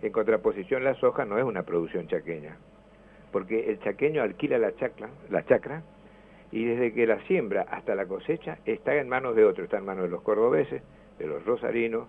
En 0.03 0.13
contraposición, 0.13 0.85
la 0.85 0.95
soja 0.95 1.25
no 1.25 1.39
es 1.39 1.45
una 1.45 1.63
producción 1.63 2.09
chaqueña. 2.09 2.57
Porque 3.31 3.71
el 3.71 3.79
chaqueño 3.81 4.23
alquila 4.23 4.59
la 4.59 4.75
chacra, 4.75 5.09
la 5.31 5.45
chacra 5.45 5.83
y 6.51 6.65
desde 6.65 6.93
que 6.93 7.07
la 7.07 7.19
siembra 7.27 7.67
hasta 7.71 7.95
la 7.95 8.07
cosecha 8.07 8.59
está 8.67 8.95
en 8.97 9.09
manos 9.09 9.37
de 9.37 9.45
otros. 9.45 9.65
Está 9.65 9.79
en 9.79 9.87
manos 9.87 10.05
de 10.05 10.11
los 10.11 10.23
cordobeses, 10.23 10.83
de 11.19 11.27
los 11.27 11.45
rosarinos, 11.45 12.09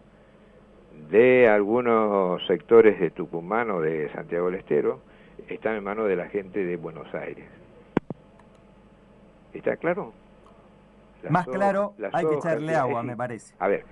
de 1.09 1.47
algunos 1.47 2.45
sectores 2.47 2.99
de 2.99 3.11
Tucumán 3.11 3.71
o 3.71 3.81
de 3.81 4.09
Santiago 4.13 4.49
del 4.49 4.59
Estero, 4.59 5.01
están 5.47 5.75
en 5.75 5.83
manos 5.83 6.07
de 6.07 6.15
la 6.15 6.29
gente 6.29 6.63
de 6.63 6.77
Buenos 6.77 7.13
Aires. 7.13 7.62
¿Está 9.53 9.77
claro? 9.77 10.13
Más 11.29 11.47
claro, 11.47 11.93
hay 12.11 12.25
que 12.25 12.35
echarle 12.35 12.75
agua, 12.75 13.03
me 13.03 13.15
parece. 13.15 13.55
A 13.59 13.67
ver, 13.67 13.85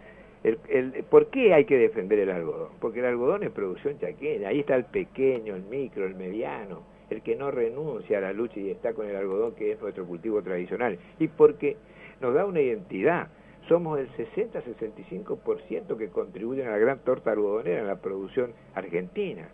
el, 0.43 1.05
¿por 1.09 1.27
qué 1.27 1.53
hay 1.53 1.65
que 1.65 1.77
defender 1.77 2.19
el 2.19 2.31
algodón? 2.31 2.69
Porque 2.79 2.99
el 2.99 3.05
algodón 3.05 3.43
es 3.43 3.51
producción 3.51 3.99
chaqueña, 3.99 4.49
ahí 4.49 4.61
está 4.61 4.75
el 4.75 4.85
pequeño, 4.85 5.55
el 5.55 5.63
micro, 5.63 6.05
el 6.05 6.15
mediano, 6.15 6.83
el 7.09 7.21
que 7.21 7.35
no 7.35 7.51
renuncia 7.51 8.17
a 8.17 8.21
la 8.21 8.33
lucha 8.33 8.59
y 8.59 8.69
está 8.69 8.93
con 8.93 9.07
el 9.07 9.15
algodón, 9.15 9.53
que 9.55 9.71
es 9.71 9.81
nuestro 9.81 10.05
cultivo 10.05 10.41
tradicional. 10.41 10.97
Y 11.19 11.27
porque 11.27 11.77
nos 12.19 12.33
da 12.33 12.45
una 12.45 12.61
identidad. 12.61 13.27
Somos 13.67 13.99
el 13.99 14.09
60-65% 14.13 15.95
que 15.95 16.09
contribuyen 16.09 16.67
a 16.67 16.71
la 16.71 16.77
gran 16.79 16.99
torta 16.99 17.31
algodonera 17.31 17.81
en 17.81 17.87
la 17.87 18.01
producción 18.01 18.53
argentina. 18.73 19.49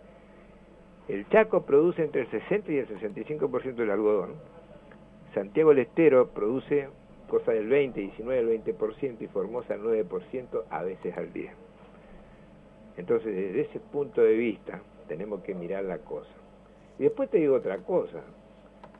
El 1.06 1.28
Chaco 1.28 1.64
produce 1.64 2.02
entre 2.02 2.22
el 2.22 2.30
60 2.30 2.72
y 2.72 2.78
el 2.78 2.88
65% 2.88 3.74
del 3.74 3.90
algodón 3.90 4.57
Santiago 5.38 5.70
del 5.70 5.78
Estero 5.78 6.30
produce 6.30 6.88
cosa 7.28 7.52
del 7.52 7.68
20, 7.68 8.00
19, 8.00 8.40
el 8.40 8.64
20% 8.64 9.16
y 9.20 9.28
Formosa 9.28 9.74
el 9.74 9.82
9% 9.82 10.64
a 10.68 10.82
veces 10.82 11.16
al 11.16 11.32
día. 11.32 11.52
Entonces, 12.96 13.32
desde 13.32 13.60
ese 13.60 13.78
punto 13.78 14.20
de 14.20 14.32
vista, 14.32 14.80
tenemos 15.06 15.40
que 15.44 15.54
mirar 15.54 15.84
la 15.84 15.98
cosa. 15.98 16.30
Y 16.98 17.04
después 17.04 17.30
te 17.30 17.38
digo 17.38 17.54
otra 17.54 17.78
cosa. 17.78 18.20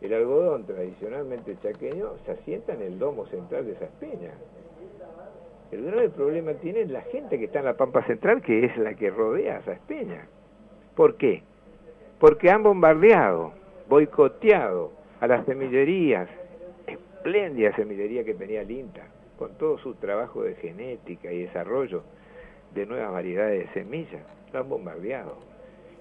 El 0.00 0.14
algodón 0.14 0.64
tradicionalmente 0.64 1.56
chaqueño 1.60 2.12
se 2.24 2.30
asienta 2.30 2.74
en 2.74 2.82
el 2.82 3.00
domo 3.00 3.26
central 3.26 3.66
de 3.66 3.72
esas 3.72 3.90
peñas. 3.98 4.34
El 5.72 5.86
grave 5.86 6.08
problema 6.08 6.52
tiene 6.52 6.86
la 6.86 7.00
gente 7.00 7.36
que 7.40 7.46
está 7.46 7.58
en 7.58 7.64
la 7.64 7.76
Pampa 7.76 8.04
Central, 8.04 8.42
que 8.42 8.64
es 8.64 8.76
la 8.76 8.94
que 8.94 9.10
rodea 9.10 9.56
a 9.56 9.58
esas. 9.58 9.80
¿Por 10.94 11.16
qué? 11.16 11.42
Porque 12.20 12.48
han 12.48 12.62
bombardeado, 12.62 13.52
boicoteado, 13.88 14.97
a 15.20 15.26
las 15.26 15.44
semillerías, 15.46 16.28
espléndida 16.86 17.74
semillería 17.74 18.24
que 18.24 18.34
tenía 18.34 18.62
el 18.62 18.70
INTA, 18.70 19.02
con 19.36 19.56
todo 19.58 19.78
su 19.78 19.94
trabajo 19.94 20.42
de 20.42 20.54
genética 20.56 21.32
y 21.32 21.42
desarrollo 21.42 22.02
de 22.74 22.86
nuevas 22.86 23.12
variedades 23.12 23.66
de 23.66 23.72
semillas, 23.72 24.22
lo 24.52 24.60
han 24.60 24.68
bombardeado. 24.68 25.38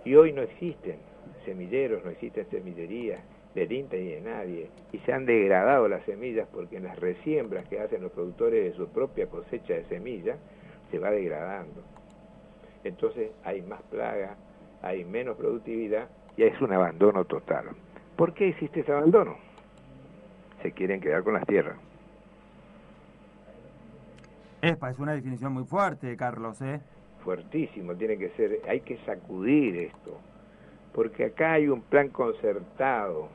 Y 0.06 0.16
hoy 0.16 0.34
no 0.34 0.44
existen 0.44 0.98
semilleros, 1.46 2.04
no 2.04 2.12
existen 2.12 2.48
semillerías 2.50 3.20
del 3.56 3.72
INTA 3.72 3.98
y 3.98 4.08
de 4.08 4.22
nadie, 4.22 4.70
y 4.92 5.00
se 5.00 5.14
han 5.14 5.26
degradado 5.26 5.88
las 5.88 6.04
semillas 6.06 6.48
porque 6.54 6.78
en 6.78 6.84
las 6.84 7.00
resiembras 7.00 7.68
que 7.68 7.80
hacen 7.80 8.04
los 8.04 8.12
productores 8.12 8.64
de 8.64 8.78
su 8.78 8.88
propia 8.90 9.28
cosecha 9.28 9.74
de 9.74 9.86
semillas, 9.86 10.38
se 10.92 11.00
va 11.00 11.10
degradando. 11.10 11.82
Entonces 12.84 13.32
hay 13.44 13.64
más 13.64 13.82
plaga, 13.84 14.36
hay 14.82 15.04
menos 15.04 15.38
productividad 15.38 16.08
y 16.38 16.44
es 16.44 16.62
un 16.62 16.72
abandono 16.72 17.26
total. 17.26 17.70
¿Por 18.18 18.34
qué 18.34 18.50
existe 18.50 18.80
ese 18.80 18.92
abandono? 18.92 19.38
Se 20.64 20.72
quieren 20.72 21.00
quedar 21.00 21.24
con 21.24 21.36
las 21.36 21.46
tierras. 21.46 21.78
Epa, 24.64 24.90
es 24.90 24.98
una 24.98 25.14
definición 25.14 25.54
muy 25.54 25.66
fuerte, 25.66 26.18
Carlos, 26.18 26.60
¿eh? 26.64 26.82
Fuertísimo, 27.24 27.94
tiene 27.96 28.18
que 28.18 28.30
ser, 28.30 28.62
hay 28.68 28.80
que 28.82 28.98
sacudir 29.06 29.78
esto, 29.78 30.20
porque 30.94 31.26
acá 31.26 31.54
hay 31.54 31.68
un 31.68 31.82
plan 31.82 32.10
concertado, 32.10 33.30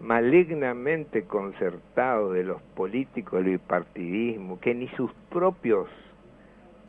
malignamente 0.00 1.22
concertado 1.22 2.32
de 2.32 2.42
los 2.42 2.60
políticos 2.74 3.44
del 3.44 3.52
bipartidismo, 3.52 4.58
que 4.58 4.74
ni 4.74 4.88
sus 4.88 5.12
propios 5.30 5.86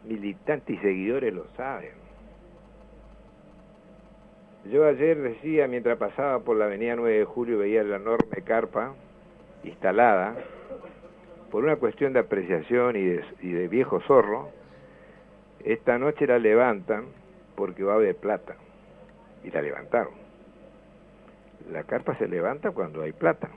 militantes 0.07 0.75
y 0.75 0.79
seguidores 0.79 1.33
lo 1.33 1.45
saben. 1.55 2.00
Yo 4.65 4.85
ayer 4.85 5.17
decía, 5.17 5.67
mientras 5.67 5.97
pasaba 5.97 6.39
por 6.39 6.55
la 6.55 6.65
avenida 6.65 6.95
9 6.95 7.19
de 7.19 7.25
Julio, 7.25 7.57
veía 7.57 7.83
la 7.83 7.95
enorme 7.95 8.43
carpa 8.43 8.93
instalada, 9.63 10.35
por 11.49 11.63
una 11.63 11.75
cuestión 11.77 12.13
de 12.13 12.19
apreciación 12.19 12.95
y 12.95 13.51
de, 13.51 13.67
viejo 13.67 13.99
zorro, 14.01 14.49
esta 15.63 15.97
noche 15.97 16.27
la 16.27 16.39
levantan 16.39 17.05
porque 17.55 17.83
va 17.83 17.93
a 17.93 17.95
haber 17.95 18.15
plata. 18.15 18.55
Y 19.43 19.49
la 19.49 19.61
levantaron. 19.61 20.13
La 21.71 21.83
carpa 21.83 22.15
se 22.17 22.27
levanta 22.27 22.71
cuando 22.71 23.01
hay 23.01 23.11
plata. 23.11 23.49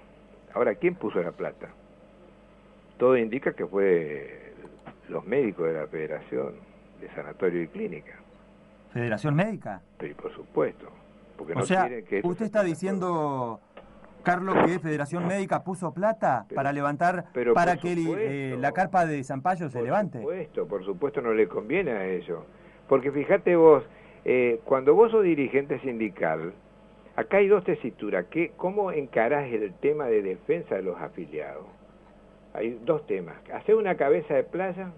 Ahora, 0.55 0.75
¿quién 0.75 0.95
puso 0.95 1.23
la 1.23 1.33
plata? 1.33 1.69
Todo 2.99 3.17
indica 3.17 3.53
que 3.53 3.67
fue 3.67 4.53
los 5.09 5.25
médicos 5.27 5.67
de 5.67 5.75
la 5.75 5.87
Federación 5.87 6.55
de 7.01 7.09
Sanatorio 7.11 7.63
y 7.63 7.69
Clínica. 7.69 8.24
¿Federación 8.95 9.35
Médica? 9.35 9.83
Sí, 10.01 10.15
por 10.15 10.33
supuesto. 10.33 10.87
Porque 11.37 11.53
o 11.55 11.67
sea, 11.67 11.91
usted 12.23 12.45
está 12.45 12.63
diciendo, 12.63 13.61
Carlos, 14.23 14.57
que 14.65 14.79
Federación 14.79 15.27
Médica 15.27 15.65
puso 15.65 15.93
plata 15.93 16.47
para 16.55 16.73
levantar, 16.73 17.25
para 17.55 17.77
que 17.77 17.93
eh, 17.93 18.57
la 18.57 18.71
carpa 18.71 19.05
de 19.05 19.25
Zampayo 19.25 19.69
se 19.69 19.83
levante. 19.83 20.21
Por 20.21 20.31
supuesto, 20.31 20.69
por 20.69 20.85
supuesto 20.85 21.21
no 21.23 21.35
le 21.35 21.49
conviene 21.49 21.91
a 21.91 22.07
ello. 22.07 22.45
Porque 22.89 23.11
fíjate 23.11 23.57
vos, 23.57 23.83
eh, 24.25 24.61
cuando 24.65 24.95
vos 24.95 25.11
sos 25.11 25.25
dirigente 25.25 25.81
sindical, 25.81 26.53
acá 27.17 27.39
hay 27.39 27.49
dos 27.49 27.65
tesituras. 27.65 28.27
¿Qué, 28.31 28.53
¿Cómo 28.57 28.93
encarás 28.93 29.53
el 29.53 29.75
tema 29.75 30.07
de 30.07 30.23
defensa 30.23 30.77
de 30.77 30.83
los 30.83 31.01
afiliados? 31.01 31.67
Hay 32.53 32.79
dos 32.85 33.05
temas. 33.09 33.35
Hacer 33.53 33.75
una 33.75 33.97
cabeza 33.97 34.35
de 34.35 34.45
playa 34.45 34.93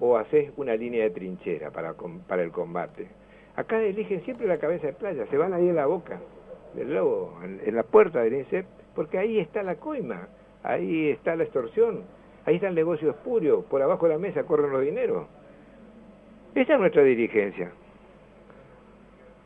o 0.00 0.16
haces 0.16 0.52
una 0.56 0.74
línea 0.74 1.04
de 1.04 1.10
trinchera 1.10 1.70
para, 1.70 1.94
para 2.26 2.42
el 2.42 2.50
combate. 2.50 3.08
Acá 3.56 3.80
eligen 3.80 4.22
siempre 4.24 4.46
la 4.46 4.58
cabeza 4.58 4.86
de 4.86 4.92
playa, 4.94 5.26
se 5.26 5.36
van 5.36 5.52
ahí 5.52 5.68
en 5.68 5.76
la 5.76 5.86
boca 5.86 6.20
del 6.74 6.94
lobo, 6.94 7.38
en, 7.42 7.74
la 7.74 7.82
puerta 7.82 8.22
del 8.22 8.34
INSEP, 8.34 8.66
porque 8.94 9.18
ahí 9.18 9.38
está 9.38 9.62
la 9.62 9.76
coima, 9.76 10.28
ahí 10.62 11.10
está 11.10 11.36
la 11.36 11.44
extorsión, 11.44 12.04
Ahí 12.44 12.56
está 12.56 12.68
el 12.68 12.74
negocio 12.74 13.10
espurio, 13.10 13.62
por 13.62 13.82
abajo 13.82 14.06
de 14.06 14.14
la 14.14 14.18
mesa 14.18 14.44
corren 14.44 14.72
los 14.72 14.82
dineros. 14.82 15.26
Esa 16.54 16.74
es 16.74 16.80
nuestra 16.80 17.02
dirigencia. 17.02 17.70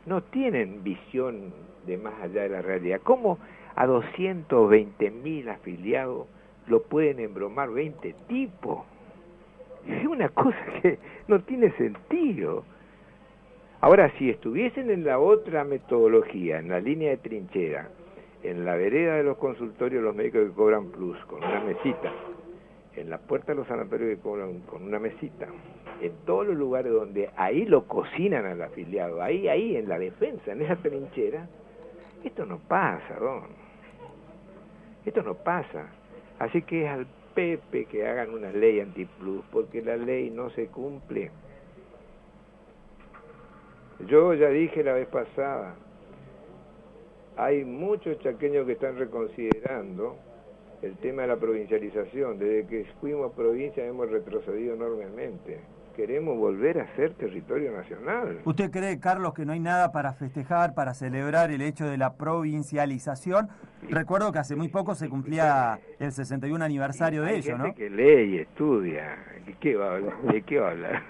No 0.06 0.22
tienen 0.22 0.82
visión 0.82 1.52
de 1.86 1.98
más 1.98 2.14
allá 2.22 2.42
de 2.42 2.48
la 2.48 2.62
realidad. 2.62 3.00
¿Cómo 3.02 3.38
a 3.74 3.86
220 3.86 5.10
mil 5.10 5.48
afiliados 5.48 6.26
lo 6.68 6.82
pueden 6.84 7.20
embromar 7.20 7.70
20 7.70 8.14
tipos? 8.28 8.84
Es 9.88 10.06
una 10.06 10.28
cosa 10.30 10.58
que 10.82 10.98
no 11.28 11.40
tiene 11.40 11.70
sentido. 11.72 12.64
Ahora, 13.80 14.10
si 14.18 14.30
estuviesen 14.30 14.90
en 14.90 15.04
la 15.04 15.18
otra 15.18 15.64
metodología, 15.64 16.58
en 16.58 16.68
la 16.68 16.80
línea 16.80 17.10
de 17.10 17.16
trinchera, 17.18 17.88
en 18.42 18.64
la 18.64 18.74
vereda 18.74 19.16
de 19.16 19.22
los 19.22 19.36
consultorios, 19.38 20.02
los 20.02 20.14
médicos 20.14 20.48
que 20.48 20.54
cobran 20.54 20.86
plus, 20.90 21.18
con 21.26 21.38
una 21.44 21.60
mesita, 21.60 22.12
en 22.96 23.10
la 23.10 23.18
puerta 23.18 23.52
de 23.52 23.56
los 23.56 23.66
sanatorios 23.68 24.16
que 24.16 24.22
cobran 24.22 24.60
con 24.60 24.82
una 24.82 24.98
mesita, 24.98 25.46
en 26.00 26.12
todos 26.24 26.46
los 26.46 26.56
lugares 26.56 26.92
donde 26.92 27.30
ahí 27.36 27.64
lo 27.64 27.84
cocinan 27.84 28.46
al 28.46 28.62
afiliado, 28.62 29.22
ahí, 29.22 29.48
ahí, 29.48 29.76
en 29.76 29.88
la 29.88 29.98
defensa, 29.98 30.52
en 30.52 30.62
esa 30.62 30.76
trinchera, 30.76 31.46
esto 32.24 32.44
no 32.44 32.58
pasa, 32.58 33.14
don. 33.20 33.44
Esto 35.04 35.22
no 35.22 35.34
pasa. 35.34 35.86
Así 36.38 36.62
que 36.62 36.84
es 36.84 36.90
al 36.90 37.06
Pepe 37.36 37.84
que 37.84 38.06
hagan 38.06 38.32
una 38.32 38.50
ley 38.50 38.80
antiplus, 38.80 39.44
porque 39.52 39.82
la 39.82 39.96
ley 39.96 40.30
no 40.30 40.48
se 40.50 40.68
cumple. 40.68 41.30
Yo 44.08 44.32
ya 44.32 44.48
dije 44.48 44.82
la 44.82 44.94
vez 44.94 45.06
pasada, 45.08 45.76
hay 47.36 47.64
muchos 47.64 48.18
chaqueños 48.20 48.64
que 48.66 48.72
están 48.72 48.96
reconsiderando 48.96 50.16
el 50.80 50.96
tema 50.96 51.22
de 51.22 51.28
la 51.28 51.36
provincialización. 51.36 52.38
Desde 52.38 52.66
que 52.66 52.86
fuimos 53.00 53.32
provincia 53.32 53.84
hemos 53.84 54.10
retrocedido 54.10 54.74
enormemente. 54.74 55.60
Queremos 55.96 56.36
volver 56.36 56.78
a 56.78 56.94
ser 56.94 57.14
territorio 57.14 57.72
nacional. 57.72 58.40
¿Usted 58.44 58.70
cree, 58.70 59.00
Carlos, 59.00 59.32
que 59.32 59.46
no 59.46 59.54
hay 59.54 59.60
nada 59.60 59.92
para 59.92 60.12
festejar, 60.12 60.74
para 60.74 60.92
celebrar 60.92 61.50
el 61.50 61.62
hecho 61.62 61.86
de 61.86 61.96
la 61.96 62.16
provincialización? 62.16 63.48
Recuerdo 63.88 64.30
que 64.30 64.38
hace 64.38 64.56
muy 64.56 64.68
poco 64.68 64.94
se 64.94 65.08
cumplía 65.08 65.78
el 65.98 66.12
61 66.12 66.62
aniversario 66.62 67.22
de 67.22 67.30
Hay 67.30 67.36
ello, 67.36 67.56
gente 67.56 67.68
¿no? 67.68 67.74
que 67.74 67.88
lee 67.88 68.34
y 68.34 68.38
estudia. 68.40 69.16
¿De 69.46 69.54
qué 69.54 69.74
va 69.74 69.86
a 69.86 69.94
hablar? 69.94 70.22
¿De 70.22 70.42
qué 70.42 70.60
va 70.60 70.68
a 70.68 70.70
hablar? 70.72 71.02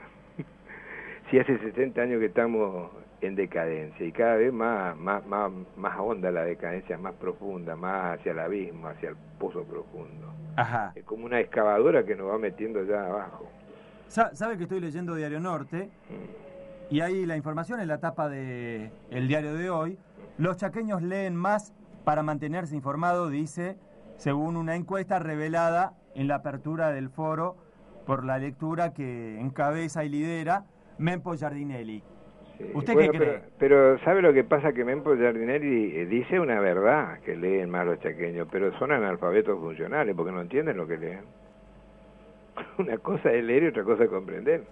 si 1.31 1.39
hace 1.41 1.59
60 1.59 2.01
años 2.01 2.21
que 2.21 2.27
estamos 2.27 2.91
en 3.23 3.35
decadencia 3.35 4.07
y 4.07 4.13
cada 4.13 4.37
vez 4.37 4.53
más, 4.53 4.97
más, 4.97 5.27
más, 5.27 5.51
más 5.77 5.99
honda 5.99 6.31
la 6.31 6.45
decadencia, 6.45 6.97
más 6.97 7.15
profunda, 7.15 7.75
más 7.75 8.21
hacia 8.21 8.31
el 8.31 8.39
abismo, 8.39 8.87
hacia 8.87 9.09
el 9.09 9.17
pozo 9.41 9.65
profundo. 9.65 10.33
Ajá. 10.55 10.93
Es 10.95 11.03
como 11.03 11.27
una 11.27 11.41
excavadora 11.41 12.05
que 12.05 12.15
nos 12.15 12.29
va 12.29 12.39
metiendo 12.39 12.85
ya 12.85 13.05
abajo. 13.05 13.49
Sa- 14.09 14.35
¿Sabe 14.35 14.57
que 14.57 14.65
estoy 14.65 14.81
leyendo 14.81 15.15
Diario 15.15 15.41
Norte? 15.41 15.91
Y 16.91 17.01
ahí 17.01 17.27
la 17.27 17.37
información 17.37 17.81
en 17.81 17.89
la 17.89 17.99
tapa 17.99 18.29
de 18.29 18.91
el 19.11 19.27
diario 19.29 19.55
de 19.55 19.71
hoy. 19.71 19.99
Los 20.39 20.57
chaqueños 20.57 21.03
leen 21.03 21.35
más 21.35 21.75
para 22.05 22.23
mantenerse 22.23 22.77
informados, 22.77 23.31
dice, 23.33 23.77
según 24.17 24.57
una 24.57 24.77
encuesta 24.77 25.19
revelada 25.19 25.95
en 26.15 26.29
la 26.29 26.37
apertura 26.37 26.93
del 26.93 27.11
foro 27.11 27.57
por 28.07 28.25
la 28.25 28.39
lectura 28.39 28.93
que 28.93 29.41
encabeza 29.41 30.05
y 30.05 30.09
lidera 30.09 30.65
Mempo 30.99 31.35
Giardinelli. 31.35 32.03
Sí, 32.57 32.71
¿Usted 32.73 32.95
bueno, 32.95 33.13
qué 33.13 33.19
cree? 33.19 33.43
Pero, 33.59 33.95
pero 33.95 34.05
¿sabe 34.05 34.23
lo 34.23 34.33
que 34.33 34.45
pasa? 34.45 34.73
Que 34.73 34.85
Mempo 34.85 35.15
Giardinelli 35.17 35.97
eh, 35.97 36.07
dice 36.07 36.39
una 36.39 36.61
verdad 36.61 37.19
que 37.21 37.35
leen 37.37 37.69
más 37.69 37.85
los 37.85 37.99
chaqueños, 37.99 38.47
pero 38.51 38.73
son 38.79 38.93
analfabetos 38.93 39.59
funcionales 39.59 40.15
porque 40.15 40.33
no 40.33 40.41
entienden 40.41 40.77
lo 40.77 40.87
que 40.87 40.97
leen. 40.97 41.25
Una 42.79 42.99
cosa 42.99 43.33
es 43.33 43.45
leer 43.45 43.65
y 43.65 43.67
otra 43.69 43.85
cosa 43.85 44.05
es 44.05 44.11
comprender. 44.11 44.65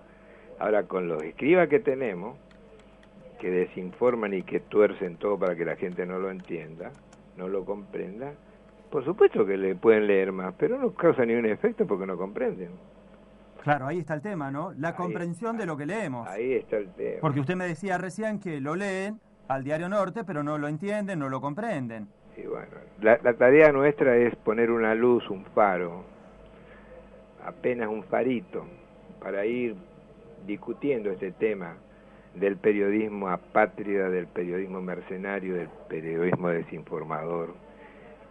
Ahora, 0.58 0.84
con 0.84 1.08
los 1.08 1.22
escribas 1.22 1.68
que 1.68 1.80
tenemos, 1.80 2.38
que 3.40 3.50
desinforman 3.50 4.34
y 4.34 4.42
que 4.42 4.60
tuercen 4.60 5.16
todo 5.16 5.38
para 5.38 5.56
que 5.56 5.64
la 5.64 5.76
gente 5.76 6.06
no 6.06 6.18
lo 6.18 6.30
entienda, 6.30 6.92
no 7.36 7.48
lo 7.48 7.64
comprenda, 7.64 8.32
por 8.90 9.04
supuesto 9.04 9.44
que 9.44 9.56
le 9.56 9.74
pueden 9.74 10.06
leer 10.06 10.30
más, 10.30 10.54
pero 10.56 10.78
no 10.78 10.92
causa 10.92 11.24
ningún 11.24 11.46
efecto 11.46 11.86
porque 11.86 12.06
no 12.06 12.16
comprenden. 12.16 12.70
Claro, 13.62 13.86
ahí 13.86 13.98
está 13.98 14.14
el 14.14 14.22
tema, 14.22 14.50
¿no? 14.50 14.72
La 14.74 14.94
comprensión 14.94 15.56
de 15.56 15.66
lo 15.66 15.76
que 15.76 15.84
leemos. 15.84 16.28
Ahí 16.28 16.52
está 16.52 16.76
el 16.76 16.90
tema. 16.90 17.18
Porque 17.20 17.40
usted 17.40 17.56
me 17.56 17.66
decía 17.66 17.98
recién 17.98 18.38
que 18.38 18.60
lo 18.60 18.76
leen 18.76 19.18
al 19.48 19.64
Diario 19.64 19.88
Norte, 19.88 20.22
pero 20.22 20.44
no 20.44 20.58
lo 20.58 20.68
entienden, 20.68 21.18
no 21.18 21.28
lo 21.28 21.40
comprenden. 21.40 22.06
Y 22.36 22.46
bueno, 22.46 22.68
la, 23.00 23.18
la 23.22 23.34
tarea 23.34 23.72
nuestra 23.72 24.16
es 24.16 24.36
poner 24.36 24.70
una 24.70 24.94
luz, 24.94 25.28
un 25.28 25.44
faro, 25.46 26.04
apenas 27.44 27.88
un 27.88 28.02
farito, 28.04 28.64
para 29.20 29.46
ir 29.46 29.76
discutiendo 30.46 31.10
este 31.10 31.32
tema 31.32 31.76
del 32.34 32.56
periodismo 32.56 33.28
apátrida, 33.28 34.08
del 34.10 34.26
periodismo 34.26 34.80
mercenario, 34.80 35.54
del 35.54 35.68
periodismo 35.88 36.48
desinformador, 36.48 37.54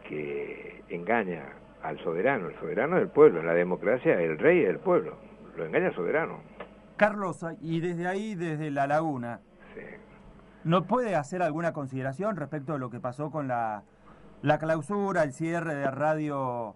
que 0.07 0.83
engaña 0.89 1.43
al 1.81 1.97
soberano, 2.03 2.47
el 2.49 2.55
soberano 2.59 2.97
del 2.97 3.07
pueblo, 3.07 3.39
en 3.39 3.45
la 3.47 3.53
democracia 3.53 4.19
el 4.21 4.37
rey 4.37 4.61
del 4.61 4.79
pueblo, 4.79 5.17
lo 5.55 5.65
engaña 5.65 5.87
el 5.87 5.95
soberano. 5.95 6.39
Carlos, 6.97 7.43
y 7.61 7.79
desde 7.79 8.07
ahí, 8.07 8.35
desde 8.35 8.71
La 8.71 8.87
Laguna, 8.87 9.39
Sí. 9.73 9.81
¿no 10.63 10.83
puede 10.83 11.15
hacer 11.15 11.41
alguna 11.41 11.73
consideración 11.73 12.35
respecto 12.35 12.73
a 12.73 12.77
lo 12.77 12.89
que 12.89 12.99
pasó 12.99 13.31
con 13.31 13.47
la, 13.47 13.83
la 14.43 14.59
clausura, 14.59 15.23
el 15.23 15.33
cierre 15.33 15.73
de 15.75 15.89
radio 15.89 16.75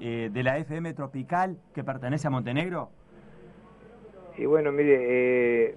eh, 0.00 0.30
de 0.32 0.42
la 0.42 0.58
FM 0.58 0.92
Tropical 0.94 1.58
que 1.74 1.82
pertenece 1.84 2.26
a 2.26 2.30
Montenegro? 2.30 2.90
Y 4.36 4.46
bueno, 4.46 4.70
mire, 4.72 4.96
eh, 5.00 5.76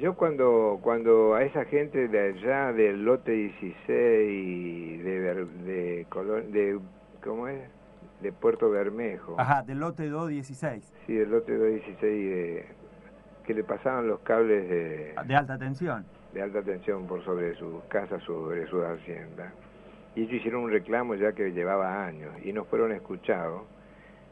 yo 0.00 0.14
cuando 0.16 0.78
cuando 0.82 1.34
a 1.34 1.42
esa 1.44 1.64
gente 1.64 2.08
de 2.08 2.20
allá 2.34 2.72
del 2.72 3.04
lote 3.04 3.32
16 3.32 5.04
de, 5.04 5.46
de, 5.64 6.06
Colón, 6.10 6.52
de 6.52 6.78
¿cómo 7.24 7.48
es? 7.48 7.60
De 8.20 8.32
Puerto 8.32 8.68
Bermejo. 8.70 9.36
Ajá, 9.38 9.62
del 9.62 9.78
lote 9.78 10.08
216, 10.08 10.92
Sí, 11.06 11.14
del 11.14 11.30
lote 11.30 11.52
216 11.56 12.00
de, 12.02 12.66
que 13.46 13.54
le 13.54 13.64
pasaban 13.64 14.08
los 14.08 14.20
cables 14.20 14.68
de, 14.68 15.14
de 15.24 15.34
alta 15.36 15.56
tensión. 15.56 16.04
de 16.34 16.42
alta 16.42 16.62
tensión 16.62 17.06
por 17.06 17.24
sobre 17.24 17.54
sus 17.54 17.82
casas, 17.84 18.22
sobre 18.24 18.66
sus 18.66 18.84
haciendas. 18.84 19.52
Y 20.18 20.22
ellos 20.22 20.34
hicieron 20.34 20.64
un 20.64 20.70
reclamo 20.72 21.14
ya 21.14 21.30
que 21.30 21.52
llevaba 21.52 22.04
años 22.04 22.32
y 22.42 22.52
no 22.52 22.64
fueron 22.64 22.90
escuchados. 22.90 23.62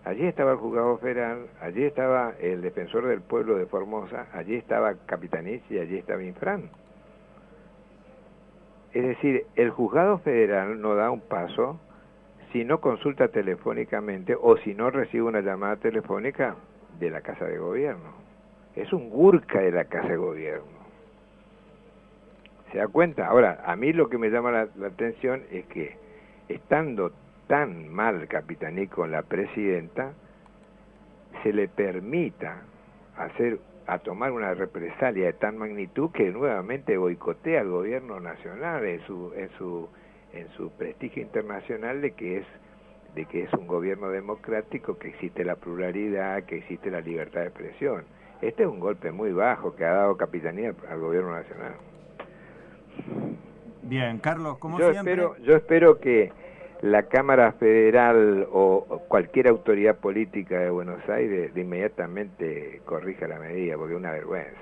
Allí 0.04 0.26
estaba 0.26 0.50
el 0.50 0.56
juzgado 0.56 0.98
federal, 0.98 1.46
allí 1.60 1.84
estaba 1.84 2.34
el 2.40 2.60
defensor 2.60 3.06
del 3.06 3.20
pueblo 3.20 3.56
de 3.56 3.66
Formosa, 3.66 4.26
allí 4.32 4.56
estaba 4.56 4.94
Capitanich 5.06 5.62
y 5.70 5.78
allí 5.78 5.98
estaba 5.98 6.24
Infran. 6.24 6.70
Es 8.94 9.06
decir, 9.06 9.46
el 9.54 9.70
juzgado 9.70 10.18
federal 10.18 10.80
no 10.80 10.96
da 10.96 11.12
un 11.12 11.20
paso 11.20 11.78
si 12.50 12.64
no 12.64 12.80
consulta 12.80 13.28
telefónicamente 13.28 14.34
o 14.34 14.56
si 14.56 14.74
no 14.74 14.90
recibe 14.90 15.22
una 15.22 15.40
llamada 15.40 15.76
telefónica 15.76 16.56
de 16.98 17.10
la 17.10 17.20
Casa 17.20 17.44
de 17.44 17.58
Gobierno. 17.58 18.10
Es 18.74 18.92
un 18.92 19.08
gurka 19.08 19.60
de 19.60 19.70
la 19.70 19.84
Casa 19.84 20.08
de 20.08 20.16
Gobierno. 20.16 20.75
¿Se 22.72 22.78
da 22.78 22.88
cuenta? 22.88 23.26
Ahora, 23.26 23.62
a 23.64 23.76
mí 23.76 23.92
lo 23.92 24.08
que 24.08 24.18
me 24.18 24.30
llama 24.30 24.50
la, 24.50 24.68
la 24.76 24.88
atención 24.88 25.42
es 25.50 25.66
que 25.66 25.96
estando 26.48 27.12
tan 27.46 27.88
mal 27.88 28.26
Capitaní 28.28 28.86
con 28.88 29.10
la 29.10 29.22
presidenta, 29.22 30.12
se 31.42 31.52
le 31.52 31.68
permita 31.68 32.62
hacer 33.16 33.58
a 33.86 33.98
tomar 34.00 34.32
una 34.32 34.52
represalia 34.54 35.26
de 35.26 35.32
tan 35.34 35.58
magnitud 35.58 36.10
que 36.10 36.30
nuevamente 36.32 36.96
boicotea 36.96 37.60
al 37.60 37.70
gobierno 37.70 38.18
nacional 38.18 38.84
en 38.84 39.00
su 39.06 39.32
en 39.36 39.48
su 39.50 39.88
en 40.32 40.48
su 40.50 40.70
prestigio 40.70 41.22
internacional 41.22 42.00
de 42.00 42.12
que 42.12 42.38
es 42.38 42.46
de 43.14 43.24
que 43.24 43.44
es 43.44 43.52
un 43.54 43.66
gobierno 43.66 44.10
democrático, 44.10 44.98
que 44.98 45.08
existe 45.08 45.42
la 45.42 45.56
pluralidad, 45.56 46.44
que 46.44 46.58
existe 46.58 46.90
la 46.90 47.00
libertad 47.00 47.40
de 47.40 47.46
expresión. 47.46 48.04
Este 48.42 48.64
es 48.64 48.68
un 48.68 48.78
golpe 48.78 49.10
muy 49.10 49.32
bajo 49.32 49.74
que 49.74 49.86
ha 49.86 49.92
dado 49.92 50.18
Capitanía 50.18 50.74
al, 50.90 51.00
gobierno 51.00 51.32
nacional. 51.32 51.72
Bien, 53.82 54.18
Carlos, 54.18 54.58
como 54.58 54.78
yo 54.78 54.92
siempre... 54.92 55.14
espero 55.14 55.36
yo 55.38 55.56
espero 55.56 55.98
que 56.00 56.32
la 56.82 57.04
Cámara 57.04 57.52
Federal 57.52 58.46
o 58.52 59.02
cualquier 59.08 59.48
autoridad 59.48 59.96
política 59.96 60.58
de 60.58 60.70
Buenos 60.70 61.08
Aires 61.08 61.54
de 61.54 61.60
inmediatamente 61.60 62.82
corrija 62.84 63.26
la 63.26 63.38
medida 63.38 63.76
porque 63.76 63.94
es 63.94 63.98
una 63.98 64.12
vergüenza. 64.12 64.60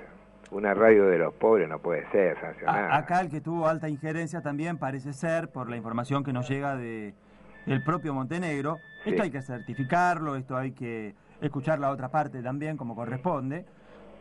Una 0.50 0.74
radio 0.74 1.06
de 1.06 1.18
los 1.18 1.34
pobres 1.34 1.68
no 1.68 1.80
puede 1.80 2.08
ser 2.10 2.38
sancionada. 2.40 2.96
Acá 2.96 3.20
el 3.20 3.30
que 3.30 3.40
tuvo 3.40 3.66
alta 3.66 3.88
injerencia 3.88 4.40
también 4.42 4.78
parece 4.78 5.12
ser, 5.12 5.48
por 5.48 5.68
la 5.68 5.76
información 5.76 6.22
que 6.22 6.32
nos 6.32 6.48
llega 6.48 6.76
de, 6.76 7.14
del 7.66 7.82
propio 7.82 8.14
Montenegro, 8.14 8.78
Sí. 9.02 9.10
esto 9.10 9.22
hay 9.22 9.30
que 9.30 9.42
certificarlo, 9.42 10.36
esto 10.36 10.56
hay 10.56 10.72
que 10.72 11.14
escuchar 11.40 11.78
la 11.80 11.90
otra 11.90 12.10
parte 12.10 12.42
también 12.42 12.76
como 12.76 12.94
corresponde, 12.94 13.64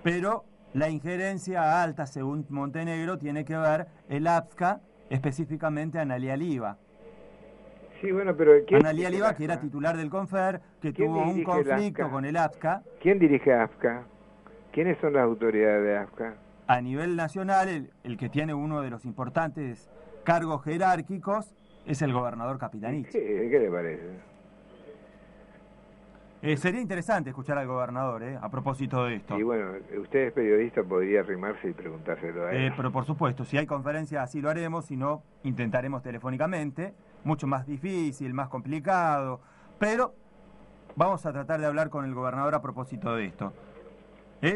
pero 0.01 0.43
la 0.73 0.89
injerencia 0.89 1.81
alta 1.83 2.05
según 2.05 2.45
Montenegro 2.49 3.17
tiene 3.17 3.45
que 3.45 3.55
ver 3.55 3.87
el 4.09 4.27
APSCA, 4.27 4.81
específicamente 5.09 5.99
Analia 5.99 6.35
Liva. 6.35 6.77
Sí, 8.01 8.11
bueno, 8.11 8.35
pero 8.35 8.51
¿quién 8.67 8.81
Analía 8.81 9.07
dirige 9.07 9.23
Liva, 9.23 9.35
que 9.35 9.43
era 9.45 9.59
titular 9.59 9.95
del 9.95 10.09
CONFER, 10.09 10.59
que 10.81 10.91
¿Quién 10.93 11.07
tuvo 11.07 11.23
un 11.23 11.43
conflicto 11.43 12.09
con 12.09 12.25
el 12.25 12.35
AFCA. 12.35 12.83
¿Quién 13.01 13.17
dirige 13.17 13.53
AFCA? 13.53 14.03
¿Quiénes 14.73 14.97
son 14.99 15.13
las 15.13 15.23
autoridades 15.23 15.83
de 15.83 15.97
AFCA? 15.97 16.33
A 16.67 16.81
nivel 16.81 17.15
nacional, 17.15 17.69
el, 17.69 17.91
el 18.03 18.17
que 18.17 18.27
tiene 18.27 18.53
uno 18.53 18.81
de 18.81 18.89
los 18.89 19.05
importantes 19.05 19.89
cargos 20.25 20.63
jerárquicos 20.63 21.55
es 21.85 22.01
el 22.01 22.11
gobernador 22.11 22.57
Capitanich. 22.57 23.09
¿Qué, 23.09 23.47
qué 23.49 23.59
le 23.59 23.69
parece? 23.69 24.32
Eh, 26.45 26.57
sería 26.57 26.81
interesante 26.81 27.29
escuchar 27.29 27.57
al 27.57 27.67
gobernador, 27.67 28.21
eh, 28.21 28.37
a 28.39 28.49
propósito 28.49 29.05
de 29.05 29.15
esto. 29.15 29.39
Y 29.39 29.43
bueno, 29.43 29.71
usted 29.97 30.27
es 30.27 30.33
periodista, 30.33 30.83
podría 30.83 31.21
arrimarse 31.21 31.69
y 31.69 31.71
preguntárselo 31.71 32.45
a 32.45 32.51
él. 32.51 32.65
Eh, 32.65 32.73
pero 32.75 32.91
por 32.91 33.05
supuesto, 33.05 33.45
si 33.45 33.57
hay 33.57 33.65
conferencia 33.65 34.21
así 34.21 34.41
lo 34.41 34.49
haremos, 34.49 34.83
si 34.83 34.97
no, 34.97 35.23
intentaremos 35.43 36.03
telefónicamente. 36.03 36.93
Mucho 37.23 37.47
más 37.47 37.65
difícil, 37.65 38.33
más 38.33 38.49
complicado, 38.49 39.39
pero 39.79 40.15
vamos 40.97 41.25
a 41.25 41.31
tratar 41.31 41.61
de 41.61 41.65
hablar 41.65 41.89
con 41.89 42.03
el 42.03 42.13
gobernador 42.13 42.53
a 42.55 42.61
propósito 42.61 43.15
de 43.15 43.27
esto. 43.27 43.53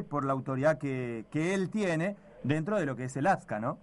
Por 0.09 0.25
la 0.25 0.33
autoridad 0.33 0.77
que, 0.77 1.23
que 1.31 1.53
él 1.53 1.69
tiene 1.69 2.17
dentro 2.43 2.77
de 2.77 2.85
lo 2.85 2.97
que 2.97 3.05
es 3.05 3.15
el 3.15 3.27
AFSCA, 3.27 3.61
¿no? 3.61 3.77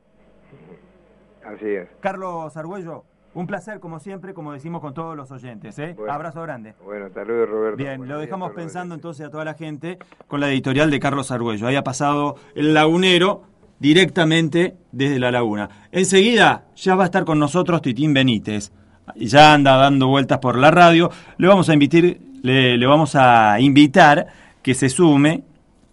Así 1.42 1.66
es. 1.66 1.88
Carlos 2.00 2.55
Argüello, 2.59 3.05
un 3.35 3.47
placer 3.47 3.80
como 3.80 3.99
siempre, 3.99 4.32
como 4.32 4.53
decimos 4.53 4.80
con 4.80 4.95
todos 4.95 5.16
los 5.16 5.30
oyentes. 5.30 5.78
¿eh? 5.78 5.95
Bueno. 5.97 6.12
Abrazo 6.12 6.43
grande. 6.43 6.74
Bueno, 6.85 7.07
luego, 7.26 7.47
Roberto. 7.47 7.76
Bien, 7.76 7.99
Buenos 7.99 8.14
lo 8.16 8.20
dejamos 8.20 8.53
pensando 8.53 8.95
entonces 8.95 9.26
a 9.26 9.30
toda 9.30 9.45
la 9.45 9.55
gente 9.55 9.99
con 10.28 10.41
la 10.41 10.49
editorial 10.51 10.91
de 10.91 11.01
Carlos 11.01 11.30
Argüello. 11.30 11.66
Ahí 11.66 11.76
ha 11.76 11.85
pasado 11.85 12.37
el 12.55 12.72
lagunero 12.74 13.43
directamente 13.80 14.76
desde 14.93 15.18
la 15.18 15.30
laguna. 15.30 15.68
Enseguida 15.93 16.64
ya 16.76 16.95
va 16.95 17.03
a 17.03 17.07
estar 17.07 17.24
con 17.24 17.39
nosotros 17.39 17.82
Titín 17.82 18.14
Benítez. 18.14 18.72
Ya 19.16 19.53
anda 19.53 19.76
dando 19.76 20.09
vueltas 20.09 20.39
por 20.39 20.57
la 20.57 20.70
radio. 20.70 21.11
Le 21.37 21.47
vamos 21.49 21.68
a 21.68 21.74
invitar, 21.74 22.03
le, 22.43 22.78
le 22.78 22.87
vamos 22.87 23.14
a 23.16 23.61
invitar 23.61 24.26
que 24.62 24.74
se 24.74 24.89
sume 24.89 25.43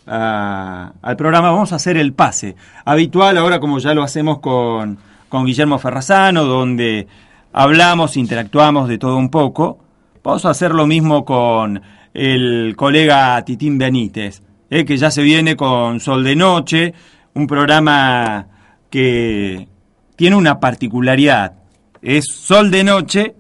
a- 0.08 0.94
al 1.02 1.16
programa. 1.18 1.52
Vamos 1.52 1.74
a 1.74 1.76
hacer 1.76 1.98
el 1.98 2.14
pase 2.14 2.56
habitual 2.86 3.38
ahora 3.38 3.60
como 3.60 3.80
ya 3.80 3.94
lo 3.94 4.04
hacemos 4.04 4.39
con, 4.39 4.98
con 5.30 5.46
Guillermo 5.46 5.78
Ferrazano, 5.80 6.46
donde 6.46 7.08
hablamos, 7.54 8.18
interactuamos 8.18 8.88
de 8.88 8.97
todo 8.97 9.18
un 9.18 9.30
poco. 9.30 9.80
Vamos 10.24 10.45
a 10.45 10.52
hacer 10.52 10.74
lo 10.74 10.86
mismo 10.88 11.26
con 11.26 11.82
el 12.14 12.76
colega 12.76 13.43
Titín 13.43 13.78
Benítez, 13.78 14.41
eh, 14.70 14.86
que 14.86 14.97
ya 14.97 15.12
se 15.12 15.24
viene 15.24 15.56
con 15.56 15.99
Sol 15.99 16.24
de 16.24 16.36
Noche, 16.36 16.93
un 17.34 17.47
programa 17.47 18.47
que 18.89 19.68
tiene 20.16 20.36
una 20.36 20.60
particularidad. 20.60 21.54
Es 22.02 22.26
Sol 22.34 22.70
de 22.72 22.84
Noche 22.84 23.36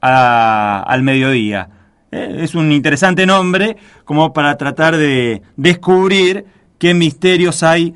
a- 0.00 0.82
al 0.86 1.02
mediodía. 1.02 1.68
Eh, 2.10 2.38
es 2.40 2.54
un 2.54 2.72
interesante 2.72 3.26
nombre 3.26 3.76
como 4.04 4.32
para 4.32 4.56
tratar 4.56 4.96
de 4.96 5.42
descubrir 5.56 6.44
qué 6.78 6.94
misterios 6.94 7.62
hay 7.62 7.94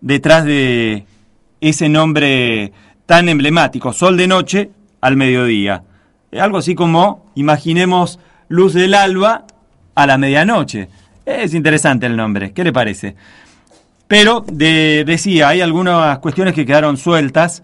detrás 0.00 0.44
de 0.44 1.04
ese 1.60 1.88
nombre 1.88 2.72
tan 3.06 3.28
emblemático, 3.28 3.92
Sol 3.92 4.16
de 4.16 4.26
Noche 4.26 4.70
al 5.06 5.16
mediodía. 5.16 5.82
Eh, 6.32 6.40
Algo 6.40 6.58
así 6.58 6.74
como, 6.74 7.26
imaginemos, 7.36 8.18
Luz 8.48 8.74
del 8.74 8.94
Alba 8.94 9.44
a 9.94 10.06
la 10.06 10.18
medianoche. 10.18 10.88
Es 11.24 11.54
interesante 11.54 12.06
el 12.06 12.16
nombre, 12.16 12.52
¿qué 12.52 12.62
le 12.64 12.72
parece? 12.72 13.16
Pero 14.08 14.44
de- 14.46 15.04
decía, 15.06 15.48
hay 15.48 15.60
algunas 15.60 16.18
cuestiones 16.18 16.54
que 16.54 16.66
quedaron 16.66 16.96
sueltas 16.96 17.62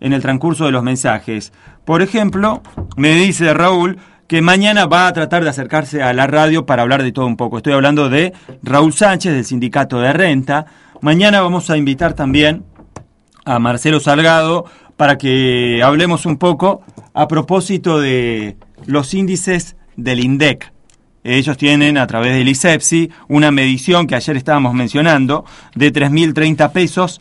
en 0.00 0.12
el 0.12 0.22
transcurso 0.22 0.64
de 0.66 0.72
los 0.72 0.82
mensajes. 0.82 1.52
Por 1.84 2.02
ejemplo, 2.02 2.62
me 2.96 3.14
dice 3.14 3.52
Raúl 3.54 3.98
que 4.26 4.40
mañana 4.42 4.86
va 4.86 5.06
a 5.06 5.12
tratar 5.12 5.44
de 5.44 5.50
acercarse 5.50 6.02
a 6.02 6.12
la 6.12 6.26
radio 6.26 6.64
para 6.66 6.82
hablar 6.82 7.02
de 7.02 7.12
todo 7.12 7.26
un 7.26 7.36
poco. 7.36 7.58
Estoy 7.58 7.74
hablando 7.74 8.08
de 8.08 8.32
Raúl 8.62 8.92
Sánchez 8.92 9.32
del 9.34 9.44
Sindicato 9.44 10.00
de 10.00 10.12
Renta. 10.12 10.66
Mañana 11.00 11.40
vamos 11.42 11.70
a 11.70 11.76
invitar 11.76 12.14
también 12.14 12.64
a 13.44 13.58
Marcelo 13.58 14.00
Salgado 14.00 14.64
para 14.96 15.18
que 15.18 15.82
hablemos 15.82 16.26
un 16.26 16.36
poco 16.36 16.82
a 17.12 17.28
propósito 17.28 18.00
de 18.00 18.56
los 18.86 19.14
índices 19.14 19.76
del 19.96 20.20
INDEC. 20.20 20.72
Ellos 21.22 21.56
tienen 21.56 21.96
a 21.96 22.06
través 22.06 22.34
del 22.34 22.48
ISEPSI 22.48 23.10
una 23.28 23.50
medición 23.50 24.06
que 24.06 24.14
ayer 24.14 24.36
estábamos 24.36 24.74
mencionando 24.74 25.44
de 25.74 25.92
3.030 25.92 26.70
pesos, 26.72 27.20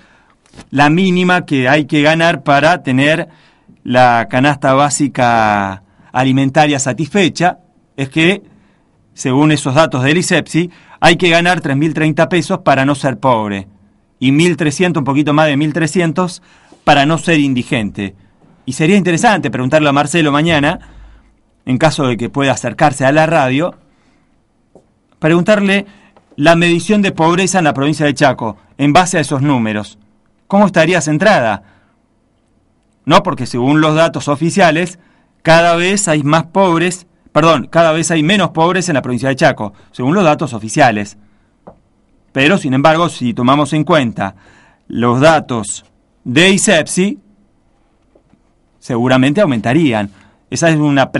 la 0.71 0.89
mínima 0.89 1.45
que 1.45 1.69
hay 1.69 1.85
que 1.85 2.01
ganar 2.01 2.43
para 2.43 2.83
tener 2.83 3.29
la 3.83 4.27
canasta 4.29 4.73
básica 4.73 5.83
alimentaria 6.11 6.79
satisfecha. 6.79 7.59
Es 7.95 8.09
que, 8.09 8.43
según 9.13 9.51
esos 9.51 9.75
datos 9.75 10.03
del 10.03 10.17
ISEPSI, 10.17 10.69
hay 10.99 11.15
que 11.15 11.29
ganar 11.29 11.61
3.030 11.61 12.27
pesos 12.27 12.59
para 12.59 12.85
no 12.85 12.95
ser 12.95 13.19
pobre 13.19 13.67
y 14.23 14.31
1.300, 14.31 14.99
un 14.99 15.03
poquito 15.03 15.33
más 15.33 15.47
de 15.47 15.57
1.300 15.57 16.41
para 16.83 17.05
no 17.05 17.17
ser 17.17 17.39
indigente. 17.39 18.15
Y 18.65 18.73
sería 18.73 18.97
interesante 18.97 19.51
preguntarle 19.51 19.89
a 19.89 19.93
Marcelo 19.93 20.31
mañana, 20.31 20.79
en 21.65 21.77
caso 21.77 22.07
de 22.07 22.17
que 22.17 22.29
pueda 22.29 22.51
acercarse 22.51 23.05
a 23.05 23.11
la 23.11 23.25
radio, 23.25 23.75
preguntarle 25.19 25.85
la 26.35 26.55
medición 26.55 27.01
de 27.01 27.11
pobreza 27.11 27.59
en 27.59 27.65
la 27.65 27.73
provincia 27.73 28.05
de 28.05 28.13
Chaco, 28.13 28.57
en 28.77 28.93
base 28.93 29.17
a 29.17 29.21
esos 29.21 29.41
números. 29.41 29.97
¿Cómo 30.47 30.65
estaría 30.65 31.01
centrada? 31.01 31.63
No, 33.05 33.23
porque 33.23 33.45
según 33.45 33.81
los 33.81 33.95
datos 33.95 34.27
oficiales, 34.27 34.99
cada 35.41 35.75
vez 35.75 36.07
hay 36.07 36.23
más 36.23 36.45
pobres, 36.45 37.07
perdón, 37.31 37.67
cada 37.67 37.91
vez 37.91 38.11
hay 38.11 38.23
menos 38.23 38.51
pobres 38.51 38.87
en 38.89 38.95
la 38.95 39.01
provincia 39.01 39.29
de 39.29 39.35
Chaco, 39.35 39.73
según 39.91 40.15
los 40.15 40.23
datos 40.23 40.53
oficiales. 40.53 41.17
Pero, 42.31 42.57
sin 42.57 42.73
embargo, 42.73 43.09
si 43.09 43.33
tomamos 43.33 43.73
en 43.73 43.83
cuenta 43.83 44.35
los 44.87 45.19
datos 45.19 45.85
de 46.23 46.49
ISEPSI, 46.49 47.19
seguramente 48.79 49.41
aumentarían. 49.41 50.09
Esa 50.49 50.69
es 50.69 50.75
una, 50.75 51.11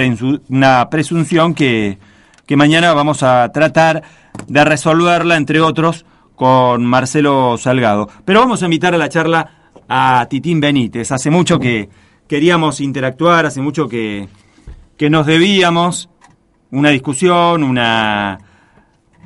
una 0.50 0.90
presunción 0.90 1.54
que, 1.54 1.98
que 2.46 2.56
mañana 2.56 2.94
vamos 2.94 3.24
a 3.24 3.50
tratar 3.52 4.04
de 4.48 4.66
resolverla, 4.66 5.38
entre 5.38 5.62
otros, 5.62 6.06
con 6.36 6.86
Marcelo 6.86 7.58
Salgado. 7.58 8.10
Pero 8.26 8.42
vamos 8.42 8.62
a 8.62 8.66
invitar 8.66 8.94
a 8.94 8.98
la 8.98 9.10
charla 9.10 9.72
a 9.88 10.26
Titín 10.30 10.60
Benítez. 10.60 11.12
Hace 11.12 11.30
mucho 11.30 11.60
que 11.60 11.90
queríamos 12.28 12.82
interactuar, 12.82 13.46
hace 13.46 13.62
mucho 13.62 13.88
que, 13.88 14.28
que 14.98 15.10
nos 15.10 15.26
debíamos 15.26 16.10
una 16.72 16.90
discusión, 16.90 17.64
una 17.64 18.40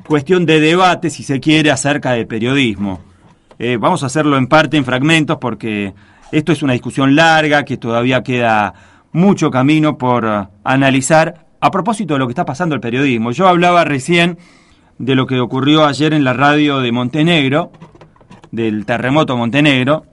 cuestión 0.06 0.46
de 0.46 0.60
debate, 0.60 1.10
si 1.10 1.22
se 1.22 1.40
quiere, 1.40 1.70
acerca 1.70 2.12
del 2.12 2.26
periodismo. 2.26 3.00
Eh, 3.58 3.76
vamos 3.76 4.02
a 4.02 4.06
hacerlo 4.06 4.36
en 4.36 4.46
parte, 4.46 4.76
en 4.76 4.84
fragmentos, 4.84 5.38
porque 5.38 5.92
esto 6.30 6.52
es 6.52 6.62
una 6.62 6.74
discusión 6.74 7.16
larga, 7.16 7.64
que 7.64 7.76
todavía 7.76 8.22
queda 8.22 8.74
mucho 9.12 9.50
camino 9.50 9.98
por 9.98 10.24
eh, 10.24 10.46
analizar 10.64 11.46
a 11.60 11.70
propósito 11.70 12.14
de 12.14 12.20
lo 12.20 12.26
que 12.26 12.32
está 12.32 12.44
pasando 12.44 12.74
el 12.74 12.80
periodismo. 12.80 13.32
Yo 13.32 13.48
hablaba 13.48 13.84
recién 13.84 14.38
de 14.98 15.14
lo 15.14 15.26
que 15.26 15.40
ocurrió 15.40 15.86
ayer 15.86 16.12
en 16.12 16.24
la 16.24 16.34
radio 16.34 16.80
de 16.80 16.92
Montenegro, 16.92 17.72
del 18.52 18.86
terremoto 18.86 19.36
Montenegro, 19.36 20.04